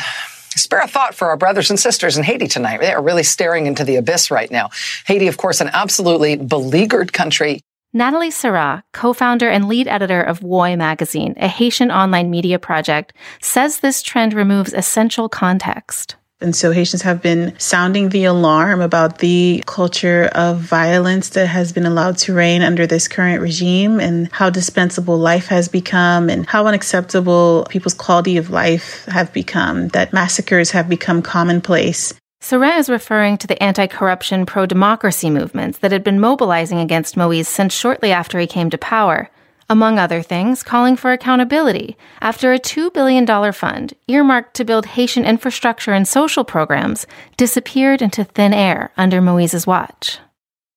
Spare 0.57 0.81
a 0.81 0.89
thought 0.89 1.15
for 1.15 1.29
our 1.29 1.37
brothers 1.37 1.69
and 1.69 1.79
sisters 1.79 2.17
in 2.17 2.25
Haiti 2.25 2.49
tonight. 2.49 2.81
They 2.81 2.93
are 2.93 3.03
really 3.03 3.23
staring 3.23 3.67
into 3.67 3.85
the 3.85 3.97
abyss 3.97 4.31
right 4.31 4.51
now. 4.51 4.71
Haiti, 5.07 5.29
of 5.29 5.37
course, 5.37 5.61
an 5.61 5.69
absolutely 5.73 6.37
beleaguered 6.37 7.13
country. 7.13 7.61
Nathalie 7.93 8.31
Cerin, 8.31 8.83
co 8.93 9.13
founder 9.13 9.51
and 9.51 9.69
lead 9.69 9.87
editor 9.87 10.23
of 10.23 10.41
Woy 10.41 10.79
magazine, 10.79 11.35
a 11.37 11.49
Haitian 11.49 11.91
online 11.91 12.31
media 12.31 12.59
project, 12.59 13.13
says 13.43 13.81
this 13.81 14.01
trend 14.01 14.33
removes 14.33 14.73
essential 14.73 15.29
context. 15.29 16.17
And 16.41 16.57
so 16.57 16.72
Haitians 16.72 17.03
have 17.03 17.20
been 17.20 17.53
sounding 17.59 18.09
the 18.09 18.24
alarm 18.24 18.80
about 18.80 19.18
the 19.18 19.62
culture 19.66 20.30
of 20.34 20.59
violence 20.59 21.30
that 21.30 21.47
has 21.47 21.72
been 21.72 21.84
allowed 21.84 22.16
to 22.18 22.32
reign 22.32 22.62
under 22.62 22.86
this 22.86 23.09
current 23.09 23.43
regime 23.43 24.01
and 24.01 24.32
how 24.32 24.49
dispensable 24.49 25.18
life 25.18 25.49
has 25.49 25.68
become 25.68 26.30
and 26.30 26.47
how 26.47 26.66
unacceptable 26.66 27.66
people's 27.68 27.95
quality 27.95 28.38
of 28.38 28.49
life 28.49 29.05
have 29.07 29.32
become, 29.34 29.88
that 29.88 30.12
massacres 30.14 30.70
have 30.70 30.88
become 30.88 31.20
commonplace. 31.20 32.14
Cerin 32.43 32.78
is 32.78 32.88
referring 32.88 33.36
to 33.36 33.47
the 33.47 33.62
anti 33.62 33.86
corruption, 33.86 34.47
pro 34.47 34.64
democracy 34.64 35.28
movements 35.28 35.78
that 35.78 35.93
had 35.93 36.03
been 36.03 36.18
mobilizing 36.18 36.78
against 36.78 37.18
Moise 37.18 37.49
since 37.49 37.74
shortly 37.74 38.12
after 38.12 38.38
he 38.38 38.47
came 38.47 38.70
to 38.70 38.78
power 38.78 39.30
among 39.71 39.99
other 39.99 40.21
things, 40.21 40.62
calling 40.62 40.97
for 40.97 41.12
accountability 41.12 41.97
after 42.21 42.53
a 42.53 42.59
$2 42.59 42.93
billion 42.93 43.53
fund 43.53 43.95
earmarked 44.09 44.53
to 44.55 44.64
build 44.64 44.85
Haitian 44.85 45.25
infrastructure 45.25 45.93
and 45.93 46.07
social 46.07 46.45
programs 46.45 47.07
disappeared 47.39 48.03
into 48.03 48.25
thin 48.25 48.53
air 48.53 48.91
under 48.99 49.23
Moise's 49.23 49.66
watch. 49.66 50.18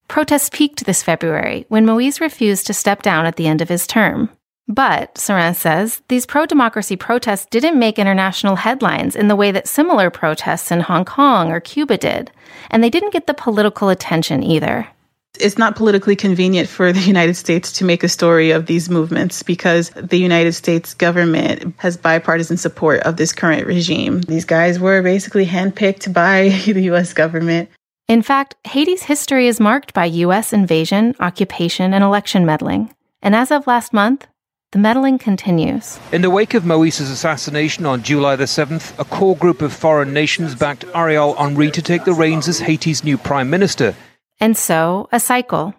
Protests 0.08 0.50
peaked 0.54 0.86
this 0.86 1.02
February 1.02 1.66
when 1.70 1.86
Moise 1.86 2.22
refused 2.22 2.68
to 2.68 2.74
step 2.74 3.02
down 3.02 3.26
at 3.26 3.36
the 3.36 3.48
end 3.48 3.62
of 3.62 3.70
his 3.70 3.88
term. 3.88 4.30
But, 4.68 5.16
Cerin 5.16 5.56
says, 5.56 6.02
these 6.08 6.26
pro 6.26 6.46
democracy 6.46 6.96
protests 6.96 7.48
didn't 7.48 7.80
make 7.80 8.00
international 8.00 8.56
headlines 8.58 9.16
in 9.16 9.28
the 9.28 9.36
way 9.36 9.52
that 9.52 9.68
similar 9.68 10.10
protests 10.10 10.72
in 10.72 10.82
Hong 10.82 11.04
Kong 11.04 11.52
or 11.52 11.60
Cuba 11.60 11.98
did, 11.98 12.32
and 12.70 12.82
they 12.82 12.89
didn't 12.89 13.12
get 13.12 13.28
the 13.28 13.34
political 13.34 13.89
attention 13.89 14.41
either. 14.41 14.88
It's 15.40 15.58
not 15.58 15.76
politically 15.76 16.16
convenient 16.16 16.70
for 16.70 16.94
the 16.94 17.00
United 17.00 17.34
States 17.34 17.72
to 17.74 17.86
make 17.86 18.04
a 18.04 18.08
story 18.08 18.52
of 18.52 18.68
these 18.68 18.88
movements 18.88 19.42
because 19.42 19.90
the 19.90 20.20
United 20.20 20.54
States 20.54 20.94
government 20.94 21.74
has 21.80 21.98
bipartisan 21.98 22.58
support 22.58 23.02
of 23.02 23.18
this 23.18 23.34
current 23.34 23.66
regime. 23.66 24.22
These 24.22 24.46
guys 24.46 24.80
were 24.80 25.02
basically 25.02 25.48
handpicked 25.48 26.14
by 26.14 26.50
the 26.66 26.84
US 26.94 27.14
government. 27.14 27.70
In 28.08 28.22
fact, 28.22 28.56
Haiti's 28.66 29.04
history 29.04 29.48
is 29.48 29.60
marked 29.60 29.92
by 29.94 30.06
US 30.06 30.54
invasion, 30.54 31.16
occupation, 31.20 31.96
and 31.96 32.04
election 32.04 32.46
meddling. 32.46 32.94
And 33.24 33.36
as 33.36 33.50
of 33.50 33.66
last 33.66 33.92
month, 33.92 34.28
the 34.72 34.78
meddling 34.80 35.18
continues. 35.18 36.00
In 36.12 36.22
the 36.22 36.30
wake 36.30 36.54
of 36.54 36.64
Moise's 36.64 37.10
assassination 37.10 37.88
on 37.88 38.04
July 38.04 38.36
the 38.36 38.44
7th, 38.44 38.98
a 39.00 39.06
core 39.06 39.38
group 39.38 39.64
of 39.64 39.74
foreign 39.74 40.14
nations 40.14 40.54
backed 40.54 40.86
Ariel 40.94 41.34
Henry 41.36 41.72
to 41.72 41.82
take 41.82 42.06
the 42.06 42.14
reins 42.14 42.48
as 42.48 42.60
Haiti's 42.60 43.04
new 43.04 43.18
prime 43.18 43.50
minister. 43.50 43.96
And 44.40 44.58
so, 44.58 45.08
a 45.12 45.20
cycle. 45.20 45.74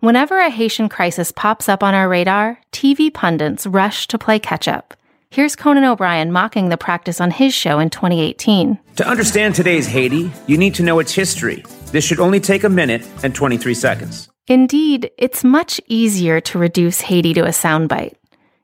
Whenever 0.00 0.38
a 0.38 0.50
Haitian 0.50 0.88
crisis 0.88 1.32
pops 1.32 1.68
up 1.68 1.82
on 1.82 1.94
our 1.94 2.08
radar, 2.08 2.58
TV 2.72 3.12
pundits 3.12 3.66
rush 3.66 4.06
to 4.08 4.18
play 4.18 4.38
catch 4.38 4.68
up. 4.68 4.94
Here's 5.30 5.56
Conan 5.56 5.82
O'Brien 5.84 6.30
mocking 6.30 6.68
the 6.68 6.76
practice 6.76 7.20
on 7.20 7.32
his 7.32 7.52
show 7.52 7.80
in 7.80 7.90
2018. 7.90 8.78
To 8.96 9.08
understand 9.08 9.54
today's 9.54 9.86
Haiti, 9.86 10.30
you 10.46 10.56
need 10.56 10.74
to 10.76 10.82
know 10.84 11.00
its 11.00 11.12
history. 11.12 11.64
This 11.86 12.04
should 12.04 12.20
only 12.20 12.38
take 12.38 12.62
a 12.62 12.68
minute 12.68 13.04
and 13.24 13.34
23 13.34 13.74
seconds. 13.74 14.30
Indeed, 14.46 15.10
it's 15.18 15.42
much 15.42 15.80
easier 15.88 16.40
to 16.42 16.58
reduce 16.58 17.00
Haiti 17.00 17.34
to 17.34 17.44
a 17.44 17.48
soundbite. 17.48 18.14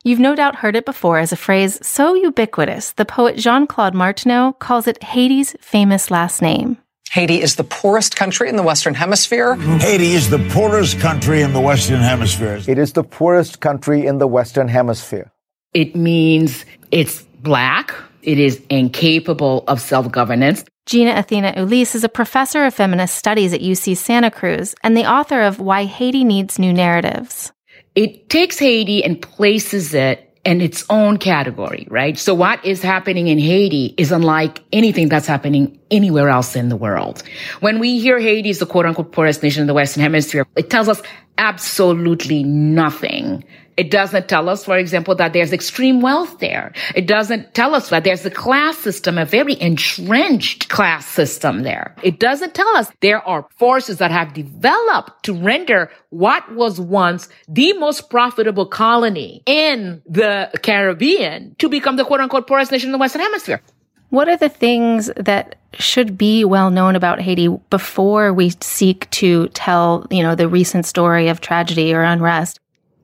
You've 0.05 0.20
no 0.20 0.34
doubt 0.34 0.57
heard 0.57 0.76
it 0.76 0.84
before 0.84 1.18
as 1.18 1.32
a 1.32 1.36
phrase 1.36 1.84
so 1.84 2.14
ubiquitous, 2.14 2.93
the 2.93 3.05
poet 3.05 3.36
Jean 3.36 3.66
Claude 3.66 3.95
Martineau 3.95 4.53
calls 4.59 4.86
it 4.86 5.03
Haiti's 5.03 5.57
famous 5.61 6.11
last 6.11 6.41
name. 6.41 6.78
Haiti 7.11 7.42
is 7.42 7.56
the 7.56 7.64
poorest 7.64 8.14
country 8.14 8.48
in 8.48 8.54
the 8.54 8.62
Western 8.62 8.94
Hemisphere. 8.94 9.56
Haiti 9.56 10.12
is 10.12 10.30
the 10.30 10.38
poorest 10.50 11.00
country 11.00 11.42
in 11.42 11.52
the 11.52 11.61
Western 11.61 11.98
Hemisphere. 11.98 12.61
It 12.68 12.78
is 12.78 12.92
the 12.92 13.02
poorest 13.02 13.58
country 13.58 14.06
in 14.06 14.18
the 14.18 14.28
Western 14.28 14.68
Hemisphere. 14.68 15.32
It 15.74 15.96
means 15.96 16.64
it's 16.92 17.22
black. 17.42 17.92
It 18.22 18.38
is 18.38 18.62
incapable 18.70 19.64
of 19.66 19.80
self 19.80 20.12
governance. 20.12 20.64
Gina 20.86 21.14
Athena 21.16 21.54
Ulysse 21.56 21.96
is 21.96 22.04
a 22.04 22.08
professor 22.08 22.64
of 22.64 22.74
feminist 22.74 23.16
studies 23.16 23.52
at 23.52 23.61
UC 23.61 23.96
Santa 23.96 24.30
Cruz 24.30 24.76
and 24.84 24.96
the 24.96 25.06
author 25.11 25.42
of 25.42 25.58
Why 25.58 25.86
Haiti 25.86 26.22
Needs 26.22 26.61
New 26.61 26.72
Narratives. 26.72 27.50
It 27.96 28.30
takes 28.30 28.56
Haiti 28.61 29.02
and 29.02 29.20
places 29.20 29.94
it 29.94 30.29
in 30.45 30.61
its 30.61 30.84
own 30.88 31.18
category, 31.18 31.86
right? 31.91 32.18
So 32.18 32.34
what 32.34 32.64
is 32.64 32.82
happening 32.82 33.28
in 33.28 33.38
Haiti 33.38 33.95
is 33.97 34.11
unlike 34.11 34.62
anything 34.72 35.09
that's 35.09 35.26
happening 35.26 35.78
anywhere 35.91 36.30
else 36.30 36.57
in 36.57 36.70
the 36.70 36.76
world. 36.76 37.22
When 37.61 37.78
we 37.78 38.01
hear 38.01 38.18
Haiti 38.18 38.49
is 38.49 38.59
the 38.59 38.66
quote 38.66 38.86
unquote 38.86 39.12
poorest 39.12 39.43
nation 39.43 39.61
in 39.61 39.66
the 39.66 39.74
Western 39.74 40.03
hemisphere, 40.03 40.47
it 40.57 40.70
tells 40.70 40.88
us 40.88 41.03
absolutely 41.41 42.45
nothing 42.45 43.43
it 43.80 43.91
doesn't 43.91 44.28
tell 44.28 44.51
us, 44.51 44.62
for 44.62 44.76
example, 44.76 45.14
that 45.14 45.32
there's 45.32 45.55
extreme 45.55 46.03
wealth 46.03 46.38
there. 46.38 46.74
It 46.95 47.07
doesn't 47.07 47.55
tell 47.55 47.74
us 47.74 47.88
that 47.88 48.05
there's 48.05 48.26
a 48.26 48.30
class 48.30 48.76
system, 48.76 49.16
a 49.16 49.24
very 49.24 49.59
entrenched 49.59 50.68
class 50.68 51.07
system 51.07 51.62
there. 51.62 51.97
It 52.03 52.20
doesn't 52.20 52.53
tell 52.53 52.68
us 52.76 52.93
there 53.01 53.26
are 53.26 53.49
forces 53.57 53.97
that 53.97 54.11
have 54.11 54.34
developed 54.34 55.22
to 55.22 55.32
render 55.32 55.91
what 56.11 56.55
was 56.55 56.78
once 56.78 57.30
the 57.49 57.72
most 57.72 58.11
profitable 58.11 58.66
colony 58.66 59.43
in 59.47 60.03
the 60.07 60.51
Caribbean 60.62 61.55
to 61.59 61.70
become 61.70 61.97
the 61.97 62.05
quote 62.05 62.20
unquote 62.20 62.47
poorest 62.47 62.72
nation 62.72 62.88
in 62.88 62.93
the 62.93 62.99
Western 62.99 63.22
Hemisphere. 63.22 63.62
What 64.11 64.28
are 64.28 64.36
the 64.36 64.51
things 64.51 65.11
that 65.16 65.57
should 65.74 66.18
be 66.18 66.44
well 66.44 66.70
known 66.70 66.96
about 66.96 67.20
Haiti 67.20 67.48
before 67.70 68.32
we 68.32 68.52
seek 68.60 69.08
to 69.10 69.48
tell, 69.48 70.06
you 70.10 70.22
know, 70.22 70.34
the 70.34 70.48
recent 70.48 70.86
story 70.86 71.28
of 71.28 71.40
tragedy 71.40 71.94
or 71.94 72.02
unrest? 72.02 72.58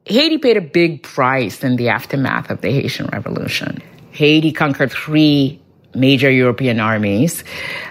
Haiti 0.06 0.38
paid 0.38 0.56
a 0.56 0.60
big 0.60 1.02
price 1.02 1.64
in 1.64 1.76
the 1.76 1.88
aftermath 1.88 2.50
of 2.50 2.60
the 2.60 2.70
Haitian 2.70 3.06
Revolution. 3.12 3.82
Haiti 4.12 4.52
conquered 4.52 4.92
three 4.92 5.60
major 5.94 6.30
European 6.30 6.78
armies, 6.78 7.42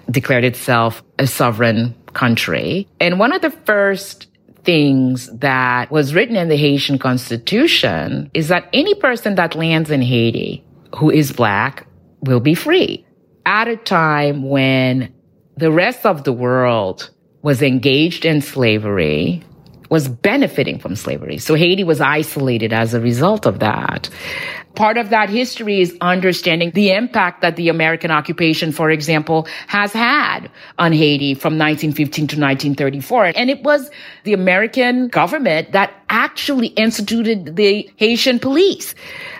declared 0.09 0.43
itself 0.43 1.03
a 1.19 1.27
sovereign 1.27 1.93
country. 2.13 2.87
And 2.99 3.19
one 3.19 3.33
of 3.33 3.41
the 3.41 3.51
first 3.51 4.27
things 4.63 5.29
that 5.37 5.91
was 5.91 6.13
written 6.13 6.35
in 6.35 6.47
the 6.47 6.55
Haitian 6.55 6.97
constitution 6.97 8.31
is 8.33 8.47
that 8.47 8.67
any 8.73 8.95
person 8.95 9.35
that 9.35 9.55
lands 9.55 9.91
in 9.91 10.01
Haiti 10.01 10.63
who 10.95 11.11
is 11.11 11.31
black 11.31 11.85
will 12.21 12.39
be 12.39 12.55
free 12.55 13.04
at 13.45 13.67
a 13.67 13.77
time 13.77 14.43
when 14.49 15.13
the 15.57 15.71
rest 15.71 16.05
of 16.05 16.23
the 16.23 16.33
world 16.33 17.09
was 17.41 17.61
engaged 17.61 18.25
in 18.25 18.41
slavery, 18.41 19.43
was 19.89 20.07
benefiting 20.07 20.79
from 20.79 20.95
slavery. 20.95 21.37
So 21.37 21.55
Haiti 21.55 21.83
was 21.83 22.01
isolated 22.01 22.73
as 22.73 22.93
a 22.93 22.99
result 22.99 23.45
of 23.45 23.59
that. 23.59 24.09
Part 24.75 24.97
of 24.97 25.09
that 25.09 25.29
history 25.29 25.79
is 25.79 25.95
understanding 26.01 26.71
the 26.71 26.91
impact 26.91 27.41
that 27.41 27.55
the 27.55 27.69
American 27.69 28.11
occupation, 28.11 28.73
for 28.73 28.89
example, 28.89 29.47
has 29.67 29.93
had 29.93 30.51
on 30.77 30.91
Haiti 30.91 31.33
from 31.33 31.53
1915 31.53 32.27
to 32.27 32.35
1934. 32.35 33.31
And 33.35 33.49
it 33.49 33.63
was 33.63 33.89
the 34.25 34.33
American 34.33 35.07
government 35.07 35.71
that 35.71 35.93
actually 36.09 36.67
instituted 36.67 37.55
the 37.55 37.89
Haitian 37.95 38.39
police. 38.39 38.95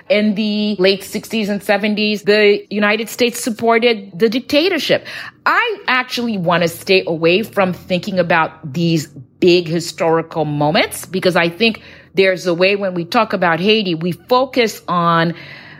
In 0.08 0.36
the 0.36 0.76
late 0.78 1.02
60s 1.02 1.50
and 1.50 1.62
70s, 1.62 2.24
the 2.24 2.66
United 2.70 3.10
States 3.10 3.44
supported 3.44 4.18
the 4.18 4.30
dictatorship. 4.30 5.06
I 5.46 5.84
actually 5.88 6.38
want 6.38 6.64
to 6.64 6.70
stay 6.70 7.04
away 7.06 7.44
from 7.44 7.74
thinking 7.74 8.20
about 8.20 8.74
these 8.74 9.10
big 9.46 9.68
historical 9.68 10.44
moments 10.44 11.06
because 11.06 11.36
I 11.36 11.50
think 11.50 11.80
there's 12.16 12.48
a 12.48 12.54
way 12.56 12.76
when 12.76 12.96
we 12.96 13.06
talk 13.06 13.32
about 13.32 13.60
Haiti, 13.60 13.94
we 13.94 14.12
focus 14.12 14.82
on 14.88 15.36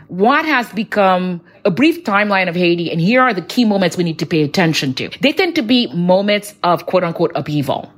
what 0.06 0.44
has 0.44 0.70
become 0.70 1.40
a 1.64 1.70
brief 1.72 2.04
timeline 2.04 2.48
of 2.48 2.54
Haiti, 2.54 2.92
and 2.92 3.00
here 3.00 3.20
are 3.20 3.34
the 3.34 3.42
key 3.42 3.64
moments 3.64 3.96
we 3.96 4.04
need 4.04 4.20
to 4.20 4.26
pay 4.26 4.44
attention 4.44 4.94
to. 4.94 5.10
They 5.20 5.32
tend 5.32 5.56
to 5.56 5.62
be 5.62 5.88
moments 5.88 6.54
of 6.62 6.86
quote 6.86 7.02
unquote 7.02 7.32
upheaval. 7.34 7.92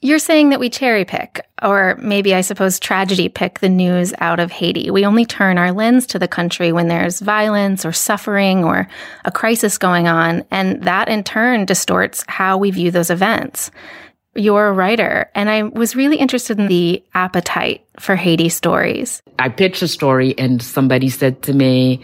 You're 0.00 0.18
saying 0.18 0.48
that 0.48 0.60
we 0.60 0.70
cherry 0.70 1.04
pick, 1.04 1.46
or 1.62 1.96
maybe 2.00 2.34
I 2.34 2.40
suppose 2.40 2.78
tragedy 2.78 3.28
pick 3.28 3.58
the 3.60 3.68
news 3.68 4.14
out 4.18 4.40
of 4.40 4.50
Haiti. 4.50 4.90
We 4.90 5.04
only 5.04 5.26
turn 5.26 5.58
our 5.58 5.72
lens 5.72 6.06
to 6.08 6.18
the 6.18 6.28
country 6.28 6.72
when 6.72 6.88
there's 6.88 7.20
violence 7.20 7.84
or 7.84 7.92
suffering 7.92 8.64
or 8.64 8.88
a 9.26 9.30
crisis 9.30 9.76
going 9.76 10.08
on, 10.08 10.44
and 10.50 10.82
that 10.84 11.10
in 11.10 11.22
turn 11.22 11.66
distorts 11.66 12.24
how 12.28 12.56
we 12.56 12.70
view 12.70 12.90
those 12.90 13.10
events 13.10 13.70
you're 14.36 14.68
a 14.68 14.72
writer, 14.72 15.30
and 15.34 15.50
I 15.50 15.64
was 15.64 15.96
really 15.96 16.16
interested 16.16 16.58
in 16.58 16.68
the 16.68 17.02
appetite 17.14 17.86
for 17.98 18.16
Haiti 18.16 18.48
stories. 18.48 19.22
I 19.38 19.48
pitched 19.48 19.82
a 19.82 19.88
story, 19.88 20.34
and 20.38 20.62
somebody 20.62 21.08
said 21.08 21.42
to 21.42 21.52
me, 21.52 22.00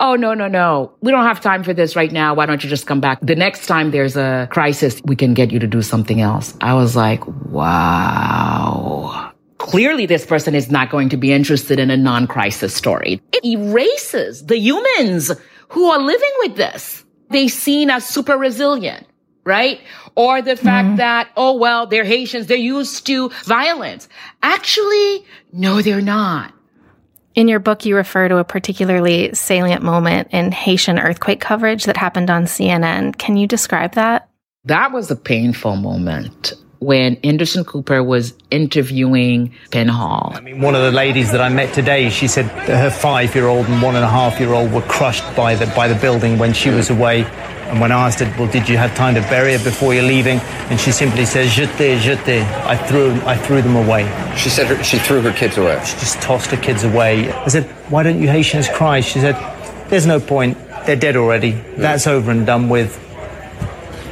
Oh, 0.00 0.14
no, 0.14 0.34
no, 0.34 0.48
no. 0.48 0.92
We 1.00 1.12
don't 1.12 1.24
have 1.24 1.40
time 1.40 1.64
for 1.64 1.72
this 1.72 1.96
right 1.96 2.12
now. 2.12 2.34
Why 2.34 2.46
don't 2.46 2.62
you 2.62 2.70
just 2.70 2.86
come 2.86 3.00
back? 3.00 3.20
The 3.20 3.36
next 3.36 3.66
time 3.66 3.90
there's 3.90 4.16
a 4.16 4.48
crisis, 4.50 5.00
we 5.04 5.16
can 5.16 5.34
get 5.34 5.50
you 5.50 5.58
to 5.58 5.66
do 5.66 5.82
something 5.82 6.20
else. 6.20 6.54
I 6.60 6.74
was 6.74 6.96
like, 6.96 7.26
Wow. 7.26 9.32
Clearly, 9.58 10.06
this 10.06 10.26
person 10.26 10.54
is 10.54 10.70
not 10.70 10.90
going 10.90 11.08
to 11.08 11.16
be 11.16 11.32
interested 11.32 11.78
in 11.78 11.90
a 11.90 11.96
non 11.96 12.26
crisis 12.26 12.74
story. 12.74 13.20
It 13.32 13.44
erases 13.44 14.46
the 14.46 14.58
humans 14.58 15.32
who 15.68 15.90
are 15.90 15.98
living 15.98 16.32
with 16.40 16.56
this. 16.56 17.04
They 17.30 17.48
seen 17.48 17.90
as 17.90 18.06
super 18.06 18.36
resilient 18.36 19.06
right? 19.46 19.80
Or 20.16 20.42
the 20.42 20.56
fact 20.56 20.88
mm-hmm. 20.88 20.96
that, 20.96 21.30
oh, 21.36 21.56
well, 21.56 21.86
they're 21.86 22.04
Haitians. 22.04 22.48
They're 22.48 22.58
used 22.58 23.06
to 23.06 23.30
violence. 23.44 24.08
Actually, 24.42 25.24
no, 25.52 25.80
they're 25.80 26.02
not. 26.02 26.52
In 27.34 27.48
your 27.48 27.60
book, 27.60 27.84
you 27.84 27.96
refer 27.96 28.28
to 28.28 28.38
a 28.38 28.44
particularly 28.44 29.34
salient 29.34 29.82
moment 29.82 30.28
in 30.32 30.52
Haitian 30.52 30.98
earthquake 30.98 31.40
coverage 31.40 31.84
that 31.84 31.96
happened 31.96 32.28
on 32.28 32.44
CNN. 32.44 33.16
Can 33.16 33.36
you 33.36 33.46
describe 33.46 33.92
that? 33.92 34.28
That 34.64 34.92
was 34.92 35.10
a 35.10 35.16
painful 35.16 35.76
moment 35.76 36.54
when 36.80 37.16
Anderson 37.16 37.64
Cooper 37.64 38.02
was 38.02 38.34
interviewing 38.50 39.54
Penn 39.70 39.88
Hall. 39.88 40.32
I 40.34 40.40
mean, 40.40 40.60
one 40.60 40.74
of 40.74 40.82
the 40.82 40.90
ladies 40.90 41.30
that 41.32 41.40
I 41.40 41.48
met 41.48 41.72
today, 41.72 42.10
she 42.10 42.26
said 42.26 42.46
her 42.66 42.90
five-year-old 42.90 43.66
and 43.66 43.80
one 43.80 43.96
and 43.96 44.04
a 44.04 44.08
half-year-old 44.08 44.72
were 44.72 44.82
crushed 44.82 45.24
by 45.36 45.54
the 45.54 45.66
by 45.76 45.88
the 45.88 45.94
building 45.94 46.38
when 46.38 46.52
she 46.52 46.70
was 46.70 46.90
away 46.90 47.24
and 47.68 47.80
when 47.80 47.90
I 47.92 48.06
asked 48.06 48.20
her, 48.20 48.34
well, 48.38 48.50
did 48.50 48.68
you 48.68 48.76
have 48.76 48.94
time 48.94 49.14
to 49.14 49.20
bury 49.22 49.56
her 49.56 49.64
before 49.64 49.92
you're 49.94 50.04
leaving? 50.04 50.38
And 50.70 50.78
she 50.80 50.92
simply 50.92 51.24
says, 51.24 51.50
jete, 51.50 51.98
jete. 51.98 52.42
I 52.64 52.76
threw, 52.76 53.12
I 53.26 53.36
threw 53.36 53.60
them 53.60 53.76
away. 53.76 54.04
She 54.36 54.48
said 54.48 54.66
her, 54.68 54.82
she 54.84 54.98
threw 54.98 55.20
her 55.22 55.32
kids 55.32 55.58
away. 55.58 55.80
She 55.84 55.98
just 55.98 56.20
tossed 56.20 56.50
her 56.50 56.56
kids 56.56 56.84
away. 56.84 57.32
I 57.32 57.48
said, 57.48 57.64
why 57.90 58.02
don't 58.02 58.20
you 58.20 58.28
Haitians 58.28 58.68
cry? 58.68 59.00
She 59.00 59.20
said, 59.20 59.34
there's 59.88 60.06
no 60.06 60.20
point. 60.20 60.58
They're 60.86 60.96
dead 60.96 61.16
already. 61.16 61.52
That's 61.76 62.06
over 62.06 62.30
and 62.30 62.46
done 62.46 62.68
with. 62.68 63.02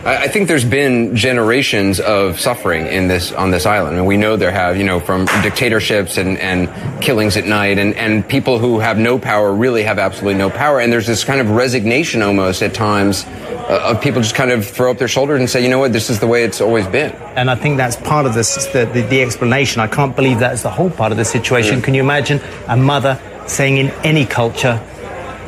I 0.07 0.29
think 0.29 0.49
there's 0.49 0.67
been 0.67 1.17
generations 1.17 1.99
of 1.99 2.39
suffering 2.39 2.87
in 2.87 3.09
this 3.09 3.33
on 3.33 3.51
this 3.51 3.65
island, 3.65 3.97
and 3.97 4.07
we 4.07 4.19
know 4.19 4.37
there 4.37 4.51
have, 4.51 4.77
you 4.77 4.85
know, 4.85 5.01
from 5.01 5.25
dictatorships 5.43 6.19
and, 6.19 6.37
and 6.39 6.69
killings 7.03 7.39
at 7.39 7.47
night, 7.47 7.79
and, 7.79 7.95
and 7.95 8.29
people 8.29 8.59
who 8.59 8.81
have 8.81 8.99
no 8.99 9.19
power 9.19 9.55
really 9.55 9.83
have 9.83 9.99
absolutely 9.99 10.39
no 10.39 10.51
power, 10.51 10.79
and 10.79 10.93
there's 10.93 11.07
this 11.07 11.25
kind 11.25 11.41
of 11.41 11.51
resignation 11.51 12.21
almost 12.21 12.63
at 12.63 12.75
times 12.75 13.25
uh, 13.25 13.93
of 13.93 14.01
people 14.03 14.21
just 14.21 14.35
kind 14.35 14.51
of 14.51 14.67
throw 14.67 14.91
up 14.91 14.99
their 14.99 15.09
shoulders 15.09 15.41
and 15.41 15.49
say, 15.49 15.63
you 15.63 15.71
know 15.71 15.79
what, 15.79 15.95
this 15.95 16.11
is 16.11 16.21
the 16.21 16.27
way 16.27 16.45
it's 16.45 16.61
always 16.61 16.87
been. 16.89 17.11
And 17.35 17.51
I 17.51 17.55
think 17.55 17.79
that's 17.79 17.97
part 17.97 18.27
of 18.27 18.35
this, 18.35 18.67
the, 18.67 18.85
the, 18.85 19.01
the 19.03 19.23
explanation. 19.23 19.81
I 19.81 19.87
can't 19.87 20.15
believe 20.15 20.39
that's 20.39 20.63
the 20.63 20.71
whole 20.71 20.91
part 20.91 21.13
of 21.13 21.19
the 21.19 21.25
situation. 21.25 21.81
Can 21.81 21.95
you 21.95 22.03
imagine 22.03 22.43
a 22.69 22.77
mother 22.77 23.19
saying 23.47 23.79
in 23.79 23.89
any 24.05 24.27
culture, 24.27 24.79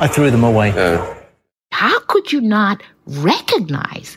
I 0.00 0.08
threw 0.08 0.30
them 0.30 0.44
away? 0.44 0.70
How 1.72 2.00
could 2.00 2.32
you 2.32 2.40
not 2.40 2.82
recognize 3.06 4.16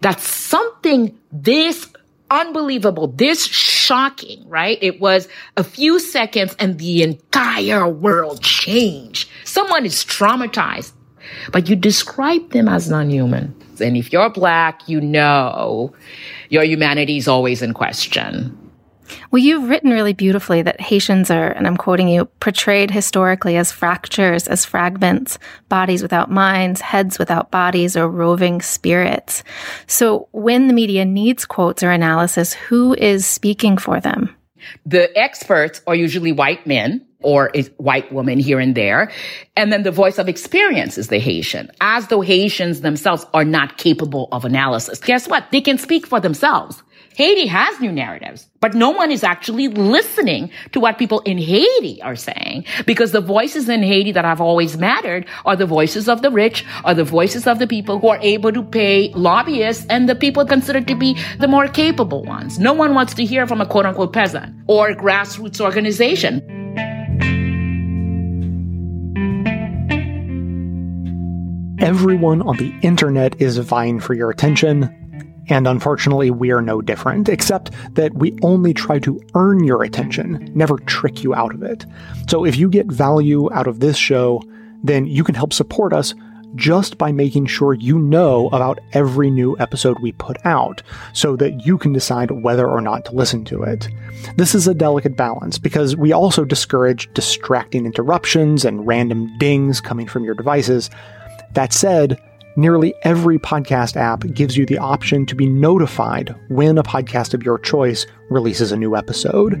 that 0.00 0.20
something 0.20 1.18
this 1.32 1.88
unbelievable, 2.30 3.08
this 3.08 3.44
shocking, 3.46 4.48
right? 4.48 4.78
It 4.80 5.00
was 5.00 5.28
a 5.56 5.64
few 5.64 5.98
seconds 6.00 6.56
and 6.58 6.78
the 6.78 7.02
entire 7.02 7.86
world 7.86 8.42
changed. 8.42 9.28
Someone 9.44 9.84
is 9.84 10.04
traumatized, 10.04 10.92
but 11.52 11.68
you 11.68 11.76
describe 11.76 12.50
them 12.50 12.68
as 12.68 12.90
non-human. 12.90 13.54
And 13.80 13.96
if 13.96 14.12
you're 14.12 14.30
black, 14.30 14.88
you 14.88 15.00
know 15.00 15.94
your 16.48 16.64
humanity 16.64 17.16
is 17.16 17.28
always 17.28 17.62
in 17.62 17.74
question. 17.74 18.63
Well, 19.30 19.42
you've 19.42 19.68
written 19.68 19.90
really 19.90 20.12
beautifully 20.12 20.62
that 20.62 20.80
Haitians 20.80 21.30
are, 21.30 21.48
and 21.48 21.66
I'm 21.66 21.76
quoting 21.76 22.08
you, 22.08 22.26
portrayed 22.40 22.90
historically 22.90 23.56
as 23.56 23.72
fractures, 23.72 24.46
as 24.48 24.64
fragments, 24.64 25.38
bodies 25.68 26.02
without 26.02 26.30
minds, 26.30 26.80
heads 26.80 27.18
without 27.18 27.50
bodies, 27.50 27.96
or 27.96 28.08
roving 28.08 28.62
spirits. 28.62 29.42
So 29.86 30.28
when 30.32 30.68
the 30.68 30.74
media 30.74 31.04
needs 31.04 31.44
quotes 31.44 31.82
or 31.82 31.90
analysis, 31.90 32.52
who 32.52 32.94
is 32.94 33.26
speaking 33.26 33.78
for 33.78 34.00
them? 34.00 34.34
The 34.86 35.16
experts 35.18 35.82
are 35.86 35.94
usually 35.94 36.32
white 36.32 36.66
men 36.66 37.06
or 37.24 37.50
a 37.54 37.62
white 37.78 38.12
woman 38.12 38.38
here 38.38 38.60
and 38.60 38.74
there. 38.74 39.10
And 39.56 39.72
then 39.72 39.82
the 39.82 39.90
voice 39.90 40.18
of 40.18 40.28
experience 40.28 40.98
is 40.98 41.08
the 41.08 41.18
Haitian, 41.18 41.70
as 41.80 42.08
though 42.08 42.20
Haitians 42.20 42.82
themselves 42.82 43.26
are 43.34 43.44
not 43.44 43.78
capable 43.78 44.28
of 44.30 44.44
analysis. 44.44 45.00
Guess 45.00 45.28
what? 45.28 45.50
They 45.50 45.60
can 45.60 45.78
speak 45.78 46.06
for 46.06 46.20
themselves. 46.20 46.82
Haiti 47.14 47.46
has 47.46 47.80
new 47.80 47.92
narratives, 47.92 48.50
but 48.58 48.74
no 48.74 48.90
one 48.90 49.12
is 49.12 49.22
actually 49.22 49.68
listening 49.68 50.50
to 50.72 50.80
what 50.80 50.98
people 50.98 51.20
in 51.20 51.38
Haiti 51.38 52.02
are 52.02 52.16
saying 52.16 52.64
because 52.86 53.12
the 53.12 53.20
voices 53.20 53.68
in 53.68 53.84
Haiti 53.84 54.10
that 54.10 54.24
have 54.24 54.40
always 54.40 54.76
mattered 54.76 55.26
are 55.44 55.54
the 55.54 55.64
voices 55.64 56.08
of 56.08 56.22
the 56.22 56.30
rich, 56.30 56.64
are 56.84 56.94
the 56.94 57.04
voices 57.04 57.46
of 57.46 57.60
the 57.60 57.68
people 57.68 58.00
who 58.00 58.08
are 58.08 58.18
able 58.20 58.50
to 58.50 58.64
pay 58.64 59.12
lobbyists 59.14 59.86
and 59.88 60.08
the 60.08 60.16
people 60.16 60.44
considered 60.44 60.88
to 60.88 60.96
be 60.96 61.16
the 61.38 61.46
more 61.46 61.68
capable 61.68 62.24
ones. 62.24 62.58
No 62.58 62.72
one 62.72 62.94
wants 62.94 63.14
to 63.14 63.24
hear 63.24 63.46
from 63.46 63.60
a 63.60 63.66
quote 63.66 63.86
unquote 63.86 64.12
peasant 64.12 64.52
or 64.66 64.90
grassroots 64.90 65.60
organization. 65.60 66.42
Everyone 71.78 72.42
on 72.42 72.56
the 72.56 72.74
internet 72.82 73.40
is 73.40 73.58
vying 73.58 74.00
for 74.00 74.14
your 74.14 74.30
attention 74.30 75.03
and 75.48 75.66
unfortunately, 75.66 76.30
we 76.30 76.50
are 76.50 76.62
no 76.62 76.80
different, 76.80 77.28
except 77.28 77.70
that 77.94 78.14
we 78.14 78.36
only 78.42 78.72
try 78.72 78.98
to 79.00 79.20
earn 79.34 79.64
your 79.64 79.82
attention, 79.82 80.50
never 80.54 80.78
trick 80.78 81.22
you 81.22 81.34
out 81.34 81.54
of 81.54 81.62
it. 81.62 81.84
So 82.28 82.44
if 82.44 82.56
you 82.56 82.68
get 82.68 82.86
value 82.86 83.52
out 83.52 83.66
of 83.66 83.80
this 83.80 83.96
show, 83.96 84.42
then 84.82 85.06
you 85.06 85.24
can 85.24 85.34
help 85.34 85.52
support 85.52 85.92
us 85.92 86.14
just 86.54 86.98
by 86.98 87.10
making 87.10 87.46
sure 87.46 87.74
you 87.74 87.98
know 87.98 88.48
about 88.52 88.78
every 88.92 89.30
new 89.30 89.56
episode 89.58 89.98
we 89.98 90.12
put 90.12 90.36
out 90.46 90.82
so 91.12 91.36
that 91.36 91.66
you 91.66 91.76
can 91.76 91.92
decide 91.92 92.30
whether 92.30 92.68
or 92.68 92.80
not 92.80 93.04
to 93.04 93.12
listen 93.12 93.44
to 93.44 93.62
it. 93.62 93.88
This 94.36 94.54
is 94.54 94.68
a 94.68 94.74
delicate 94.74 95.16
balance 95.16 95.58
because 95.58 95.96
we 95.96 96.12
also 96.12 96.44
discourage 96.44 97.12
distracting 97.12 97.86
interruptions 97.86 98.64
and 98.64 98.86
random 98.86 99.36
dings 99.38 99.80
coming 99.80 100.06
from 100.06 100.24
your 100.24 100.34
devices. 100.34 100.90
That 101.52 101.72
said, 101.72 102.20
Nearly 102.56 102.94
every 103.02 103.38
podcast 103.38 103.96
app 103.96 104.20
gives 104.32 104.56
you 104.56 104.64
the 104.64 104.78
option 104.78 105.26
to 105.26 105.34
be 105.34 105.48
notified 105.48 106.34
when 106.48 106.78
a 106.78 106.84
podcast 106.84 107.34
of 107.34 107.42
your 107.42 107.58
choice 107.58 108.06
releases 108.30 108.70
a 108.70 108.76
new 108.76 108.94
episode. 108.94 109.60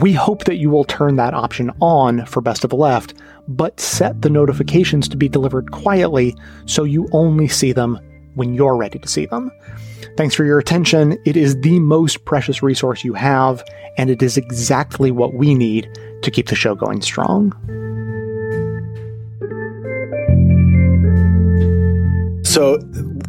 We 0.00 0.12
hope 0.12 0.44
that 0.44 0.58
you 0.58 0.68
will 0.68 0.84
turn 0.84 1.16
that 1.16 1.32
option 1.32 1.70
on 1.80 2.26
for 2.26 2.42
Best 2.42 2.62
of 2.62 2.70
the 2.70 2.76
Left, 2.76 3.14
but 3.48 3.80
set 3.80 4.20
the 4.20 4.28
notifications 4.28 5.08
to 5.08 5.16
be 5.16 5.30
delivered 5.30 5.70
quietly 5.70 6.36
so 6.66 6.84
you 6.84 7.08
only 7.12 7.48
see 7.48 7.72
them 7.72 7.98
when 8.34 8.52
you're 8.52 8.76
ready 8.76 8.98
to 8.98 9.08
see 9.08 9.24
them. 9.24 9.50
Thanks 10.18 10.34
for 10.34 10.44
your 10.44 10.58
attention. 10.58 11.18
It 11.24 11.38
is 11.38 11.58
the 11.62 11.78
most 11.78 12.26
precious 12.26 12.62
resource 12.62 13.02
you 13.02 13.14
have, 13.14 13.64
and 13.96 14.10
it 14.10 14.22
is 14.22 14.36
exactly 14.36 15.10
what 15.10 15.32
we 15.34 15.54
need 15.54 15.88
to 16.22 16.30
keep 16.30 16.48
the 16.48 16.54
show 16.54 16.74
going 16.74 17.00
strong. 17.00 17.52
So, 22.50 22.80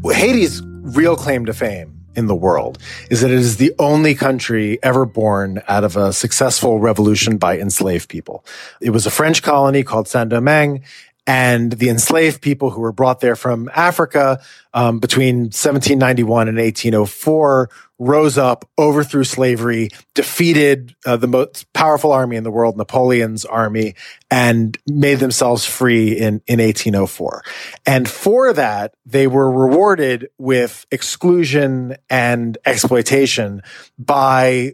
Haiti's 0.03 0.63
real 0.65 1.15
claim 1.15 1.45
to 1.45 1.53
fame 1.53 1.95
in 2.15 2.25
the 2.25 2.33
world 2.33 2.79
is 3.11 3.21
that 3.21 3.29
it 3.29 3.37
is 3.37 3.57
the 3.57 3.71
only 3.77 4.15
country 4.15 4.79
ever 4.81 5.05
born 5.05 5.61
out 5.67 5.83
of 5.83 5.95
a 5.95 6.11
successful 6.11 6.79
revolution 6.79 7.37
by 7.37 7.59
enslaved 7.59 8.09
people. 8.09 8.43
It 8.81 8.89
was 8.89 9.05
a 9.05 9.11
French 9.11 9.43
colony 9.43 9.83
called 9.83 10.07
Saint 10.07 10.29
Domingue 10.29 10.81
and 11.27 11.73
the 11.73 11.89
enslaved 11.89 12.41
people 12.41 12.71
who 12.71 12.81
were 12.81 12.91
brought 12.91 13.19
there 13.19 13.35
from 13.35 13.69
Africa 13.75 14.41
um, 14.73 14.99
between 14.99 15.43
1791 15.43 16.47
and 16.47 16.57
1804 16.57 17.69
rose 17.99 18.37
up, 18.37 18.67
overthrew 18.79 19.23
slavery, 19.23 19.89
defeated 20.15 20.95
uh, 21.05 21.15
the 21.17 21.27
most 21.27 21.71
powerful 21.73 22.11
army 22.11 22.35
in 22.35 22.43
the 22.43 22.49
world, 22.49 22.75
Napoleon's 22.75 23.45
army, 23.45 23.93
and 24.31 24.75
made 24.87 25.19
themselves 25.19 25.65
free 25.65 26.13
in, 26.13 26.41
in 26.47 26.59
1804. 26.59 27.43
And 27.85 28.09
for 28.09 28.53
that, 28.53 28.95
they 29.05 29.27
were 29.27 29.51
rewarded 29.51 30.29
with 30.39 30.87
exclusion 30.89 31.95
and 32.09 32.57
exploitation 32.65 33.61
by 33.99 34.73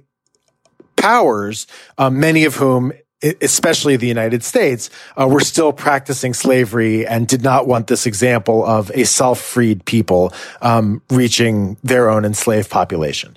powers, 0.95 1.67
uh, 1.97 2.09
many 2.09 2.45
of 2.45 2.55
whom 2.55 2.93
especially 3.41 3.95
the 3.97 4.07
United 4.07 4.43
States, 4.43 4.89
uh, 5.19 5.27
were 5.27 5.39
still 5.39 5.73
practicing 5.73 6.33
slavery 6.33 7.05
and 7.05 7.27
did 7.27 7.43
not 7.43 7.67
want 7.67 7.87
this 7.87 8.05
example 8.05 8.65
of 8.65 8.91
a 8.91 9.05
self-freed 9.05 9.85
people 9.85 10.33
um, 10.61 11.01
reaching 11.09 11.77
their 11.83 12.09
own 12.09 12.25
enslaved 12.25 12.69
population. 12.69 13.35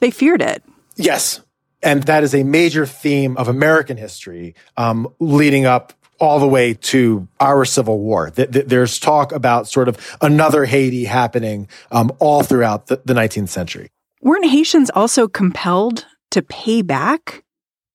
They 0.00 0.10
feared 0.10 0.42
it. 0.42 0.62
Yes. 0.96 1.40
And 1.82 2.02
that 2.04 2.22
is 2.22 2.34
a 2.34 2.42
major 2.42 2.86
theme 2.86 3.36
of 3.36 3.48
American 3.48 3.96
history 3.96 4.54
um, 4.76 5.08
leading 5.18 5.66
up 5.66 5.92
all 6.18 6.40
the 6.40 6.48
way 6.48 6.74
to 6.74 7.28
our 7.40 7.64
Civil 7.64 7.98
War. 7.98 8.30
There's 8.30 8.98
talk 8.98 9.32
about 9.32 9.68
sort 9.68 9.88
of 9.88 10.16
another 10.22 10.64
Haiti 10.64 11.04
happening 11.04 11.68
um, 11.90 12.10
all 12.18 12.42
throughout 12.42 12.86
the, 12.86 13.02
the 13.04 13.12
19th 13.12 13.50
century. 13.50 13.90
Weren't 14.22 14.46
Haitians 14.46 14.90
also 14.90 15.28
compelled 15.28 16.06
to 16.30 16.42
pay 16.42 16.82
back 16.82 17.44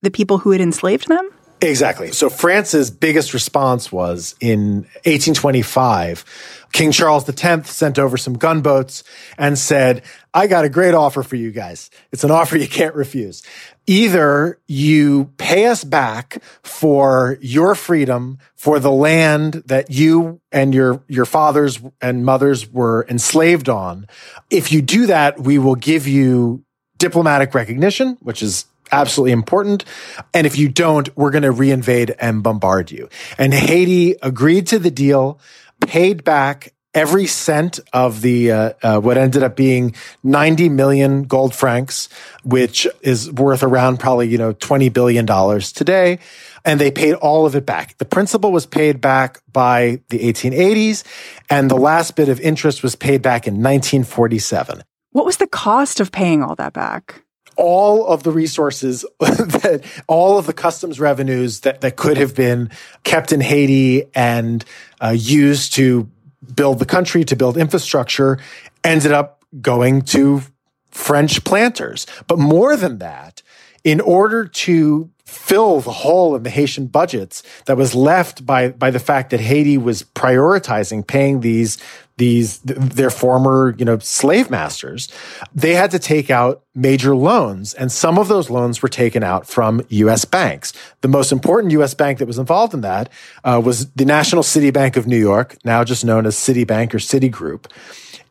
the 0.02 0.12
people 0.12 0.40
who 0.40 0.52
had 0.52 0.62
enslaved 0.62 1.08
them? 1.08 1.30
Exactly. 1.62 2.12
So 2.12 2.30
France's 2.30 2.90
biggest 2.90 3.36
response 3.36 3.92
was 3.92 4.36
in 4.40 4.88
1825, 5.06 6.26
King 6.72 6.92
Charles 6.92 7.30
X 7.30 7.70
sent 7.70 8.00
over 8.00 8.18
some 8.18 8.34
gunboats 8.34 9.04
and 9.38 9.60
said, 9.60 10.02
I 10.34 10.48
got 10.48 10.66
a 10.66 10.70
great 10.70 10.96
offer 10.96 11.22
for 11.22 11.36
you 11.36 11.52
guys. 11.52 11.92
It's 12.12 12.24
an 12.24 12.32
offer 12.32 12.58
you 12.58 12.68
can't 12.68 12.96
refuse. 12.96 13.44
Either 13.86 14.60
you 14.68 15.26
pay 15.38 15.68
us 15.68 15.84
back 15.84 16.42
for 16.64 17.38
your 17.42 17.76
freedom, 17.76 18.40
for 18.56 18.80
the 18.80 18.92
land 18.92 19.64
that 19.68 19.92
you 19.92 20.42
and 20.52 20.74
your, 20.74 21.04
your 21.08 21.26
fathers 21.26 21.80
and 22.02 22.26
mothers 22.26 22.72
were 22.72 23.06
enslaved 23.08 23.70
on. 23.70 24.08
If 24.50 24.72
you 24.72 24.82
do 24.82 25.06
that, 25.08 25.40
we 25.40 25.60
will 25.60 25.76
give 25.76 26.08
you 26.08 26.64
diplomatic 26.98 27.54
recognition, 27.54 28.18
which 28.22 28.42
is 28.42 28.66
absolutely 28.92 29.32
important. 29.32 29.86
And 30.34 30.46
if 30.46 30.58
you 30.58 30.70
don't, 30.70 31.16
we're 31.18 31.32
going 31.32 31.44
to 31.44 31.54
reinvade 31.54 32.16
and 32.20 32.44
bombard 32.44 32.92
you. 32.92 33.10
And 33.38 33.54
Haiti 33.54 34.16
agreed 34.22 34.68
to 34.68 34.80
the 34.80 34.92
deal, 34.92 35.40
paid 35.82 36.24
back 36.24 36.74
every 36.94 37.26
cent 37.26 37.80
of 37.94 38.22
the 38.22 38.52
uh, 38.52 38.74
uh, 38.84 39.00
what 39.00 39.18
ended 39.18 39.44
up 39.44 39.56
being 39.56 39.96
90 40.24 40.70
million 40.70 41.24
gold 41.24 41.56
francs 41.56 42.10
which 42.44 42.86
is 43.02 43.32
worth 43.32 43.64
around 43.64 43.98
probably 43.98 44.28
you 44.28 44.38
know 44.38 44.52
20 44.52 44.90
billion 44.90 45.26
dollars 45.26 45.72
today 45.72 46.20
and 46.66 46.80
they 46.80 46.92
paid 46.92 47.14
all 47.14 47.46
of 47.46 47.56
it 47.56 47.66
back 47.66 47.98
the 47.98 48.06
principal 48.06 48.52
was 48.52 48.66
paid 48.66 49.00
back 49.00 49.42
by 49.54 50.02
the 50.10 50.20
1880s 50.20 51.04
and 51.50 51.72
the 51.72 51.78
last 51.78 52.16
bit 52.16 52.28
of 52.28 52.42
interest 52.42 52.84
was 52.84 52.96
paid 52.96 53.22
back 53.22 53.48
in 53.48 53.54
1947 53.54 54.84
what 55.12 55.26
was 55.26 55.38
the 55.38 55.48
cost 55.48 56.02
of 56.02 56.12
paying 56.12 56.44
all 56.44 56.56
that 56.56 56.74
back 56.74 57.24
all 57.58 58.06
of 58.08 58.24
the 58.24 58.32
resources 58.32 59.06
that 59.20 59.84
all 60.08 60.38
of 60.38 60.46
the 60.46 60.54
customs 60.54 61.00
revenues 61.00 61.62
that, 61.62 61.82
that 61.82 61.96
could 61.96 62.18
have 62.18 62.36
been 62.36 62.70
kept 63.04 63.32
in 63.32 63.42
Haiti 63.42 64.06
and 64.14 64.64
uh, 65.02 65.10
used 65.10 65.74
to 65.76 66.10
build 66.56 66.80
the 66.80 66.86
country, 66.86 67.24
to 67.26 67.36
build 67.36 67.58
infrastructure, 67.58 68.40
ended 68.84 69.12
up 69.12 69.44
going 69.62 70.02
to 70.02 70.42
French 70.90 71.44
planters. 71.44 72.06
But 72.28 72.40
more 72.40 72.76
than 72.76 72.98
that, 73.00 73.42
in 73.84 74.00
order 74.02 74.46
to 74.46 75.10
fill 75.26 75.80
the 75.80 75.92
hole 75.92 76.36
in 76.36 76.44
the 76.44 76.50
Haitian 76.50 76.88
budgets 76.88 77.42
that 77.66 77.78
was 77.78 77.96
left 77.96 78.46
by, 78.46 78.70
by 78.70 78.92
the 78.92 79.00
fact 79.00 79.30
that 79.30 79.40
Haiti 79.40 79.78
was 79.78 80.04
prioritizing 80.04 81.08
paying 81.08 81.40
these 81.40 81.78
these 82.22 82.60
their 82.60 83.10
former 83.10 83.74
you 83.80 83.84
know 83.84 83.98
slave 83.98 84.52
masters 84.52 85.10
they 85.56 85.74
had 85.74 85.90
to 85.90 85.98
take 85.98 86.30
out 86.30 86.62
major 86.76 87.16
loans. 87.16 87.74
And 87.74 87.92
some 87.92 88.18
of 88.18 88.28
those 88.28 88.50
loans 88.50 88.82
were 88.82 88.90
taken 88.90 89.24
out 89.24 89.48
from 89.48 89.82
US 89.90 90.24
banks. 90.24 90.72
The 91.02 91.08
most 91.08 91.32
important 91.32 91.74
US 91.74 91.94
bank 91.96 92.20
that 92.20 92.28
was 92.28 92.38
involved 92.38 92.74
in 92.74 92.82
that 92.82 93.10
uh, 93.44 93.60
was 93.64 93.90
the 93.92 94.06
National 94.06 94.44
City 94.44 94.70
Bank 94.70 94.96
of 94.98 95.08
New 95.08 95.18
York 95.18 95.58
now 95.66 95.84
just 95.84 96.06
known 96.06 96.26
as 96.28 96.36
Citibank 96.36 96.94
or 96.94 97.00
Citigroup. 97.00 97.66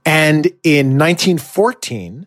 And 0.07 0.47
in 0.63 0.97
1914 0.97 2.27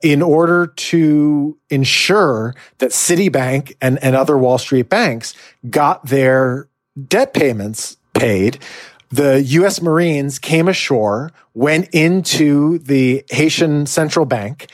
in 0.00 0.22
order 0.22 0.68
to 0.68 1.58
ensure 1.70 2.54
that 2.78 2.90
Citibank 2.90 3.74
and, 3.80 3.98
and 4.02 4.14
other 4.14 4.38
Wall 4.38 4.58
Street 4.58 4.88
banks 4.88 5.34
got 5.70 6.06
their 6.06 6.68
debt 7.08 7.34
payments 7.34 7.96
paid, 8.12 8.58
the 9.10 9.42
U.S. 9.42 9.80
Marines 9.80 10.38
came 10.38 10.68
ashore, 10.68 11.32
went 11.54 11.88
into 11.92 12.78
the 12.78 13.24
Haitian 13.30 13.86
Central 13.86 14.26
Bank, 14.26 14.70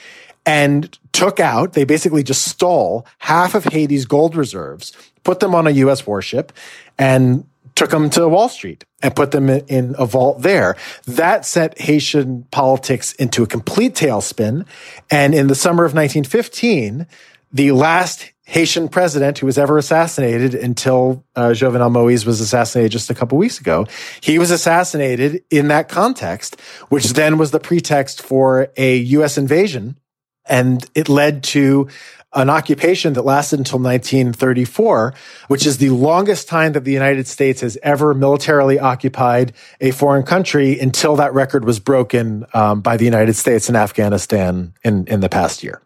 and 0.47 0.99
took 1.13 1.41
out, 1.41 1.73
they 1.73 1.85
basically 1.85 2.23
just 2.23 2.45
stole 2.45 3.07
half 3.19 3.55
of 3.55 3.65
Haiti's 3.65 4.05
gold 4.05 4.37
reserves, 4.37 4.93
put 5.23 5.41
them 5.41 5.55
on 5.55 5.67
a 5.67 5.71
U.S. 5.71 6.07
warship, 6.07 6.53
and 6.99 7.47
took 7.75 7.91
them 7.91 8.11
to 8.11 8.29
Wall 8.29 8.49
Street 8.49 8.85
and 9.03 9.15
put 9.15 9.31
them 9.31 9.49
in 9.49 9.95
a 9.99 10.07
vault 10.07 10.43
there. 10.43 10.77
That 11.07 11.45
set 11.45 11.81
Haitian 11.81 12.45
politics 12.51 13.13
into 13.15 13.43
a 13.43 13.47
complete 13.47 13.95
tailspin. 13.95 14.67
And 15.11 15.35
in 15.35 15.49
the 15.49 15.55
summer 15.55 15.85
of 15.85 15.95
1915, 15.95 17.07
the 17.53 17.73
last 17.73 18.31
Haitian 18.55 18.89
president 18.89 19.39
who 19.39 19.47
was 19.47 19.59
ever 19.59 19.79
assassinated 19.79 20.55
until 20.55 21.25
uh, 21.35 21.49
Jovenel 21.49 21.91
Moise 21.91 22.25
was 22.25 22.41
assassinated 22.41 22.93
just 22.93 23.11
a 23.11 23.15
couple 23.15 23.37
weeks 23.37 23.59
ago. 23.59 23.85
He 24.21 24.39
was 24.39 24.53
assassinated 24.53 25.43
in 25.51 25.67
that 25.69 25.89
context, 25.89 26.61
which 26.89 27.15
then 27.15 27.37
was 27.37 27.51
the 27.51 27.59
pretext 27.59 28.23
for 28.23 28.69
a 28.77 28.99
U.S. 28.99 29.37
invasion. 29.37 29.99
And 30.47 30.89
it 30.95 31.09
led 31.09 31.43
to 31.55 31.89
an 32.33 32.49
occupation 32.49 33.15
that 33.15 33.23
lasted 33.23 33.59
until 33.59 33.81
1934, 33.81 35.15
which 35.49 35.67
is 35.67 35.79
the 35.79 35.91
longest 35.91 36.47
time 36.47 36.75
that 36.75 36.85
the 36.85 36.93
United 36.93 37.27
States 37.27 37.61
has 37.61 37.77
ever 37.83 38.15
militarily 38.15 38.79
occupied 38.79 39.53
a 39.81 39.91
foreign 39.91 40.23
country 40.23 40.79
until 40.79 41.17
that 41.17 41.35
record 41.35 41.65
was 41.65 41.81
broken 41.81 42.47
um, 42.55 42.83
by 42.83 42.97
the 42.97 43.05
United 43.05 43.35
States 43.35 43.69
in 43.69 43.75
Afghanistan 43.75 44.73
in, 44.85 45.09
in 45.09 45.19
the 45.19 45.29
past 45.29 45.65
year. 45.65 45.81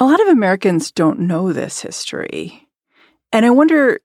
A 0.00 0.04
lot 0.04 0.20
of 0.22 0.28
Americans 0.28 0.90
don't 0.90 1.20
know 1.20 1.52
this 1.52 1.82
history. 1.82 2.66
And 3.32 3.44
I 3.44 3.50
wonder 3.50 4.00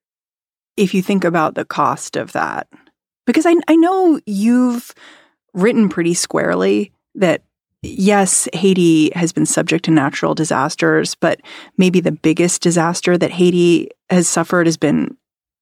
if 0.76 0.94
you 0.94 1.02
think 1.02 1.24
about 1.24 1.56
the 1.56 1.64
cost 1.64 2.18
of 2.18 2.34
that. 2.34 2.68
Because 3.26 3.46
I, 3.46 3.56
I 3.70 3.78
know 3.78 4.20
you've 4.26 4.94
written 5.54 5.88
pretty 5.88 6.14
squarely 6.14 6.92
that 7.16 7.44
yes, 7.82 8.50
Haiti 8.54 9.10
has 9.16 9.32
been 9.32 9.46
subject 9.46 9.86
to 9.86 9.92
natural 9.92 10.36
disasters, 10.36 11.16
but 11.16 11.40
maybe 11.78 12.02
the 12.02 12.12
biggest 12.12 12.62
disaster 12.62 13.18
that 13.18 13.32
Haiti 13.32 13.90
has 14.10 14.28
suffered 14.28 14.68
has 14.68 14.76
been 14.76 15.16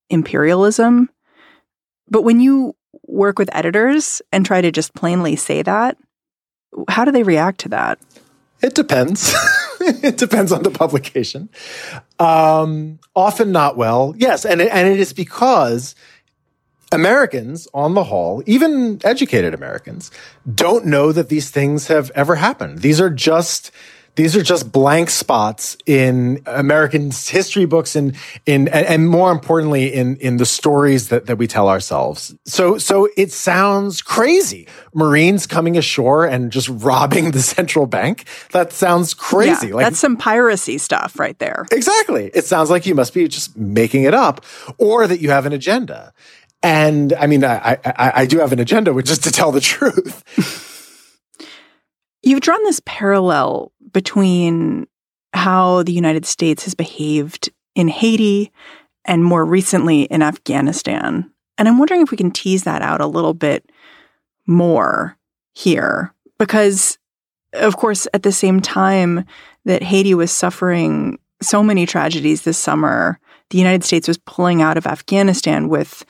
imperialism. 0.09 1.09
But 2.09 2.23
when 2.23 2.39
you 2.39 2.75
work 3.03 3.37
with 3.37 3.55
editors 3.55 4.19
and 4.31 4.45
try 4.45 4.61
to 4.61 4.71
just 4.71 4.95
plainly 4.95 5.35
say 5.35 5.61
that, 5.61 5.95
how 6.87 7.05
do 7.05 7.11
they 7.11 7.23
react 7.23 7.59
to 7.61 7.69
that? 7.69 7.99
It 8.61 8.73
depends. 8.73 9.35
it 10.03 10.17
depends 10.17 10.51
on 10.51 10.63
the 10.63 10.71
publication. 10.71 11.49
Um, 12.19 12.99
often 13.15 13.51
not 13.51 13.75
well. 13.75 14.13
Yes, 14.17 14.45
and 14.45 14.61
it, 14.61 14.69
and 14.71 14.87
it 14.87 14.99
is 14.99 15.13
because 15.13 15.95
Americans, 16.91 17.67
on 17.73 17.95
the 17.95 18.03
whole, 18.03 18.43
even 18.45 19.01
educated 19.03 19.53
Americans, 19.53 20.11
don't 20.53 20.85
know 20.85 21.11
that 21.11 21.29
these 21.29 21.49
things 21.49 21.87
have 21.87 22.11
ever 22.11 22.35
happened. 22.35 22.79
These 22.79 23.01
are 23.01 23.09
just 23.09 23.71
these 24.15 24.35
are 24.35 24.43
just 24.43 24.71
blank 24.71 25.09
spots 25.09 25.75
in 25.85 26.41
American 26.45 27.11
history 27.11 27.65
books 27.65 27.95
and 27.95 28.15
in 28.45 28.67
and 28.67 29.07
more 29.09 29.31
importantly 29.31 29.93
in 29.93 30.17
in 30.17 30.37
the 30.37 30.45
stories 30.45 31.09
that, 31.09 31.25
that 31.25 31.37
we 31.37 31.47
tell 31.47 31.67
ourselves. 31.67 32.35
So 32.45 32.77
so 32.77 33.09
it 33.17 33.31
sounds 33.31 34.01
crazy. 34.01 34.67
Marines 34.93 35.47
coming 35.47 35.77
ashore 35.77 36.25
and 36.25 36.51
just 36.51 36.69
robbing 36.71 37.31
the 37.31 37.41
central 37.41 37.85
bank. 37.85 38.25
That 38.51 38.71
sounds 38.71 39.13
crazy. 39.13 39.69
Yeah, 39.69 39.75
like, 39.75 39.85
that's 39.85 39.99
some 39.99 40.17
piracy 40.17 40.77
stuff 40.77 41.17
right 41.17 41.37
there. 41.39 41.65
Exactly. 41.71 42.29
It 42.33 42.45
sounds 42.45 42.69
like 42.69 42.85
you 42.85 42.95
must 42.95 43.13
be 43.13 43.27
just 43.27 43.57
making 43.57 44.03
it 44.03 44.13
up 44.13 44.45
or 44.77 45.07
that 45.07 45.21
you 45.21 45.31
have 45.31 45.45
an 45.45 45.53
agenda. 45.53 46.13
And 46.61 47.11
I 47.13 47.27
mean, 47.27 47.43
I, 47.43 47.77
I, 47.83 48.11
I 48.15 48.25
do 48.25 48.39
have 48.39 48.53
an 48.53 48.59
agenda, 48.59 48.93
which 48.93 49.11
is 49.11 49.19
to 49.19 49.31
tell 49.31 49.51
the 49.51 49.59
truth. 49.59 50.69
You've 52.23 52.41
drawn 52.41 52.63
this 52.63 52.81
parallel 52.85 53.71
between 53.91 54.87
how 55.33 55.83
the 55.83 55.91
United 55.91 56.25
States 56.25 56.63
has 56.63 56.73
behaved 56.73 57.51
in 57.75 57.89
Haiti 57.89 58.51
and 59.05 59.23
more 59.23 59.43
recently 59.43 60.03
in 60.03 60.21
Afghanistan. 60.21 61.29
And 61.57 61.67
I'm 61.67 61.77
wondering 61.77 62.01
if 62.01 62.11
we 62.11 62.17
can 62.17 62.31
tease 62.31 62.63
that 62.63 62.81
out 62.81 63.01
a 63.01 63.07
little 63.07 63.33
bit 63.33 63.69
more 64.47 65.17
here. 65.53 66.13
Because, 66.39 66.97
of 67.53 67.77
course, 67.77 68.07
at 68.13 68.23
the 68.23 68.31
same 68.31 68.61
time 68.61 69.25
that 69.65 69.83
Haiti 69.83 70.13
was 70.13 70.31
suffering 70.31 71.19
so 71.41 71.61
many 71.61 71.85
tragedies 71.85 72.43
this 72.43 72.57
summer, 72.57 73.19
the 73.49 73.57
United 73.57 73.83
States 73.83 74.07
was 74.07 74.17
pulling 74.17 74.61
out 74.61 74.77
of 74.77 74.87
Afghanistan 74.87 75.67
with 75.67 76.05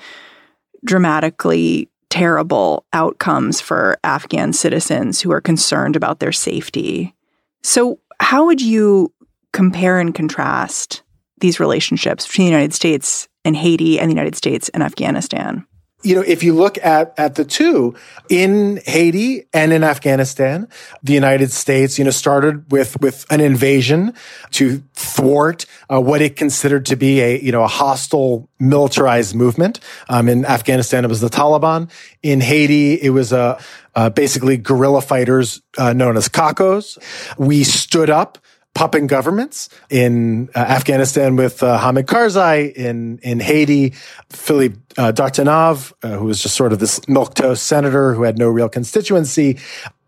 dramatically 0.86 1.90
terrible 2.14 2.86
outcomes 2.94 3.60
for 3.60 3.98
Afghan 4.04 4.54
citizens 4.54 5.20
who 5.20 5.32
are 5.32 5.42
concerned 5.42 5.96
about 5.96 6.20
their 6.20 6.32
safety. 6.32 7.16
So, 7.64 7.98
how 8.20 8.46
would 8.46 8.62
you 8.62 9.12
compare 9.52 10.00
and 10.00 10.14
contrast 10.14 11.02
these 11.40 11.60
relationships 11.60 12.28
between 12.28 12.46
the 12.46 12.52
United 12.52 12.76
States 12.76 13.28
and 13.44 13.58
Haiti 13.58 14.00
and 14.00 14.12
the 14.12 14.14
United 14.14 14.36
States 14.36 14.70
and 14.70 14.84
Afghanistan? 14.84 15.66
You 16.04 16.16
know, 16.16 16.22
if 16.22 16.44
you 16.44 16.54
look 16.54 16.78
at, 16.84 17.14
at 17.18 17.36
the 17.36 17.46
two 17.46 17.96
in 18.30 18.82
Haiti 18.86 19.48
and 19.54 19.72
in 19.72 19.84
Afghanistan, 19.84 20.68
the 21.02 21.14
United 21.14 21.52
States, 21.52 21.98
you 21.98 22.06
know, 22.06 22.12
started 22.12 22.72
with, 22.72 23.00
with 23.02 23.26
an 23.30 23.40
invasion 23.40 24.14
to 24.52 24.84
thwart 24.94 25.66
uh, 25.90 26.02
what 26.02 26.22
it 26.22 26.36
considered 26.36 26.86
to 26.88 26.96
be 26.96 27.22
a, 27.22 27.40
you 27.40 27.52
know, 27.52 27.64
a 27.64 27.68
hostile 27.68 28.50
militarized 28.60 29.34
movement. 29.34 29.80
Um, 30.10 30.28
in 30.28 30.46
Afghanistan, 30.46 31.06
it 31.06 31.08
was 31.08 31.22
the 31.22 31.30
Taliban. 31.30 31.90
In 32.22 32.42
Haiti, 32.42 32.94
it 33.02 33.10
was, 33.10 33.32
uh, 33.32 33.62
uh, 33.96 34.10
basically 34.10 34.58
guerrilla 34.58 35.02
fighters, 35.02 35.62
uh, 35.78 35.94
known 35.94 36.18
as 36.18 36.28
CACOs. 36.28 36.98
We 37.38 37.64
stood 37.64 38.10
up 38.10 38.38
puppet 38.84 39.08
governments 39.08 39.70
in 39.90 40.50
uh, 40.54 40.60
Afghanistan 40.60 41.38
with 41.38 41.64
uh, 41.64 41.78
Hamid 41.78 42.06
Karzai, 42.06 42.74
in 42.74 43.18
in 43.20 43.40
Haiti, 43.40 43.94
Philippe 44.30 44.78
uh, 44.98 45.14
Dartiguenave, 45.14 45.94
uh, 46.04 46.18
who 46.18 46.26
was 46.26 46.44
just 46.44 46.58
sort 46.58 46.74
of 46.74 46.80
this 46.80 47.00
milquetoast 47.08 47.60
senator 47.60 48.14
who 48.14 48.24
had 48.24 48.38
no 48.38 48.50
real 48.50 48.68
constituency. 48.68 49.58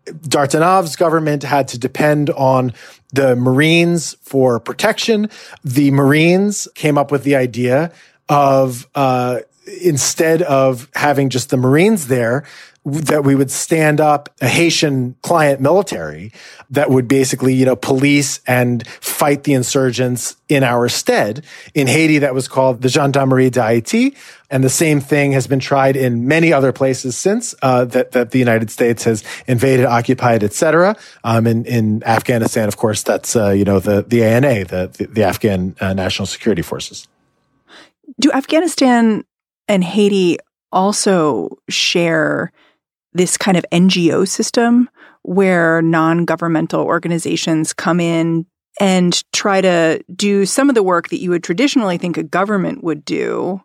Dartiguenave's 0.04 0.94
government 0.94 1.42
had 1.42 1.68
to 1.68 1.78
depend 1.78 2.28
on 2.30 2.74
the 3.14 3.34
Marines 3.34 4.14
for 4.20 4.60
protection. 4.60 5.30
The 5.64 5.90
Marines 5.90 6.68
came 6.74 6.98
up 6.98 7.10
with 7.10 7.24
the 7.24 7.34
idea 7.34 7.92
of 8.28 8.86
uh, 8.94 9.40
instead 9.82 10.42
of 10.42 10.90
having 10.94 11.30
just 11.30 11.48
the 11.48 11.56
Marines 11.56 12.08
there, 12.08 12.44
that 12.86 13.24
we 13.24 13.34
would 13.34 13.50
stand 13.50 14.00
up 14.00 14.28
a 14.40 14.46
Haitian 14.46 15.16
client 15.22 15.60
military 15.60 16.30
that 16.70 16.88
would 16.88 17.08
basically, 17.08 17.52
you 17.52 17.64
know, 17.64 17.74
police 17.74 18.38
and 18.46 18.86
fight 18.86 19.42
the 19.42 19.54
insurgents 19.54 20.36
in 20.48 20.62
our 20.62 20.88
stead. 20.88 21.44
In 21.74 21.88
Haiti, 21.88 22.18
that 22.18 22.32
was 22.32 22.46
called 22.46 22.82
the 22.82 22.88
Gendarmerie 22.88 23.50
d'Haïti. 23.50 24.16
And 24.50 24.62
the 24.62 24.70
same 24.70 25.00
thing 25.00 25.32
has 25.32 25.48
been 25.48 25.58
tried 25.58 25.96
in 25.96 26.28
many 26.28 26.52
other 26.52 26.72
places 26.72 27.16
since, 27.16 27.56
uh, 27.60 27.86
that, 27.86 28.12
that 28.12 28.30
the 28.30 28.38
United 28.38 28.70
States 28.70 29.02
has 29.02 29.24
invaded, 29.48 29.84
occupied, 29.84 30.44
etc. 30.44 30.96
Um, 31.24 31.48
in, 31.48 31.64
in 31.64 32.04
Afghanistan, 32.04 32.68
of 32.68 32.76
course, 32.76 33.02
that's, 33.02 33.34
uh, 33.34 33.50
you 33.50 33.64
know, 33.64 33.80
the, 33.80 34.02
the 34.02 34.22
ANA, 34.22 34.64
the, 34.64 34.92
the, 34.96 35.06
the 35.06 35.24
Afghan 35.24 35.74
uh, 35.80 35.92
National 35.92 36.26
Security 36.26 36.62
Forces. 36.62 37.08
Do 38.20 38.30
Afghanistan 38.30 39.24
and 39.66 39.82
Haiti 39.82 40.38
also 40.70 41.58
share 41.68 42.52
this 43.16 43.36
kind 43.36 43.56
of 43.56 43.64
NGO 43.72 44.26
system 44.28 44.88
where 45.22 45.82
non 45.82 46.24
governmental 46.24 46.82
organizations 46.82 47.72
come 47.72 48.00
in 48.00 48.46
and 48.78 49.22
try 49.32 49.60
to 49.60 50.04
do 50.14 50.46
some 50.46 50.68
of 50.68 50.74
the 50.74 50.82
work 50.82 51.08
that 51.08 51.20
you 51.20 51.30
would 51.30 51.42
traditionally 51.42 51.98
think 51.98 52.16
a 52.16 52.22
government 52.22 52.84
would 52.84 53.04
do. 53.04 53.60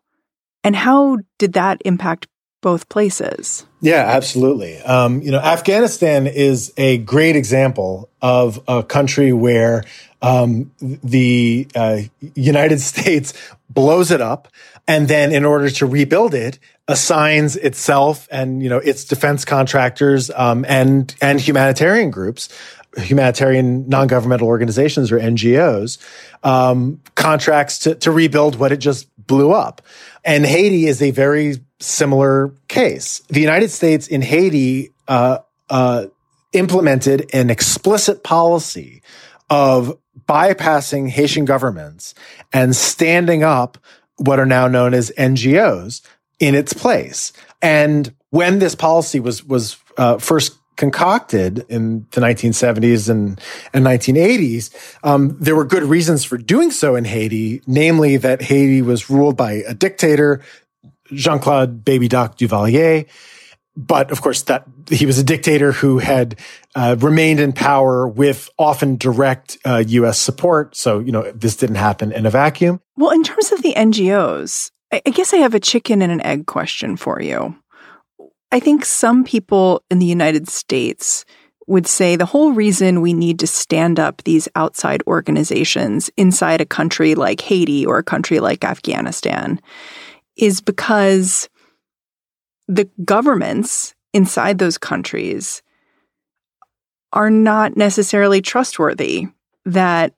And 0.64 0.76
how 0.76 1.18
did 1.38 1.54
that 1.54 1.82
impact 1.86 2.28
both 2.62 2.88
places? 2.90 3.66
Yeah, 3.82 4.06
absolutely. 4.08 4.78
Um, 4.80 5.22
you 5.22 5.32
know, 5.32 5.40
Afghanistan 5.40 6.28
is 6.28 6.72
a 6.78 7.00
great 7.00 7.36
example 7.36 8.10
of 8.22 8.62
a 8.68 8.84
country 8.84 9.34
where 9.34 9.84
um, 10.22 10.72
the 10.80 11.68
uh, 11.76 12.02
United 12.36 12.80
States 12.82 13.34
blows 13.70 14.12
it 14.12 14.22
up, 14.22 14.48
and 14.88 15.08
then 15.08 15.32
in 15.32 15.46
order 15.46 15.70
to 15.70 15.86
rebuild 15.86 16.34
it, 16.34 16.60
assigns 16.92 17.56
itself 17.56 18.28
and 18.30 18.62
you 18.62 18.70
know 18.70 18.78
its 18.78 19.06
defense 19.06 19.46
contractors 19.46 20.30
um, 20.32 20.66
and 20.68 21.16
and 21.22 21.40
humanitarian 21.40 22.12
groups, 22.12 22.50
humanitarian 22.98 23.88
non-governmental 23.88 24.48
organizations 24.48 25.12
or 25.12 25.20
NGOs, 25.20 25.98
um, 26.44 27.02
contracts 27.16 27.80
to, 27.80 27.96
to 27.96 28.12
rebuild 28.12 28.58
what 28.58 28.74
it 28.74 28.78
just 28.78 29.08
blew 29.26 29.52
up. 29.52 29.82
And 30.26 30.46
Haiti 30.46 30.86
is 30.86 31.02
a 31.02 31.12
very 31.12 31.64
similar 31.80 32.54
case. 32.68 33.22
The 33.30 33.40
United 33.40 33.72
States 33.72 34.08
in 34.08 34.22
Haiti 34.22 34.92
uh, 35.08 35.40
uh, 35.70 36.08
implemented 36.52 37.30
an 37.34 37.50
explicit 37.50 38.24
policy 38.24 39.02
of 39.50 39.98
bypassing 40.28 41.08
Haitian 41.08 41.46
governments 41.46 42.14
and 42.52 42.76
standing 42.76 43.44
up 43.44 43.78
what 44.18 44.40
are 44.40 44.46
now 44.46 44.68
known 44.68 44.94
as 44.94 45.12
NGOs 45.18 46.02
in 46.42 46.56
its 46.56 46.74
place. 46.74 47.32
And 47.62 48.14
when 48.32 48.60
this 48.60 48.76
policy 48.76 49.22
was 49.22 49.46
was 49.46 49.78
uh, 49.98 50.18
first 50.18 50.58
concocted 50.76 51.64
in 51.70 52.08
the 52.12 52.22
1970s 52.22 53.08
and, 53.08 53.40
and 53.72 53.86
1980s, 53.86 54.98
um, 55.04 55.38
there 55.40 55.56
were 55.56 55.66
good 55.66 55.84
reasons 55.84 56.26
for 56.26 56.38
doing 56.38 56.72
so 56.72 56.96
in 56.96 57.06
Haiti, 57.06 57.62
namely 57.68 58.18
that 58.18 58.42
Haiti 58.42 58.82
was 58.82 59.10
ruled 59.10 59.38
by 59.38 59.64
a 59.68 59.76
dictator, 59.76 60.42
Jean-Claude 61.14 61.86
Baby 61.86 62.08
Doc 62.08 62.38
Duvalier. 62.38 63.08
But 63.78 64.12
of 64.12 64.22
course, 64.22 64.42
that 64.44 64.66
he 64.90 65.06
was 65.06 65.20
a 65.20 65.24
dictator 65.24 65.72
who 65.72 66.00
had 66.00 66.40
uh, 66.76 66.96
remained 67.00 67.40
in 67.40 67.54
power 67.54 68.08
with 68.08 68.50
often 68.58 68.98
direct 68.98 69.58
uh, 69.64 69.84
U.S. 69.88 70.20
support. 70.20 70.76
So, 70.76 71.00
you 71.00 71.12
know, 71.12 71.32
this 71.32 71.56
didn't 71.56 71.78
happen 71.78 72.12
in 72.12 72.26
a 72.26 72.30
vacuum. 72.30 72.82
Well, 72.98 73.12
in 73.12 73.24
terms 73.24 73.52
of 73.52 73.62
the 73.62 73.74
NGOs, 73.76 74.72
I 74.92 75.00
guess 75.10 75.34
I 75.34 75.38
have 75.38 75.54
a 75.54 75.60
chicken 75.60 76.02
and 76.02 76.12
an 76.12 76.22
egg 76.26 76.48
question 76.48 76.98
for 76.98 77.22
you. 77.22 77.56
I 78.52 78.60
think 78.60 78.84
some 78.84 79.24
people 79.24 79.84
in 79.90 80.00
the 80.00 80.06
United 80.06 80.50
States 80.50 81.24
would 81.68 81.88
say 81.88 82.16
the 82.16 82.26
whole 82.26 82.52
reason 82.52 83.00
we 83.00 83.14
need 83.14 83.40
to 83.40 83.48
stand 83.48 84.00
up 84.00 84.24
these 84.24 84.50
outside 84.56 85.02
organizations 85.08 86.10
inside 86.18 86.60
a 86.60 86.66
country 86.66 87.16
like 87.16 87.40
Haiti 87.40 87.86
or 87.86 87.98
a 87.98 88.04
country 88.04 88.42
like 88.42 88.66
Afghanistan 88.66 89.62
is 90.36 90.60
because 90.60 91.48
the 92.68 92.90
governments 93.06 93.96
inside 94.14 94.58
those 94.58 94.78
countries 94.78 95.62
are 97.14 97.30
not 97.30 97.78
necessarily 97.78 98.42
trustworthy 98.42 99.28
that 99.66 100.14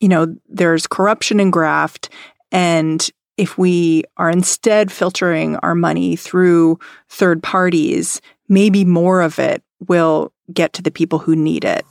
you 0.00 0.08
know 0.08 0.34
there's 0.48 0.86
corruption 0.86 1.40
and 1.40 1.52
graft 1.52 2.10
and 2.50 3.10
if 3.36 3.56
we 3.58 4.04
are 4.16 4.30
instead 4.30 4.92
filtering 4.92 5.56
our 5.56 5.74
money 5.74 6.16
through 6.16 6.78
third 7.08 7.42
parties, 7.42 8.20
maybe 8.48 8.84
more 8.84 9.20
of 9.20 9.38
it 9.38 9.62
will 9.88 10.32
get 10.52 10.72
to 10.74 10.82
the 10.82 10.90
people 10.90 11.18
who 11.18 11.34
need 11.34 11.64
it. 11.64 11.84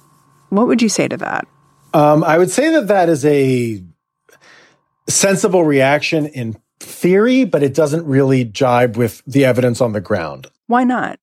What 0.49 0.67
would 0.67 0.81
you 0.81 0.89
say 0.89 1.07
to 1.07 1.17
that? 1.17 1.47
Um, 1.93 2.23
I 2.23 2.37
would 2.37 2.51
say 2.51 2.71
that 2.71 2.87
that 2.87 3.09
is 3.09 3.25
a 3.25 3.83
sensible 5.09 5.63
reaction 5.63 6.27
in 6.27 6.57
theory, 6.79 7.45
but 7.45 7.63
it 7.63 7.73
doesn't 7.73 8.05
really 8.05 8.43
jibe 8.43 8.97
with 8.97 9.21
the 9.25 9.45
evidence 9.45 9.81
on 9.81 9.93
the 9.93 10.01
ground. 10.01 10.47
Why 10.67 10.83
not? 10.83 11.19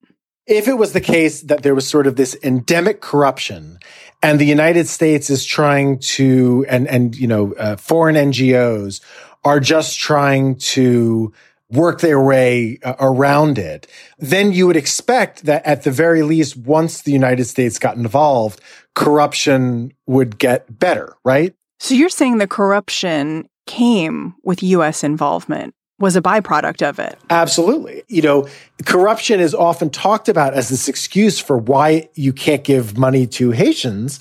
If 0.46 0.66
it 0.66 0.78
was 0.78 0.92
the 0.92 1.00
case 1.00 1.42
that 1.42 1.62
there 1.62 1.74
was 1.74 1.86
sort 1.86 2.06
of 2.06 2.16
this 2.16 2.36
endemic 2.42 3.00
corruption 3.00 3.78
and 4.22 4.40
the 4.40 4.46
United 4.46 4.88
States 4.88 5.30
is 5.30 5.44
trying 5.44 5.98
to, 6.00 6.64
and, 6.68 6.88
and, 6.88 7.14
you 7.14 7.26
know, 7.26 7.54
uh, 7.54 7.76
foreign 7.76 8.16
NGOs 8.16 9.00
are 9.44 9.60
just 9.60 9.98
trying 9.98 10.56
to 10.56 11.32
work 11.70 12.00
their 12.00 12.20
way 12.22 12.78
uh, 12.82 12.94
around 12.98 13.58
it, 13.58 13.86
then 14.18 14.52
you 14.52 14.66
would 14.66 14.76
expect 14.76 15.44
that 15.44 15.64
at 15.66 15.82
the 15.82 15.90
very 15.90 16.22
least, 16.22 16.56
once 16.56 17.02
the 17.02 17.12
United 17.12 17.44
States 17.44 17.78
got 17.78 17.96
involved, 17.96 18.60
corruption 18.94 19.92
would 20.06 20.38
get 20.38 20.78
better, 20.78 21.14
right? 21.24 21.54
So 21.78 21.94
you're 21.94 22.08
saying 22.08 22.38
the 22.38 22.46
corruption 22.46 23.48
came 23.66 24.34
with 24.42 24.62
U.S. 24.62 25.04
involvement 25.04 25.74
was 25.98 26.16
a 26.16 26.22
byproduct 26.22 26.88
of 26.88 26.98
it. 26.98 27.18
Absolutely. 27.28 28.02
You 28.08 28.22
know, 28.22 28.48
corruption 28.84 29.40
is 29.40 29.54
often 29.54 29.90
talked 29.90 30.28
about 30.28 30.54
as 30.54 30.68
this 30.68 30.88
excuse 30.88 31.38
for 31.38 31.58
why 31.58 32.08
you 32.14 32.32
can't 32.32 32.62
give 32.62 32.96
money 32.96 33.26
to 33.26 33.50
Haitians. 33.50 34.20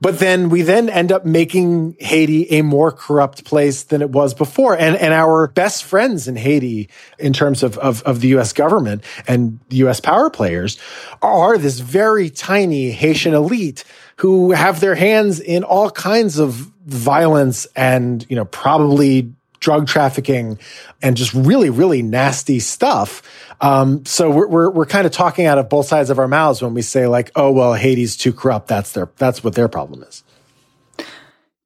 But 0.00 0.18
then 0.18 0.50
we 0.50 0.62
then 0.62 0.90
end 0.90 1.10
up 1.10 1.24
making 1.24 1.96
Haiti 1.98 2.50
a 2.50 2.62
more 2.62 2.92
corrupt 2.92 3.44
place 3.44 3.84
than 3.84 4.02
it 4.02 4.10
was 4.10 4.34
before. 4.34 4.76
And, 4.76 4.94
and 4.96 5.14
our 5.14 5.48
best 5.48 5.84
friends 5.84 6.28
in 6.28 6.36
Haiti, 6.36 6.90
in 7.18 7.32
terms 7.32 7.62
of, 7.62 7.78
of, 7.78 8.02
of 8.02 8.20
the 8.20 8.28
US 8.36 8.52
government 8.52 9.02
and 9.26 9.58
US 9.70 10.00
power 10.00 10.28
players, 10.28 10.78
are 11.22 11.56
this 11.56 11.80
very 11.80 12.28
tiny 12.28 12.90
Haitian 12.90 13.32
elite 13.32 13.84
who 14.16 14.52
have 14.52 14.80
their 14.80 14.94
hands 14.94 15.40
in 15.40 15.64
all 15.64 15.90
kinds 15.90 16.38
of 16.38 16.52
violence 16.84 17.66
and, 17.74 18.26
you 18.28 18.36
know, 18.36 18.44
probably 18.44 19.32
drug 19.60 19.86
trafficking 19.86 20.58
and 21.02 21.16
just 21.16 21.32
really, 21.34 21.70
really 21.70 22.02
nasty 22.02 22.60
stuff. 22.60 23.22
Um, 23.60 24.04
so 24.04 24.30
we're, 24.30 24.46
we're, 24.48 24.70
we're 24.70 24.86
kind 24.86 25.06
of 25.06 25.12
talking 25.12 25.46
out 25.46 25.58
of 25.58 25.68
both 25.68 25.86
sides 25.86 26.10
of 26.10 26.18
our 26.18 26.28
mouths 26.28 26.60
when 26.62 26.74
we 26.74 26.82
say 26.82 27.06
like, 27.06 27.30
oh, 27.36 27.50
well, 27.50 27.74
Haiti's 27.74 28.16
too 28.16 28.32
corrupt. 28.32 28.68
That's 28.68 28.92
their, 28.92 29.10
that's 29.16 29.42
what 29.42 29.54
their 29.54 29.68
problem 29.68 30.02
is. 30.02 30.24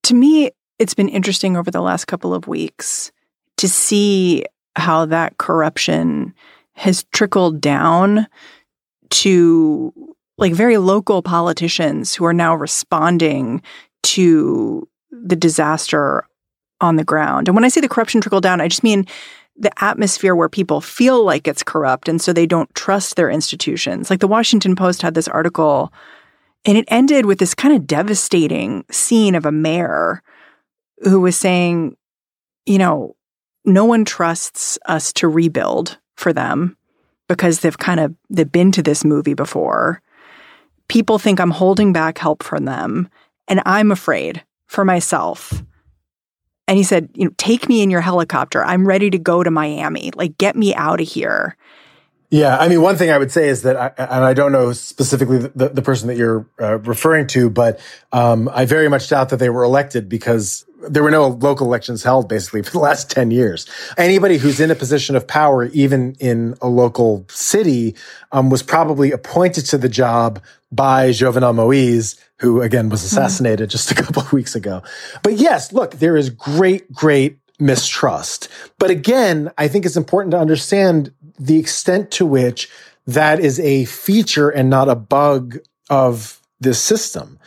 To 0.04 0.14
me, 0.14 0.50
it's 0.78 0.94
been 0.94 1.08
interesting 1.08 1.56
over 1.56 1.70
the 1.70 1.82
last 1.82 2.06
couple 2.06 2.32
of 2.32 2.46
weeks 2.46 3.12
to 3.58 3.68
see 3.68 4.44
how 4.76 5.04
that 5.06 5.38
corruption 5.38 6.34
has 6.74 7.04
trickled 7.12 7.60
down 7.60 8.26
to 9.10 9.92
like 10.38 10.54
very 10.54 10.78
local 10.78 11.22
politicians 11.22 12.14
who 12.14 12.24
are 12.24 12.32
now 12.32 12.54
responding 12.54 13.60
to 14.02 14.88
the 15.10 15.36
disaster 15.36 16.24
on 16.80 16.96
the 16.96 17.04
ground. 17.04 17.48
And 17.48 17.54
when 17.54 17.64
I 17.64 17.68
say 17.68 17.80
the 17.82 17.88
corruption 17.88 18.20
trickle 18.20 18.40
down, 18.40 18.60
I 18.60 18.68
just 18.68 18.82
mean 18.82 19.06
the 19.60 19.84
atmosphere 19.84 20.34
where 20.34 20.48
people 20.48 20.80
feel 20.80 21.22
like 21.22 21.46
it's 21.46 21.62
corrupt 21.62 22.08
and 22.08 22.20
so 22.20 22.32
they 22.32 22.46
don't 22.46 22.74
trust 22.74 23.16
their 23.16 23.30
institutions. 23.30 24.08
Like 24.08 24.20
the 24.20 24.26
Washington 24.26 24.74
Post 24.74 25.02
had 25.02 25.14
this 25.14 25.28
article 25.28 25.92
and 26.64 26.76
it 26.76 26.86
ended 26.88 27.26
with 27.26 27.38
this 27.38 27.54
kind 27.54 27.74
of 27.74 27.86
devastating 27.86 28.84
scene 28.90 29.34
of 29.34 29.46
a 29.46 29.52
mayor 29.52 30.22
who 31.02 31.20
was 31.20 31.36
saying, 31.36 31.96
you 32.66 32.78
know, 32.78 33.16
no 33.64 33.84
one 33.84 34.04
trusts 34.04 34.78
us 34.86 35.12
to 35.14 35.28
rebuild 35.28 35.98
for 36.16 36.32
them 36.32 36.76
because 37.28 37.60
they've 37.60 37.78
kind 37.78 38.00
of 38.00 38.14
they've 38.30 38.50
been 38.50 38.72
to 38.72 38.82
this 38.82 39.04
movie 39.04 39.34
before. 39.34 40.02
People 40.88 41.18
think 41.18 41.38
I'm 41.38 41.50
holding 41.50 41.92
back 41.92 42.18
help 42.18 42.42
from 42.42 42.64
them 42.64 43.08
and 43.46 43.62
I'm 43.66 43.92
afraid 43.92 44.42
for 44.66 44.84
myself 44.84 45.62
and 46.70 46.76
he 46.76 46.84
said, 46.84 47.08
you 47.14 47.24
know, 47.24 47.32
take 47.36 47.68
me 47.68 47.82
in 47.82 47.90
your 47.90 48.00
helicopter. 48.00 48.64
I'm 48.64 48.86
ready 48.86 49.10
to 49.10 49.18
go 49.18 49.42
to 49.42 49.50
Miami. 49.50 50.12
Like, 50.14 50.38
get 50.38 50.54
me 50.54 50.72
out 50.72 51.00
of 51.00 51.08
here. 51.08 51.56
Yeah, 52.30 52.56
I 52.56 52.68
mean, 52.68 52.80
one 52.80 52.96
thing 52.96 53.10
I 53.10 53.18
would 53.18 53.32
say 53.32 53.48
is 53.48 53.62
that, 53.62 53.76
I, 53.76 53.92
and 53.98 54.24
I 54.24 54.34
don't 54.34 54.52
know 54.52 54.72
specifically 54.72 55.38
the, 55.38 55.70
the 55.70 55.82
person 55.82 56.06
that 56.06 56.16
you're 56.16 56.46
uh, 56.60 56.78
referring 56.78 57.26
to, 57.28 57.50
but 57.50 57.80
um, 58.12 58.48
I 58.52 58.66
very 58.66 58.88
much 58.88 59.08
doubt 59.08 59.30
that 59.30 59.38
they 59.38 59.50
were 59.50 59.64
elected 59.64 60.08
because 60.08 60.64
there 60.88 61.02
were 61.02 61.10
no 61.10 61.26
local 61.28 61.66
elections 61.66 62.04
held 62.04 62.28
basically 62.28 62.62
for 62.62 62.70
the 62.70 62.78
last 62.78 63.10
10 63.10 63.32
years. 63.32 63.66
Anybody 63.98 64.38
who's 64.38 64.60
in 64.60 64.70
a 64.70 64.76
position 64.76 65.16
of 65.16 65.26
power, 65.26 65.64
even 65.66 66.14
in 66.20 66.54
a 66.62 66.68
local 66.68 67.26
city, 67.28 67.96
um, 68.30 68.48
was 68.48 68.62
probably 68.62 69.10
appointed 69.10 69.66
to 69.66 69.78
the 69.78 69.88
job 69.88 70.40
by 70.70 71.10
Jovenel 71.10 71.54
Moise, 71.54 72.16
who 72.36 72.62
again 72.62 72.88
was 72.88 73.02
hmm. 73.02 73.06
assassinated 73.06 73.70
just 73.70 73.90
a 73.90 73.94
couple 73.94 74.22
of 74.22 74.32
weeks 74.32 74.54
ago. 74.54 74.82
But 75.22 75.34
yes, 75.34 75.72
look, 75.72 75.96
there 75.96 76.16
is 76.16 76.30
great, 76.30 76.90
great 76.92 77.38
mistrust. 77.60 78.48
But 78.78 78.90
again, 78.90 79.50
I 79.58 79.68
think 79.68 79.86
it's 79.86 79.96
important 79.96 80.32
to 80.32 80.38
understand 80.38 81.12
the 81.38 81.58
extent 81.58 82.10
to 82.12 82.26
which 82.26 82.68
that 83.06 83.40
is 83.40 83.58
a 83.60 83.84
feature 83.86 84.50
and 84.50 84.70
not 84.70 84.88
a 84.88 84.94
bug 84.94 85.58
of 85.88 86.40
this 86.60 86.80
system. 86.80 87.38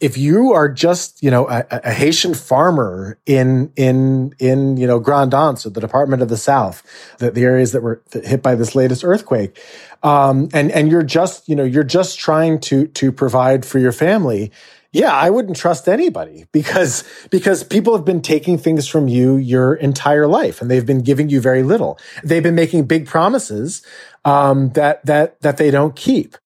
If 0.00 0.18
you 0.18 0.52
are 0.52 0.68
just, 0.68 1.22
you 1.22 1.30
know, 1.30 1.48
a, 1.48 1.64
a 1.70 1.92
Haitian 1.92 2.34
farmer 2.34 3.18
in, 3.24 3.72
in, 3.76 4.34
in, 4.40 4.76
you 4.76 4.86
know, 4.86 4.98
Grand 4.98 5.32
Anse 5.32 5.64
or 5.64 5.70
the 5.70 5.80
Department 5.80 6.22
of 6.22 6.28
the 6.28 6.36
South, 6.36 6.82
the, 7.18 7.30
the 7.30 7.44
areas 7.44 7.70
that 7.70 7.82
were 7.82 8.02
hit 8.12 8.42
by 8.42 8.56
this 8.56 8.74
latest 8.74 9.04
earthquake, 9.04 9.60
um, 10.02 10.48
and 10.52 10.70
and 10.72 10.90
you're 10.90 11.02
just 11.02 11.48
you 11.48 11.54
know 11.54 11.64
you're 11.64 11.84
just 11.84 12.18
trying 12.18 12.58
to 12.60 12.86
to 12.88 13.12
provide 13.12 13.64
for 13.64 13.78
your 13.78 13.92
family 13.92 14.50
yeah 14.92 15.12
i 15.12 15.30
wouldn't 15.30 15.56
trust 15.56 15.88
anybody 15.88 16.44
because 16.52 17.04
because 17.30 17.64
people 17.64 17.96
have 17.96 18.04
been 18.04 18.22
taking 18.22 18.58
things 18.58 18.86
from 18.86 19.08
you 19.08 19.36
your 19.36 19.74
entire 19.74 20.26
life 20.26 20.60
and 20.60 20.70
they've 20.70 20.86
been 20.86 21.02
giving 21.02 21.28
you 21.28 21.40
very 21.40 21.62
little. 21.62 21.98
They've 22.22 22.42
been 22.42 22.54
making 22.54 22.84
big 22.84 23.06
promises 23.06 23.84
um, 24.24 24.70
that 24.70 25.04
that 25.06 25.40
that 25.40 25.56
they 25.56 25.70
don't 25.70 25.96
keep. 25.96 26.36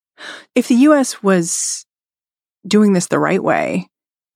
If 0.55 0.69
the 0.69 0.77
us 0.77 1.23
was 1.23 1.85
doing 2.67 2.95
this 2.95 3.07
the 3.07 3.19
right 3.19 3.43
way 3.45 3.87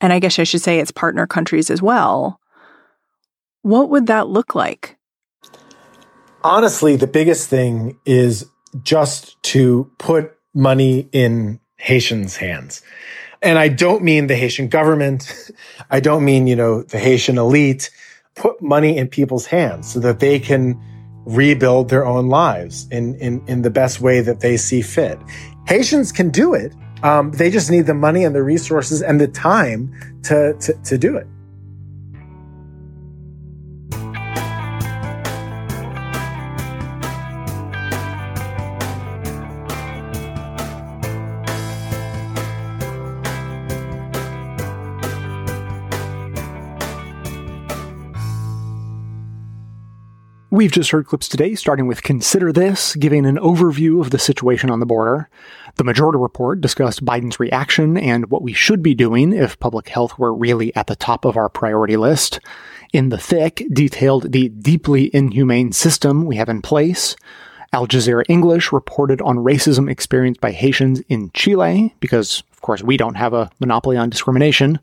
and 0.01 0.13
i 0.13 0.21
guess 0.21 0.39
i 0.39 0.45
should 0.45 0.61
say 0.61 0.79
its 0.79 0.93
partner 0.93 1.27
countries 1.27 1.69
as 1.69 1.83
well 1.83 2.39
what 3.63 3.91
would 3.91 4.07
that 4.07 4.29
look 4.29 4.55
like? 4.55 4.97
Honestly 6.43 6.97
the 6.97 7.07
biggest 7.07 7.49
thing 7.49 7.99
is 8.07 8.47
just 8.83 9.43
to 9.43 9.91
put 9.99 10.37
money 10.55 11.09
in 11.13 11.59
Haitians' 11.77 12.37
hands. 12.37 12.83
And 13.43 13.59
I 13.59 13.69
don't 13.69 14.03
mean 14.03 14.27
the 14.27 14.37
Haitian 14.37 14.69
government. 14.69 15.51
I 15.91 16.01
don't 16.01 16.25
mean, 16.25 16.47
you 16.47 16.57
know, 16.57 16.83
the 16.83 16.99
Haitian 16.99 17.39
elite. 17.39 17.91
Put 18.35 18.61
money 18.63 18.97
in 18.97 19.09
people's 19.09 19.47
hands 19.47 19.93
so 19.93 20.01
that 20.01 20.21
they 20.21 20.39
can 20.39 20.81
rebuild 21.27 21.89
their 21.89 22.07
own 22.07 22.29
lives 22.29 22.87
in, 22.91 23.15
in, 23.17 23.43
in 23.47 23.63
the 23.63 23.71
best 23.71 24.01
way 24.01 24.21
that 24.21 24.41
they 24.41 24.57
see 24.57 24.83
fit. 24.83 25.19
Haitians 25.67 26.13
can 26.13 26.31
do 26.31 26.55
it. 26.55 26.75
Um, 27.03 27.33
they 27.33 27.51
just 27.51 27.71
need 27.71 27.87
the 27.87 27.95
money 27.95 28.25
and 28.25 28.35
the 28.35 28.43
resources 28.43 29.03
and 29.03 29.21
the 29.21 29.29
time 29.29 29.93
to, 30.25 30.55
to, 30.55 30.73
to 30.85 30.99
do 30.99 31.17
it. 31.17 31.27
We've 50.53 50.73
just 50.73 50.91
heard 50.91 51.07
clips 51.07 51.29
today, 51.29 51.55
starting 51.55 51.87
with 51.87 52.03
Consider 52.03 52.53
This, 52.53 52.97
giving 52.97 53.25
an 53.25 53.37
overview 53.37 54.01
of 54.01 54.11
the 54.11 54.19
situation 54.19 54.69
on 54.69 54.81
the 54.81 54.87
border. 54.87 55.31
The 55.77 55.85
Majority 55.85 56.19
Report 56.19 56.61
discussed 56.61 57.05
Biden's 57.05 57.39
reaction 57.39 57.97
and 57.97 58.33
what 58.33 58.43
we 58.43 58.53
should 58.53 58.83
be 58.83 58.97
doing 58.97 59.33
if 59.33 59.61
public 59.61 59.89
health 59.91 60.19
were 60.19 60.35
really 60.35 60.75
at 60.75 60.89
the 60.89 60.97
top 60.97 61.25
of 61.25 61.37
our 61.37 61.49
priority 61.49 61.97
list. 61.97 62.41
In 62.93 63.11
the 63.11 63.17
Thick 63.17 63.63
detailed 63.73 64.33
the 64.33 64.49
deeply 64.49 65.15
inhumane 65.15 65.71
system 65.71 66.27
we 66.27 66.35
have 66.35 66.49
in 66.49 66.63
place. 66.63 67.15
Al 67.73 67.87
Jazeera 67.87 68.25
English 68.29 68.73
reported 68.73 69.23
on 69.23 69.37
racism 69.37 69.89
experienced 69.89 70.41
by 70.41 70.51
Haitians 70.51 71.01
in 71.09 71.31
Chile, 71.33 71.95
because, 72.01 72.43
of 72.61 72.63
course, 72.63 72.83
we 72.83 72.99
don't 72.99 73.15
have 73.15 73.33
a 73.33 73.49
monopoly 73.59 73.97
on 73.97 74.11
discrimination. 74.11 74.81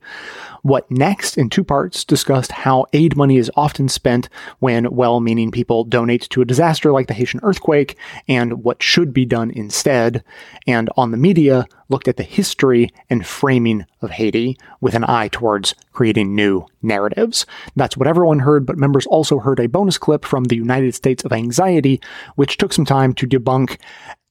What 0.63 0.89
Next, 0.89 1.37
in 1.37 1.47
two 1.47 1.63
parts, 1.63 2.03
discussed 2.03 2.51
how 2.51 2.87
aid 2.91 3.15
money 3.15 3.37
is 3.37 3.51
often 3.55 3.87
spent 3.87 4.29
when 4.57 4.89
well 4.89 5.19
meaning 5.19 5.51
people 5.51 5.83
donate 5.83 6.23
to 6.31 6.41
a 6.41 6.45
disaster 6.45 6.91
like 6.91 7.05
the 7.05 7.13
Haitian 7.13 7.39
earthquake 7.43 7.95
and 8.27 8.63
what 8.63 8.81
should 8.81 9.13
be 9.13 9.25
done 9.25 9.51
instead. 9.51 10.23
And 10.65 10.89
on 10.97 11.11
the 11.11 11.17
media, 11.17 11.67
looked 11.89 12.07
at 12.07 12.17
the 12.17 12.23
history 12.23 12.89
and 13.09 13.25
framing 13.25 13.85
of 14.01 14.09
Haiti 14.09 14.57
with 14.81 14.95
an 14.95 15.05
eye 15.07 15.29
towards 15.29 15.75
creating 15.91 16.35
new 16.35 16.65
narratives. 16.81 17.45
That's 17.75 17.95
what 17.95 18.07
everyone 18.07 18.39
heard, 18.39 18.65
but 18.65 18.77
members 18.77 19.05
also 19.05 19.39
heard 19.39 19.59
a 19.59 19.67
bonus 19.67 19.97
clip 19.97 20.25
from 20.25 20.45
the 20.45 20.55
United 20.55 20.95
States 20.95 21.23
of 21.23 21.31
Anxiety, 21.31 22.01
which 22.35 22.57
took 22.57 22.73
some 22.73 22.85
time 22.85 23.13
to 23.13 23.27
debunk 23.27 23.77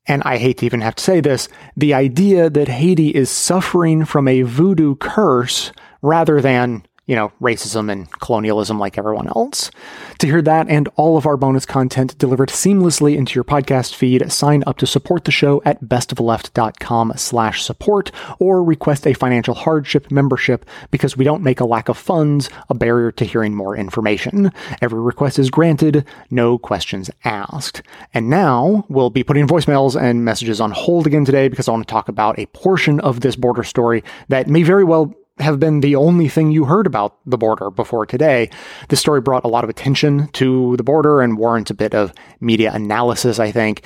and 0.09 0.22
I 0.24 0.36
hate 0.38 0.59
to 0.59 0.66
even 0.66 0.80
have 0.80 0.94
to 0.96 1.02
say 1.02 1.20
this, 1.20 1.48
the 1.76 1.94
idea 1.94 2.48
that 2.50 2.68
Haiti 2.68 3.09
is 3.09 3.30
suffering 3.30 4.04
from 4.04 4.28
a 4.28 4.42
voodoo 4.42 4.94
curse 4.96 5.72
rather 6.02 6.40
than 6.40 6.84
you 7.07 7.14
know, 7.14 7.32
racism 7.40 7.90
and 7.90 8.11
colonialism 8.11 8.78
like 8.78 8.98
everyone 8.98 9.28
else. 9.28 9.70
To 10.18 10.26
hear 10.26 10.42
that 10.42 10.68
and 10.68 10.88
all 10.96 11.16
of 11.16 11.26
our 11.26 11.36
bonus 11.36 11.64
content 11.64 12.18
delivered 12.18 12.48
seamlessly 12.48 13.16
into 13.16 13.34
your 13.34 13.44
podcast 13.44 13.94
feed, 13.94 14.30
sign 14.32 14.64
up 14.66 14.76
to 14.78 14.86
support 14.86 15.24
the 15.24 15.30
show 15.30 15.62
at 15.64 15.84
bestoftheleft.com 15.84 17.12
slash 17.16 17.62
support 17.62 18.11
or 18.40 18.64
request 18.64 19.07
a 19.07 19.14
financial 19.14 19.54
hardship 19.54 20.11
membership 20.11 20.66
because 20.90 21.16
we 21.16 21.24
don't 21.24 21.42
make 21.42 21.61
a 21.61 21.64
lack 21.64 21.88
of 21.88 21.96
funds 21.96 22.50
a 22.68 22.74
barrier 22.74 23.12
to 23.12 23.24
hearing 23.24 23.54
more 23.54 23.76
information. 23.76 24.50
Every 24.82 25.00
request 25.00 25.38
is 25.38 25.50
granted, 25.50 26.04
no 26.30 26.59
questions 26.59 27.09
asked. 27.24 27.82
And 28.14 28.28
now 28.28 28.84
we'll 28.88 29.11
be 29.11 29.22
putting 29.22 29.46
voicemails 29.46 30.00
and 30.00 30.24
messages 30.24 30.61
on 30.61 30.72
hold 30.72 31.07
again 31.07 31.24
today 31.24 31.48
because 31.48 31.68
I 31.68 31.70
want 31.70 31.86
to 31.86 31.92
talk 31.92 32.09
about 32.09 32.38
a 32.38 32.46
portion 32.46 32.98
of 33.00 33.20
this 33.20 33.36
border 33.36 33.62
story 33.62 34.02
that 34.28 34.48
may 34.48 34.64
very 34.64 34.84
well 34.84 35.14
have 35.39 35.61
been 35.61 35.80
the 35.80 35.97
only 35.97 36.28
thing 36.28 36.51
you 36.51 36.64
heard 36.64 36.87
about 36.87 37.18
the 37.26 37.37
border 37.37 37.70
before 37.70 38.07
today. 38.07 38.51
This 38.89 39.01
story 39.01 39.20
brought 39.20 39.45
a 39.45 39.49
lot 39.49 39.64
of 39.64 39.70
attention 39.70 40.28
to 40.28 40.76
the 40.76 40.82
border 40.82 41.20
and 41.20 41.37
warrants 41.37 41.70
a 41.70 41.74
bit 41.74 41.95
of 41.95 42.12
media 42.41 42.72
analysis, 42.72 43.39
I 43.39 43.53
think. 43.53 43.82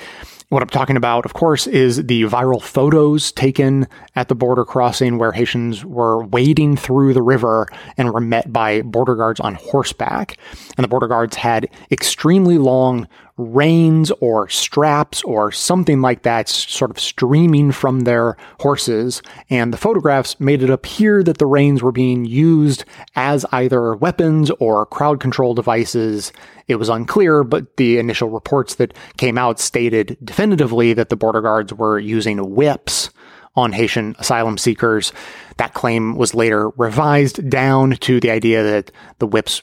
What 0.51 0.61
I'm 0.61 0.69
talking 0.69 0.97
about, 0.97 1.25
of 1.25 1.33
course, 1.33 1.65
is 1.65 2.05
the 2.05 2.23
viral 2.23 2.61
photos 2.61 3.31
taken 3.31 3.87
at 4.17 4.27
the 4.27 4.35
border 4.35 4.65
crossing 4.65 5.17
where 5.17 5.31
Haitians 5.31 5.85
were 5.85 6.25
wading 6.25 6.75
through 6.75 7.13
the 7.13 7.21
river 7.21 7.67
and 7.95 8.13
were 8.13 8.19
met 8.19 8.51
by 8.51 8.81
border 8.81 9.15
guards 9.15 9.39
on 9.39 9.55
horseback. 9.55 10.37
And 10.75 10.83
the 10.83 10.89
border 10.89 11.07
guards 11.07 11.37
had 11.37 11.69
extremely 11.89 12.57
long 12.57 13.07
reins 13.41 14.11
or 14.19 14.49
straps 14.49 15.23
or 15.23 15.51
something 15.51 16.01
like 16.01 16.23
that 16.23 16.49
sort 16.49 16.91
of 16.91 16.99
streaming 16.99 17.71
from 17.71 18.01
their 18.01 18.37
horses. 18.59 19.21
And 19.49 19.71
the 19.71 19.77
photographs 19.77 20.39
made 20.39 20.63
it 20.63 20.69
appear 20.69 21.23
that 21.23 21.37
the 21.37 21.45
reins 21.45 21.83
were 21.83 21.91
being 21.91 22.25
used 22.25 22.85
as 23.15 23.45
either 23.51 23.95
weapons 23.95 24.49
or 24.59 24.85
crowd 24.85 25.19
control 25.19 25.53
devices. 25.53 26.33
It 26.67 26.75
was 26.77 26.89
unclear, 26.89 27.43
but 27.43 27.77
the 27.77 27.99
initial 27.99 28.29
reports 28.29 28.75
that 28.75 28.93
came 29.17 29.37
out 29.37 29.59
stated 29.59 30.17
definitively 30.23 30.93
that 30.93 31.09
the 31.09 31.15
border 31.15 31.41
guards 31.41 31.73
were 31.73 31.99
using 31.99 32.55
whips 32.55 33.10
on 33.55 33.73
Haitian 33.73 34.15
asylum 34.19 34.57
seekers. 34.57 35.11
That 35.57 35.73
claim 35.73 36.15
was 36.15 36.33
later 36.33 36.69
revised 36.71 37.49
down 37.49 37.91
to 38.01 38.19
the 38.19 38.31
idea 38.31 38.63
that 38.63 38.91
the 39.19 39.27
whips 39.27 39.61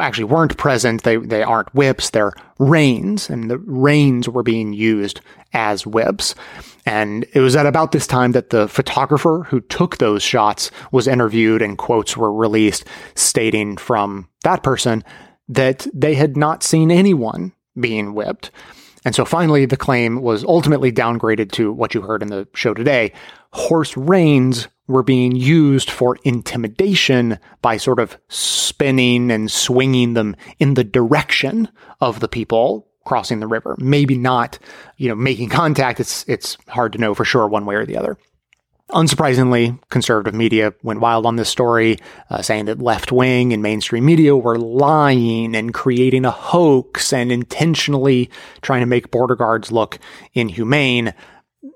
actually 0.00 0.24
weren't 0.24 0.56
present. 0.56 1.02
They, 1.02 1.16
they 1.16 1.42
aren't 1.42 1.74
whips, 1.74 2.10
they're 2.10 2.34
reins, 2.58 3.30
and 3.30 3.50
the 3.50 3.58
reins 3.58 4.28
were 4.28 4.42
being 4.42 4.72
used 4.72 5.20
as 5.52 5.86
whips. 5.86 6.34
And 6.86 7.24
it 7.32 7.40
was 7.40 7.56
at 7.56 7.66
about 7.66 7.92
this 7.92 8.06
time 8.06 8.32
that 8.32 8.50
the 8.50 8.68
photographer 8.68 9.46
who 9.48 9.60
took 9.62 9.96
those 9.96 10.22
shots 10.22 10.70
was 10.92 11.08
interviewed 11.08 11.62
and 11.62 11.78
quotes 11.78 12.16
were 12.16 12.32
released 12.32 12.84
stating 13.14 13.76
from 13.76 14.28
that 14.42 14.62
person 14.62 15.02
that 15.48 15.86
they 15.94 16.14
had 16.14 16.36
not 16.36 16.62
seen 16.62 16.90
anyone 16.90 17.52
being 17.78 18.14
whipped. 18.14 18.50
And 19.04 19.14
so 19.14 19.24
finally, 19.24 19.66
the 19.66 19.76
claim 19.76 20.22
was 20.22 20.44
ultimately 20.44 20.90
downgraded 20.90 21.52
to 21.52 21.72
what 21.72 21.94
you 21.94 22.02
heard 22.02 22.22
in 22.22 22.28
the 22.28 22.48
show 22.54 22.72
today. 22.72 23.12
Horse 23.52 23.96
reins 23.96 24.68
were 24.86 25.02
being 25.02 25.34
used 25.36 25.90
for 25.90 26.18
intimidation 26.24 27.38
by 27.62 27.76
sort 27.76 27.98
of 27.98 28.18
spinning 28.28 29.30
and 29.30 29.50
swinging 29.50 30.14
them 30.14 30.36
in 30.58 30.74
the 30.74 30.84
direction 30.84 31.68
of 32.00 32.20
the 32.20 32.28
people 32.28 32.88
crossing 33.04 33.40
the 33.40 33.46
river. 33.46 33.76
Maybe 33.78 34.16
not, 34.16 34.58
you 34.96 35.08
know, 35.08 35.14
making 35.14 35.50
contact. 35.50 36.00
It's, 36.00 36.24
it's 36.26 36.56
hard 36.68 36.92
to 36.94 36.98
know 36.98 37.14
for 37.14 37.24
sure 37.24 37.46
one 37.46 37.66
way 37.66 37.74
or 37.74 37.86
the 37.86 37.96
other. 37.96 38.16
Unsurprisingly, 38.94 39.76
conservative 39.90 40.34
media 40.34 40.72
went 40.84 41.00
wild 41.00 41.26
on 41.26 41.34
this 41.34 41.48
story, 41.48 41.98
uh, 42.30 42.40
saying 42.40 42.66
that 42.66 42.80
left 42.80 43.10
wing 43.10 43.52
and 43.52 43.60
mainstream 43.60 44.04
media 44.04 44.36
were 44.36 44.56
lying 44.56 45.56
and 45.56 45.74
creating 45.74 46.24
a 46.24 46.30
hoax 46.30 47.12
and 47.12 47.32
intentionally 47.32 48.30
trying 48.62 48.80
to 48.80 48.86
make 48.86 49.10
border 49.10 49.34
guards 49.34 49.72
look 49.72 49.98
inhumane. 50.32 51.12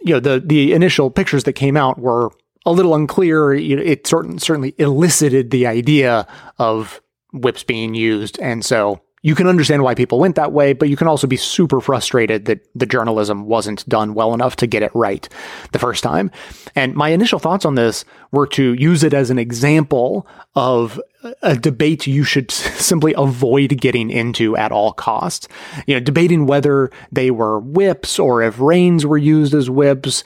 You 0.02 0.14
know, 0.14 0.20
the, 0.20 0.40
the 0.44 0.72
initial 0.72 1.10
pictures 1.10 1.42
that 1.44 1.54
came 1.54 1.76
out 1.76 1.98
were 1.98 2.30
a 2.64 2.70
little 2.70 2.94
unclear. 2.94 3.52
It 3.52 4.06
certain, 4.06 4.38
certainly 4.38 4.76
elicited 4.78 5.50
the 5.50 5.66
idea 5.66 6.24
of 6.58 7.00
whips 7.32 7.64
being 7.64 7.94
used. 7.94 8.38
And 8.38 8.64
so 8.64 9.00
you 9.22 9.34
can 9.34 9.46
understand 9.46 9.82
why 9.82 9.94
people 9.94 10.18
went 10.18 10.36
that 10.36 10.52
way, 10.52 10.72
but 10.72 10.88
you 10.88 10.96
can 10.96 11.08
also 11.08 11.26
be 11.26 11.36
super 11.36 11.80
frustrated 11.80 12.44
that 12.46 12.66
the 12.74 12.86
journalism 12.86 13.46
wasn't 13.46 13.88
done 13.88 14.14
well 14.14 14.34
enough 14.34 14.56
to 14.56 14.66
get 14.66 14.82
it 14.82 14.92
right 14.94 15.28
the 15.72 15.78
first 15.78 16.02
time. 16.02 16.30
And 16.74 16.94
my 16.94 17.10
initial 17.10 17.38
thoughts 17.38 17.64
on 17.64 17.74
this 17.74 18.04
were 18.30 18.46
to 18.48 18.74
use 18.74 19.02
it 19.02 19.14
as 19.14 19.30
an 19.30 19.38
example 19.38 20.26
of 20.54 21.00
a 21.42 21.56
debate 21.56 22.06
you 22.06 22.24
should 22.24 22.50
simply 22.50 23.14
avoid 23.16 23.80
getting 23.80 24.10
into 24.10 24.56
at 24.56 24.72
all 24.72 24.92
costs. 24.92 25.48
You 25.86 25.94
know, 25.94 26.00
debating 26.00 26.46
whether 26.46 26.90
they 27.10 27.30
were 27.30 27.60
whips 27.60 28.18
or 28.18 28.42
if 28.42 28.60
reins 28.60 29.04
were 29.04 29.18
used 29.18 29.54
as 29.54 29.70
whips 29.70 30.24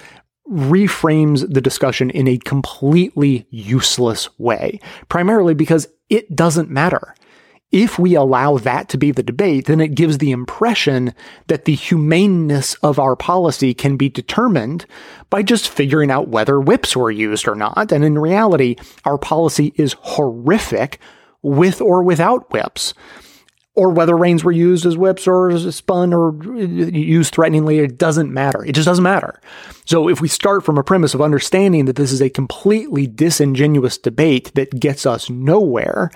reframes 0.51 1.51
the 1.53 1.61
discussion 1.61 2.11
in 2.11 2.29
a 2.29 2.37
completely 2.39 3.47
useless 3.51 4.29
way, 4.39 4.81
primarily 5.09 5.55
because 5.55 5.89
it 6.11 6.35
doesn't 6.35 6.69
matter. 6.69 7.15
If 7.73 7.99
we 7.99 8.15
allow 8.15 8.59
that 8.59 8.91
to 8.91 8.99
be 8.99 9.13
the 9.13 9.23
debate, 9.23 9.65
then 9.65 9.81
it 9.81 9.95
gives 9.95 10.19
the 10.19 10.31
impression 10.31 11.15
that 11.47 11.65
the 11.65 11.75
humaneness 11.75 12.75
of 12.77 12.99
our 12.99 13.17
policy 13.17 13.73
can 13.73 13.97
be 13.97 14.11
determined 14.11 14.85
by 15.31 15.43
just 15.43 15.71
figuring 15.71 16.11
out 16.11 16.29
whether 16.29 16.61
whips 16.61 16.95
were 16.95 17.11
used 17.11 17.49
or 17.49 17.55
not. 17.55 17.91
And 17.91 18.05
in 18.05 18.19
reality, 18.19 18.77
our 19.07 19.17
policy 19.17 19.73
is 19.77 19.97
horrific 20.01 21.01
with 21.41 21.81
or 21.81 22.03
without 22.03 22.53
whips. 22.53 22.93
Or 23.75 23.89
whether 23.89 24.19
reins 24.19 24.45
were 24.45 24.53
used 24.53 24.85
as 24.85 24.99
whips 24.99 25.27
or 25.27 25.59
spun 25.73 26.13
or 26.13 26.35
used 26.55 27.35
threateningly, 27.35 27.79
it 27.79 27.97
doesn't 27.97 28.31
matter. 28.31 28.63
It 28.63 28.73
just 28.75 28.85
doesn't 28.85 29.03
matter. 29.03 29.41
So 29.87 30.11
if 30.11 30.21
we 30.21 30.29
start 30.29 30.63
from 30.63 30.77
a 30.77 30.85
premise 30.85 31.15
of 31.15 31.23
understanding 31.23 31.87
that 31.87 31.97
this 31.97 32.13
is 32.13 32.21
a 32.21 32.29
completely 32.29 33.07
disingenuous 33.07 33.97
debate 33.97 34.53
that 34.57 34.79
gets 34.79 35.07
us 35.07 35.31
nowhere, 35.31 36.11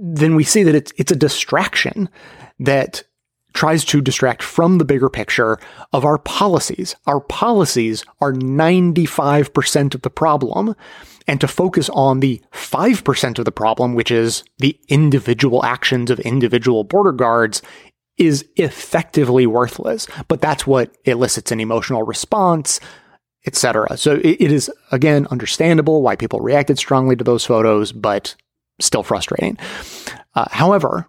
then 0.00 0.36
we 0.36 0.44
see 0.44 0.62
that 0.62 0.74
it's 0.74 0.92
it's 0.96 1.12
a 1.12 1.16
distraction 1.16 2.08
that 2.60 3.02
tries 3.54 3.84
to 3.84 4.00
distract 4.00 4.42
from 4.42 4.78
the 4.78 4.84
bigger 4.84 5.08
picture 5.08 5.58
of 5.92 6.04
our 6.04 6.18
policies. 6.18 6.94
Our 7.06 7.20
policies 7.20 8.04
are 8.20 8.32
95% 8.32 9.94
of 9.94 10.02
the 10.02 10.10
problem. 10.10 10.76
And 11.26 11.40
to 11.40 11.48
focus 11.48 11.90
on 11.90 12.20
the 12.20 12.40
5% 12.52 13.38
of 13.38 13.44
the 13.44 13.52
problem, 13.52 13.94
which 13.94 14.10
is 14.10 14.44
the 14.58 14.78
individual 14.88 15.64
actions 15.64 16.10
of 16.10 16.20
individual 16.20 16.84
border 16.84 17.12
guards, 17.12 17.60
is 18.16 18.46
effectively 18.56 19.46
worthless. 19.46 20.06
But 20.28 20.40
that's 20.40 20.66
what 20.66 20.96
elicits 21.04 21.50
an 21.50 21.60
emotional 21.60 22.02
response, 22.02 22.80
etc. 23.46 23.96
So 23.96 24.20
it, 24.22 24.52
is, 24.52 24.70
again, 24.92 25.26
understandable 25.30 26.02
why 26.02 26.16
people 26.16 26.40
reacted 26.40 26.78
strongly 26.78 27.16
to 27.16 27.24
those 27.24 27.44
photos, 27.44 27.92
but 27.92 28.34
still 28.80 29.02
frustrating. 29.02 29.58
Uh, 30.34 30.46
however, 30.50 31.08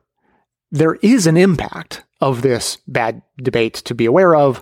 there 0.71 0.95
is 0.95 1.27
an 1.27 1.37
impact 1.37 2.03
of 2.21 2.41
this 2.41 2.77
bad 2.87 3.21
debate 3.41 3.75
to 3.75 3.95
be 3.95 4.05
aware 4.05 4.35
of 4.35 4.61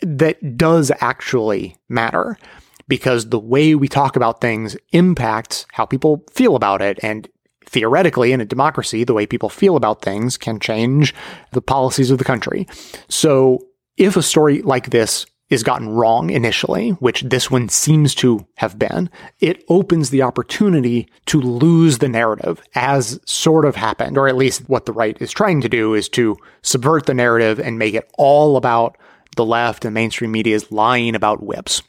that 0.00 0.56
does 0.56 0.90
actually 1.00 1.76
matter 1.88 2.38
because 2.86 3.28
the 3.28 3.38
way 3.38 3.74
we 3.74 3.88
talk 3.88 4.16
about 4.16 4.40
things 4.40 4.76
impacts 4.92 5.66
how 5.72 5.84
people 5.84 6.24
feel 6.32 6.56
about 6.56 6.80
it. 6.80 6.98
And 7.02 7.28
theoretically, 7.66 8.32
in 8.32 8.40
a 8.40 8.46
democracy, 8.46 9.04
the 9.04 9.14
way 9.14 9.26
people 9.26 9.50
feel 9.50 9.76
about 9.76 10.02
things 10.02 10.36
can 10.38 10.58
change 10.58 11.14
the 11.52 11.60
policies 11.60 12.10
of 12.10 12.18
the 12.18 12.24
country. 12.24 12.66
So 13.08 13.66
if 13.96 14.16
a 14.16 14.22
story 14.22 14.62
like 14.62 14.90
this 14.90 15.26
is 15.50 15.62
gotten 15.62 15.88
wrong 15.88 16.30
initially, 16.30 16.90
which 16.90 17.22
this 17.22 17.50
one 17.50 17.68
seems 17.68 18.14
to 18.14 18.46
have 18.56 18.78
been, 18.78 19.08
it 19.40 19.64
opens 19.68 20.10
the 20.10 20.22
opportunity 20.22 21.08
to 21.26 21.40
lose 21.40 21.98
the 21.98 22.08
narrative 22.08 22.62
as 22.74 23.18
sort 23.24 23.64
of 23.64 23.74
happened, 23.74 24.18
or 24.18 24.28
at 24.28 24.36
least 24.36 24.68
what 24.68 24.84
the 24.84 24.92
right 24.92 25.16
is 25.20 25.32
trying 25.32 25.60
to 25.60 25.68
do 25.68 25.94
is 25.94 26.08
to 26.08 26.36
subvert 26.62 27.06
the 27.06 27.14
narrative 27.14 27.58
and 27.58 27.78
make 27.78 27.94
it 27.94 28.10
all 28.18 28.56
about 28.56 28.98
the 29.36 29.44
left 29.44 29.84
and 29.84 29.94
mainstream 29.94 30.32
media 30.32 30.54
is 30.54 30.70
lying 30.70 31.14
about 31.14 31.42
whips. 31.42 31.82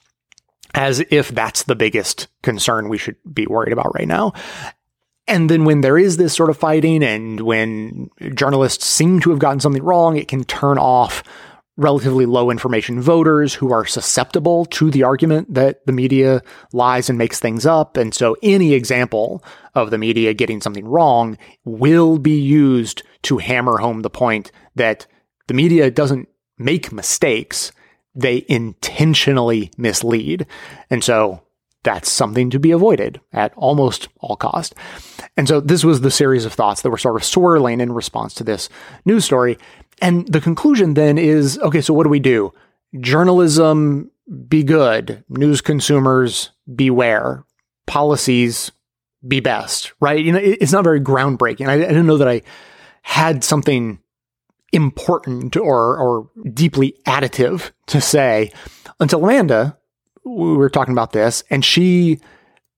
As 0.73 1.03
if 1.09 1.29
that's 1.29 1.63
the 1.63 1.75
biggest 1.75 2.27
concern 2.43 2.89
we 2.89 2.97
should 2.97 3.17
be 3.33 3.47
worried 3.47 3.73
about 3.73 3.93
right 3.95 4.07
now. 4.07 4.33
And 5.27 5.49
then 5.49 5.65
when 5.65 5.81
there 5.81 5.97
is 5.97 6.17
this 6.17 6.33
sort 6.33 6.49
of 6.49 6.57
fighting 6.57 7.03
and 7.03 7.41
when 7.41 8.09
journalists 8.33 8.85
seem 8.85 9.19
to 9.21 9.31
have 9.31 9.39
gotten 9.39 9.59
something 9.59 9.83
wrong, 9.83 10.15
it 10.15 10.27
can 10.27 10.43
turn 10.43 10.77
off 10.77 11.23
relatively 11.79 12.25
low 12.25 12.51
information 12.51 13.01
voters 13.01 13.53
who 13.53 13.71
are 13.71 13.85
susceptible 13.85 14.65
to 14.65 14.91
the 14.91 15.03
argument 15.03 15.53
that 15.53 15.85
the 15.85 15.93
media 15.93 16.41
lies 16.73 17.09
and 17.09 17.17
makes 17.17 17.39
things 17.39 17.65
up. 17.65 17.97
And 17.97 18.13
so 18.13 18.35
any 18.43 18.73
example 18.73 19.43
of 19.75 19.89
the 19.89 19.97
media 19.97 20.33
getting 20.33 20.61
something 20.61 20.85
wrong 20.85 21.37
will 21.63 22.19
be 22.19 22.39
used 22.39 23.03
to 23.23 23.37
hammer 23.37 23.77
home 23.77 24.01
the 24.01 24.09
point 24.09 24.51
that 24.75 25.07
the 25.47 25.53
media 25.53 25.89
doesn't 25.89 26.27
make 26.57 26.91
mistakes. 26.91 27.71
They 28.13 28.45
intentionally 28.49 29.71
mislead. 29.77 30.47
And 30.89 31.03
so 31.03 31.41
that's 31.83 32.11
something 32.11 32.49
to 32.49 32.59
be 32.59 32.71
avoided 32.71 33.21
at 33.31 33.53
almost 33.55 34.09
all 34.19 34.35
cost. 34.35 34.75
And 35.37 35.47
so 35.47 35.61
this 35.61 35.85
was 35.85 36.01
the 36.01 36.11
series 36.11 36.43
of 36.43 36.53
thoughts 36.53 36.81
that 36.81 36.89
were 36.89 36.97
sort 36.97 37.15
of 37.15 37.23
swirling 37.23 37.79
in 37.79 37.93
response 37.93 38.33
to 38.35 38.43
this 38.43 38.67
news 39.05 39.23
story. 39.23 39.57
And 40.01 40.27
the 40.27 40.41
conclusion 40.41 40.93
then 40.93 41.17
is 41.17 41.57
okay, 41.59 41.81
so 41.81 41.93
what 41.93 42.03
do 42.03 42.09
we 42.09 42.19
do? 42.19 42.53
Journalism, 42.99 44.11
be 44.47 44.63
good. 44.63 45.23
News 45.29 45.61
consumers, 45.61 46.51
beware. 46.73 47.45
Policies, 47.87 48.71
be 49.27 49.39
best, 49.39 49.93
right? 49.99 50.23
You 50.23 50.31
know, 50.31 50.39
it's 50.41 50.71
not 50.71 50.83
very 50.83 51.01
groundbreaking. 51.01 51.67
I, 51.67 51.73
I 51.73 51.77
didn't 51.77 52.07
know 52.07 52.17
that 52.17 52.27
I 52.27 52.41
had 53.01 53.43
something 53.43 53.99
important 54.71 55.57
or, 55.57 55.97
or 55.97 56.29
deeply 56.53 56.95
additive 57.07 57.71
to 57.87 57.99
say 57.99 58.51
until 58.99 59.23
Amanda, 59.23 59.77
we 60.23 60.55
were 60.55 60.69
talking 60.69 60.91
about 60.91 61.11
this, 61.11 61.43
and 61.49 61.63
she 61.65 62.19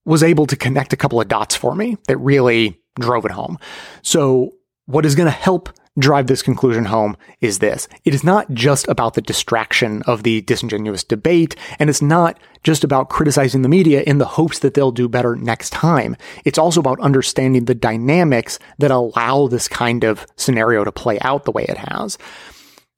was 0.04 0.22
able 0.22 0.46
to 0.46 0.56
connect 0.56 0.92
a 0.92 0.96
couple 0.96 1.20
of 1.20 1.28
dots 1.28 1.54
for 1.54 1.74
me 1.74 1.96
that 2.08 2.16
really 2.16 2.80
drove 2.98 3.24
it 3.24 3.30
home. 3.30 3.58
So, 4.02 4.52
what 4.92 5.06
is 5.06 5.14
going 5.14 5.26
to 5.26 5.30
help 5.30 5.70
drive 5.98 6.26
this 6.26 6.42
conclusion 6.42 6.84
home 6.84 7.16
is 7.40 7.60
this. 7.60 7.88
It 8.04 8.14
is 8.14 8.22
not 8.22 8.50
just 8.52 8.86
about 8.88 9.14
the 9.14 9.22
distraction 9.22 10.02
of 10.02 10.22
the 10.22 10.42
disingenuous 10.42 11.02
debate, 11.02 11.56
and 11.78 11.88
it's 11.88 12.02
not 12.02 12.38
just 12.62 12.84
about 12.84 13.08
criticizing 13.08 13.62
the 13.62 13.70
media 13.70 14.02
in 14.02 14.18
the 14.18 14.26
hopes 14.26 14.58
that 14.58 14.74
they'll 14.74 14.90
do 14.92 15.08
better 15.08 15.34
next 15.34 15.70
time. 15.70 16.14
It's 16.44 16.58
also 16.58 16.78
about 16.78 17.00
understanding 17.00 17.64
the 17.64 17.74
dynamics 17.74 18.58
that 18.78 18.90
allow 18.90 19.46
this 19.46 19.66
kind 19.66 20.04
of 20.04 20.26
scenario 20.36 20.84
to 20.84 20.92
play 20.92 21.18
out 21.20 21.44
the 21.44 21.52
way 21.52 21.64
it 21.66 21.78
has. 21.78 22.18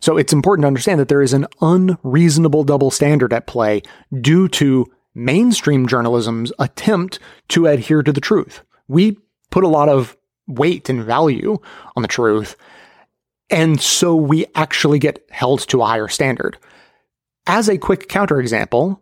So 0.01 0.17
it's 0.17 0.33
important 0.33 0.65
to 0.65 0.69
understand 0.69 0.99
that 0.99 1.09
there 1.09 1.23
is 1.23 1.33
an 1.33 1.47
unreasonable 1.61 2.65
double 2.65 2.91
standard 2.91 3.33
at 3.33 3.47
play 3.47 3.83
due 4.21 4.49
to 4.49 4.87
mainstream 5.15 5.87
journalism's 5.87 6.53
attempt 6.59 7.21
to 7.51 7.67
adhere 7.67 8.03
to 8.03 8.13
the 8.13 8.21
truth. 8.21 8.63
We 8.89 9.17
put 9.51 9.63
a 9.63 9.69
lot 9.69 9.89
of 9.89 10.17
weight 10.47 10.89
and 10.89 11.05
value 11.05 11.59
on 11.97 12.03
the 12.03 12.09
truth, 12.09 12.57
and 13.51 13.81
so 13.81 14.15
we 14.15 14.47
actually 14.55 14.99
get 14.99 15.25
held 15.31 15.61
to 15.69 15.83
a 15.83 15.87
higher 15.87 16.09
standard. 16.09 16.59
As 17.47 17.69
a 17.69 17.79
quick 17.79 18.09
counterexample, 18.09 19.01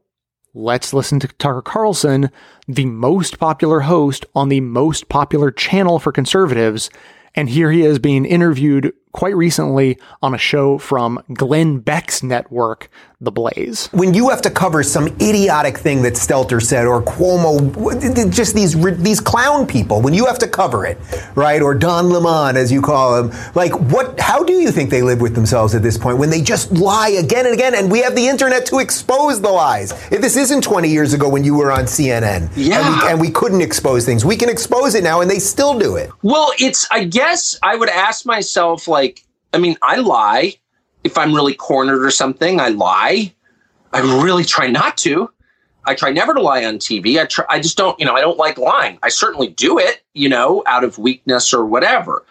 let's 0.53 0.93
listen 0.93 1.21
to 1.21 1.29
Tucker 1.29 1.63
Carlson, 1.63 2.31
the 2.67 2.87
most 2.87 3.39
popular 3.39 3.81
host 3.81 4.27
on 4.35 4.49
the 4.49 4.61
most 4.61 5.09
popular 5.09 5.51
channel 5.51 5.99
for 5.99 6.13
conservatives. 6.13 6.91
And 7.35 7.49
here 7.49 7.71
he 7.71 7.83
is 7.83 7.99
being 7.99 8.25
interviewed 8.25 8.93
quite 9.13 9.37
recently 9.37 9.99
on 10.23 10.35
a 10.35 10.39
show 10.39 10.79
from 10.79 11.23
Glenn 11.35 11.79
Beck's 11.79 12.23
network, 12.23 12.91
The 13.21 13.31
Blaze. 13.31 13.89
When 13.93 14.15
you 14.15 14.31
have 14.31 14.43
to 14.43 14.51
cover 14.51 14.83
some 14.83 15.09
idiotic 15.21 15.79
thing 15.79 16.03
that 16.03 16.15
Stelter 16.15 16.63
said 16.63 16.87
or 16.87 17.03
Cuomo, 17.03 18.33
just 18.35 18.55
these 18.55 18.75
these 18.99 19.21
clown 19.21 19.67
people, 19.67 20.01
when 20.01 20.15
you 20.15 20.27
have 20.27 20.39
to 20.39 20.49
cover 20.49 20.87
it, 20.87 20.99
right? 21.35 21.61
Or 21.63 21.75
Don 21.75 22.09
Lemon, 22.11 22.57
as 22.57 22.73
you 22.73 22.81
call 22.81 23.23
him, 23.23 23.33
like 23.55 23.73
what? 23.93 24.19
How 24.19 24.43
do 24.43 24.55
you 24.55 24.71
think 24.71 24.91
they 24.91 25.03
live 25.03 25.21
with 25.21 25.35
themselves 25.35 25.75
at 25.75 25.83
this 25.83 25.99
point 25.99 26.19
when 26.19 26.31
they 26.31 26.41
just 26.41 26.73
lie 26.73 27.11
again 27.11 27.45
and 27.45 27.55
again? 27.55 27.75
And 27.75 27.91
we 27.93 28.01
have 28.01 28.15
the 28.15 28.27
internet 28.27 28.67
to 28.67 28.79
expose 28.79 29.41
the 29.41 29.51
lies. 29.51 29.93
If 30.11 30.21
this 30.21 30.37
isn't 30.37 30.63
20 30.63 30.89
years 30.89 31.13
ago 31.13 31.29
when 31.29 31.45
you 31.45 31.55
were 31.55 31.71
on 31.71 31.85
CNN, 31.85 32.51
yeah, 32.57 32.81
and 32.81 33.03
we, 33.03 33.11
and 33.11 33.21
we 33.21 33.31
couldn't 33.31 33.61
expose 33.61 34.07
things, 34.07 34.25
we 34.25 34.37
can 34.37 34.49
expose 34.49 34.95
it 34.95 35.05
now, 35.05 35.21
and 35.21 35.31
they 35.31 35.39
still 35.39 35.79
do 35.79 35.97
it. 35.97 36.11
Well, 36.23 36.53
it's. 36.59 36.87
I 36.91 37.05
guess 37.05 37.59
I 37.63 37.77
would 37.77 37.89
ask 37.89 38.25
myself 38.27 38.89
like 38.89 39.02
I 39.53 39.59
mean, 39.59 39.77
I 39.83 39.97
lie. 39.97 40.55
If 41.05 41.19
I'm 41.19 41.35
really 41.35 41.55
cornered 41.55 42.05
or 42.05 42.11
something, 42.11 42.61
I 42.61 42.69
lie. 42.69 43.35
I 43.93 44.01
really 44.23 44.45
try 44.45 44.69
not 44.69 44.97
to. 44.99 45.31
I 45.85 45.95
try 45.95 46.11
never 46.11 46.33
to 46.33 46.41
lie 46.41 46.65
on 46.65 46.79
TV. 46.79 47.21
I 47.21 47.27
try, 47.27 47.45
I 47.49 47.59
just 47.61 47.77
don't, 47.77 47.99
you 47.99 48.07
know, 48.07 48.15
I 48.15 48.21
don't 48.21 48.39
like 48.39 48.57
lying. 48.57 48.99
I 49.03 49.09
certainly 49.09 49.49
do 49.49 49.79
it, 49.79 50.03
you 50.15 50.29
know, 50.29 50.63
out 50.67 50.85
of 50.85 50.97
weakness 50.97 51.53
or 51.53 51.67
whatever. 51.67 52.25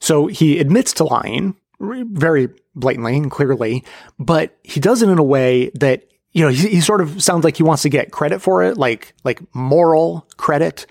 So 0.00 0.26
he 0.26 0.58
admits 0.58 0.92
to 0.94 1.04
lying 1.04 1.56
very 1.80 2.48
blatantly 2.74 3.16
and 3.16 3.30
clearly, 3.30 3.84
but 4.18 4.58
he 4.62 4.80
does 4.80 5.02
it 5.02 5.08
in 5.08 5.18
a 5.18 5.24
way 5.24 5.70
that 5.74 6.04
you 6.32 6.44
know 6.44 6.50
he, 6.50 6.68
he 6.68 6.80
sort 6.80 7.00
of 7.00 7.22
sounds 7.22 7.42
like 7.42 7.56
he 7.56 7.62
wants 7.62 7.82
to 7.82 7.88
get 7.88 8.12
credit 8.12 8.40
for 8.40 8.62
it, 8.62 8.76
like 8.76 9.14
like 9.24 9.40
moral 9.54 10.26
credit 10.36 10.86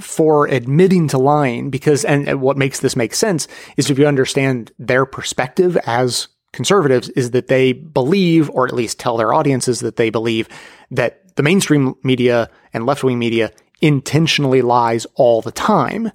for 0.00 0.46
admitting 0.46 1.08
to 1.08 1.18
lying 1.18 1.70
because, 1.70 2.04
and 2.04 2.40
what 2.40 2.56
makes 2.56 2.80
this 2.80 2.96
make 2.96 3.14
sense 3.14 3.48
is 3.76 3.90
if 3.90 3.98
you 3.98 4.06
understand 4.06 4.72
their 4.78 5.06
perspective 5.06 5.76
as 5.86 6.28
conservatives 6.52 7.08
is 7.10 7.32
that 7.32 7.48
they 7.48 7.72
believe, 7.72 8.48
or 8.50 8.66
at 8.66 8.74
least 8.74 8.98
tell 8.98 9.16
their 9.16 9.34
audiences 9.34 9.80
that 9.80 9.96
they 9.96 10.10
believe 10.10 10.48
that 10.90 11.36
the 11.36 11.42
mainstream 11.42 11.94
media 12.02 12.50
and 12.72 12.86
left 12.86 13.04
wing 13.04 13.18
media 13.18 13.52
intentionally 13.82 14.62
lies 14.62 15.06
all 15.14 15.42
the 15.42 15.52
time, 15.52 16.10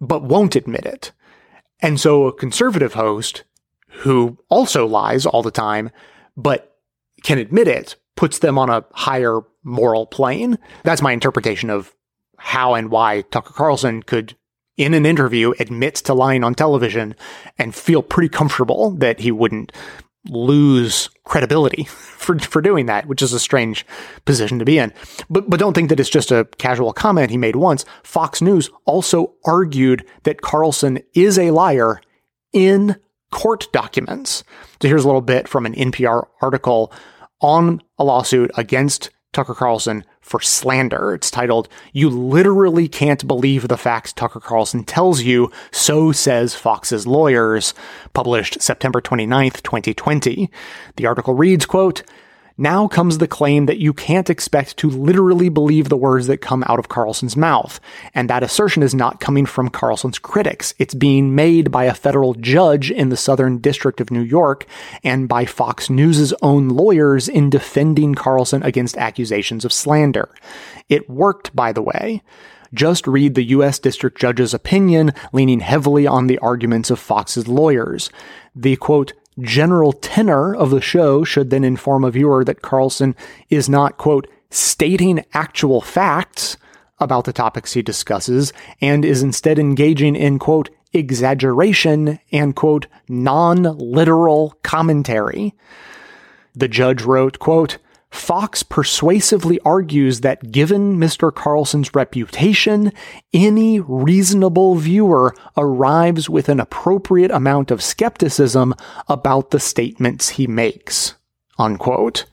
but 0.00 0.24
won't 0.24 0.56
admit 0.56 0.84
it. 0.84 1.12
And 1.80 2.00
so 2.00 2.26
a 2.26 2.32
conservative 2.32 2.94
host 2.94 3.44
who 3.88 4.38
also 4.48 4.86
lies 4.86 5.26
all 5.26 5.42
the 5.42 5.50
time, 5.50 5.90
but 6.36 6.76
can 7.22 7.38
admit 7.38 7.68
it, 7.68 7.94
puts 8.16 8.40
them 8.40 8.58
on 8.58 8.68
a 8.68 8.84
higher 8.92 9.40
moral 9.62 10.06
plane. 10.06 10.58
That's 10.82 11.02
my 11.02 11.12
interpretation 11.12 11.70
of 11.70 11.94
how 12.42 12.74
and 12.74 12.90
why 12.90 13.22
Tucker 13.22 13.54
Carlson 13.54 14.02
could, 14.02 14.36
in 14.76 14.94
an 14.94 15.06
interview, 15.06 15.54
admit 15.60 15.94
to 15.94 16.12
lying 16.12 16.42
on 16.42 16.54
television 16.54 17.14
and 17.56 17.74
feel 17.74 18.02
pretty 18.02 18.28
comfortable 18.28 18.90
that 18.90 19.20
he 19.20 19.30
wouldn't 19.30 19.70
lose 20.28 21.08
credibility 21.24 21.84
for 21.88 22.38
for 22.40 22.60
doing 22.60 22.86
that, 22.86 23.06
which 23.06 23.22
is 23.22 23.32
a 23.32 23.38
strange 23.38 23.86
position 24.24 24.58
to 24.58 24.64
be 24.64 24.78
in. 24.78 24.92
But 25.30 25.48
but 25.48 25.60
don't 25.60 25.72
think 25.72 25.88
that 25.88 26.00
it's 26.00 26.10
just 26.10 26.32
a 26.32 26.48
casual 26.58 26.92
comment 26.92 27.30
he 27.30 27.36
made 27.36 27.56
once. 27.56 27.84
Fox 28.02 28.42
News 28.42 28.70
also 28.86 29.34
argued 29.44 30.04
that 30.24 30.42
Carlson 30.42 30.98
is 31.14 31.38
a 31.38 31.52
liar 31.52 32.00
in 32.52 32.96
court 33.30 33.68
documents. 33.72 34.42
So 34.80 34.88
here's 34.88 35.04
a 35.04 35.08
little 35.08 35.22
bit 35.22 35.46
from 35.46 35.64
an 35.64 35.74
NPR 35.74 36.26
article 36.40 36.92
on 37.40 37.82
a 37.98 38.04
lawsuit 38.04 38.50
against 38.56 39.10
Tucker 39.32 39.54
Carlson 39.54 40.04
for 40.22 40.40
slander. 40.40 41.12
It's 41.12 41.30
titled, 41.30 41.68
You 41.92 42.08
Literally 42.08 42.88
Can't 42.88 43.26
Believe 43.26 43.68
the 43.68 43.76
Facts 43.76 44.12
Tucker 44.12 44.40
Carlson 44.40 44.84
Tells 44.84 45.20
You, 45.22 45.50
So 45.70 46.12
Says 46.12 46.54
Fox's 46.54 47.06
Lawyers, 47.06 47.74
published 48.14 48.62
September 48.62 49.02
29th, 49.02 49.62
2020. 49.62 50.50
The 50.96 51.06
article 51.06 51.34
reads, 51.34 51.66
quote, 51.66 52.02
now 52.62 52.88
comes 52.88 53.18
the 53.18 53.28
claim 53.28 53.66
that 53.66 53.78
you 53.78 53.92
can't 53.92 54.30
expect 54.30 54.76
to 54.78 54.88
literally 54.88 55.48
believe 55.48 55.88
the 55.88 55.96
words 55.96 56.28
that 56.28 56.38
come 56.38 56.64
out 56.66 56.78
of 56.78 56.88
Carlson's 56.88 57.36
mouth. 57.36 57.80
And 58.14 58.30
that 58.30 58.42
assertion 58.42 58.82
is 58.82 58.94
not 58.94 59.20
coming 59.20 59.44
from 59.44 59.68
Carlson's 59.68 60.18
critics. 60.18 60.72
It's 60.78 60.94
being 60.94 61.34
made 61.34 61.70
by 61.70 61.84
a 61.84 61.94
federal 61.94 62.34
judge 62.34 62.90
in 62.90 63.08
the 63.08 63.16
Southern 63.16 63.58
District 63.58 64.00
of 64.00 64.10
New 64.10 64.22
York 64.22 64.64
and 65.02 65.28
by 65.28 65.44
Fox 65.44 65.90
News' 65.90 66.32
own 66.40 66.68
lawyers 66.68 67.28
in 67.28 67.50
defending 67.50 68.14
Carlson 68.14 68.62
against 68.62 68.96
accusations 68.96 69.64
of 69.64 69.72
slander. 69.72 70.32
It 70.88 71.10
worked, 71.10 71.54
by 71.54 71.72
the 71.72 71.82
way. 71.82 72.22
Just 72.74 73.06
read 73.06 73.34
the 73.34 73.44
U.S. 73.44 73.78
District 73.78 74.18
Judge's 74.18 74.54
opinion, 74.54 75.12
leaning 75.32 75.60
heavily 75.60 76.06
on 76.06 76.26
the 76.26 76.38
arguments 76.38 76.90
of 76.90 76.98
Fox's 76.98 77.46
lawyers. 77.46 78.08
The 78.54 78.76
quote, 78.76 79.12
general 79.40 79.92
tenor 79.92 80.54
of 80.54 80.70
the 80.70 80.80
show 80.80 81.24
should 81.24 81.50
then 81.50 81.64
inform 81.64 82.04
a 82.04 82.10
viewer 82.10 82.44
that 82.44 82.62
Carlson 82.62 83.16
is 83.50 83.68
not, 83.68 83.96
quote, 83.96 84.28
stating 84.50 85.24
actual 85.32 85.80
facts 85.80 86.56
about 86.98 87.24
the 87.24 87.32
topics 87.32 87.72
he 87.72 87.82
discusses 87.82 88.52
and 88.80 89.04
is 89.04 89.22
instead 89.22 89.58
engaging 89.58 90.14
in, 90.14 90.38
quote, 90.38 90.70
exaggeration 90.92 92.18
and, 92.30 92.54
quote, 92.54 92.86
non 93.08 93.62
literal 93.62 94.56
commentary. 94.62 95.54
The 96.54 96.68
judge 96.68 97.02
wrote, 97.02 97.38
quote, 97.38 97.78
Fox 98.12 98.62
persuasively 98.62 99.58
argues 99.60 100.20
that 100.20 100.52
given 100.52 100.98
Mr. 100.98 101.34
Carlson's 101.34 101.94
reputation, 101.94 102.92
any 103.32 103.80
reasonable 103.80 104.74
viewer 104.76 105.34
arrives 105.56 106.28
with 106.28 106.50
an 106.50 106.60
appropriate 106.60 107.30
amount 107.30 107.70
of 107.70 107.82
skepticism 107.82 108.74
about 109.08 109.50
the 109.50 109.58
statements 109.58 110.28
he 110.28 110.46
makes. 110.46 111.14
Unquote. 111.58 112.26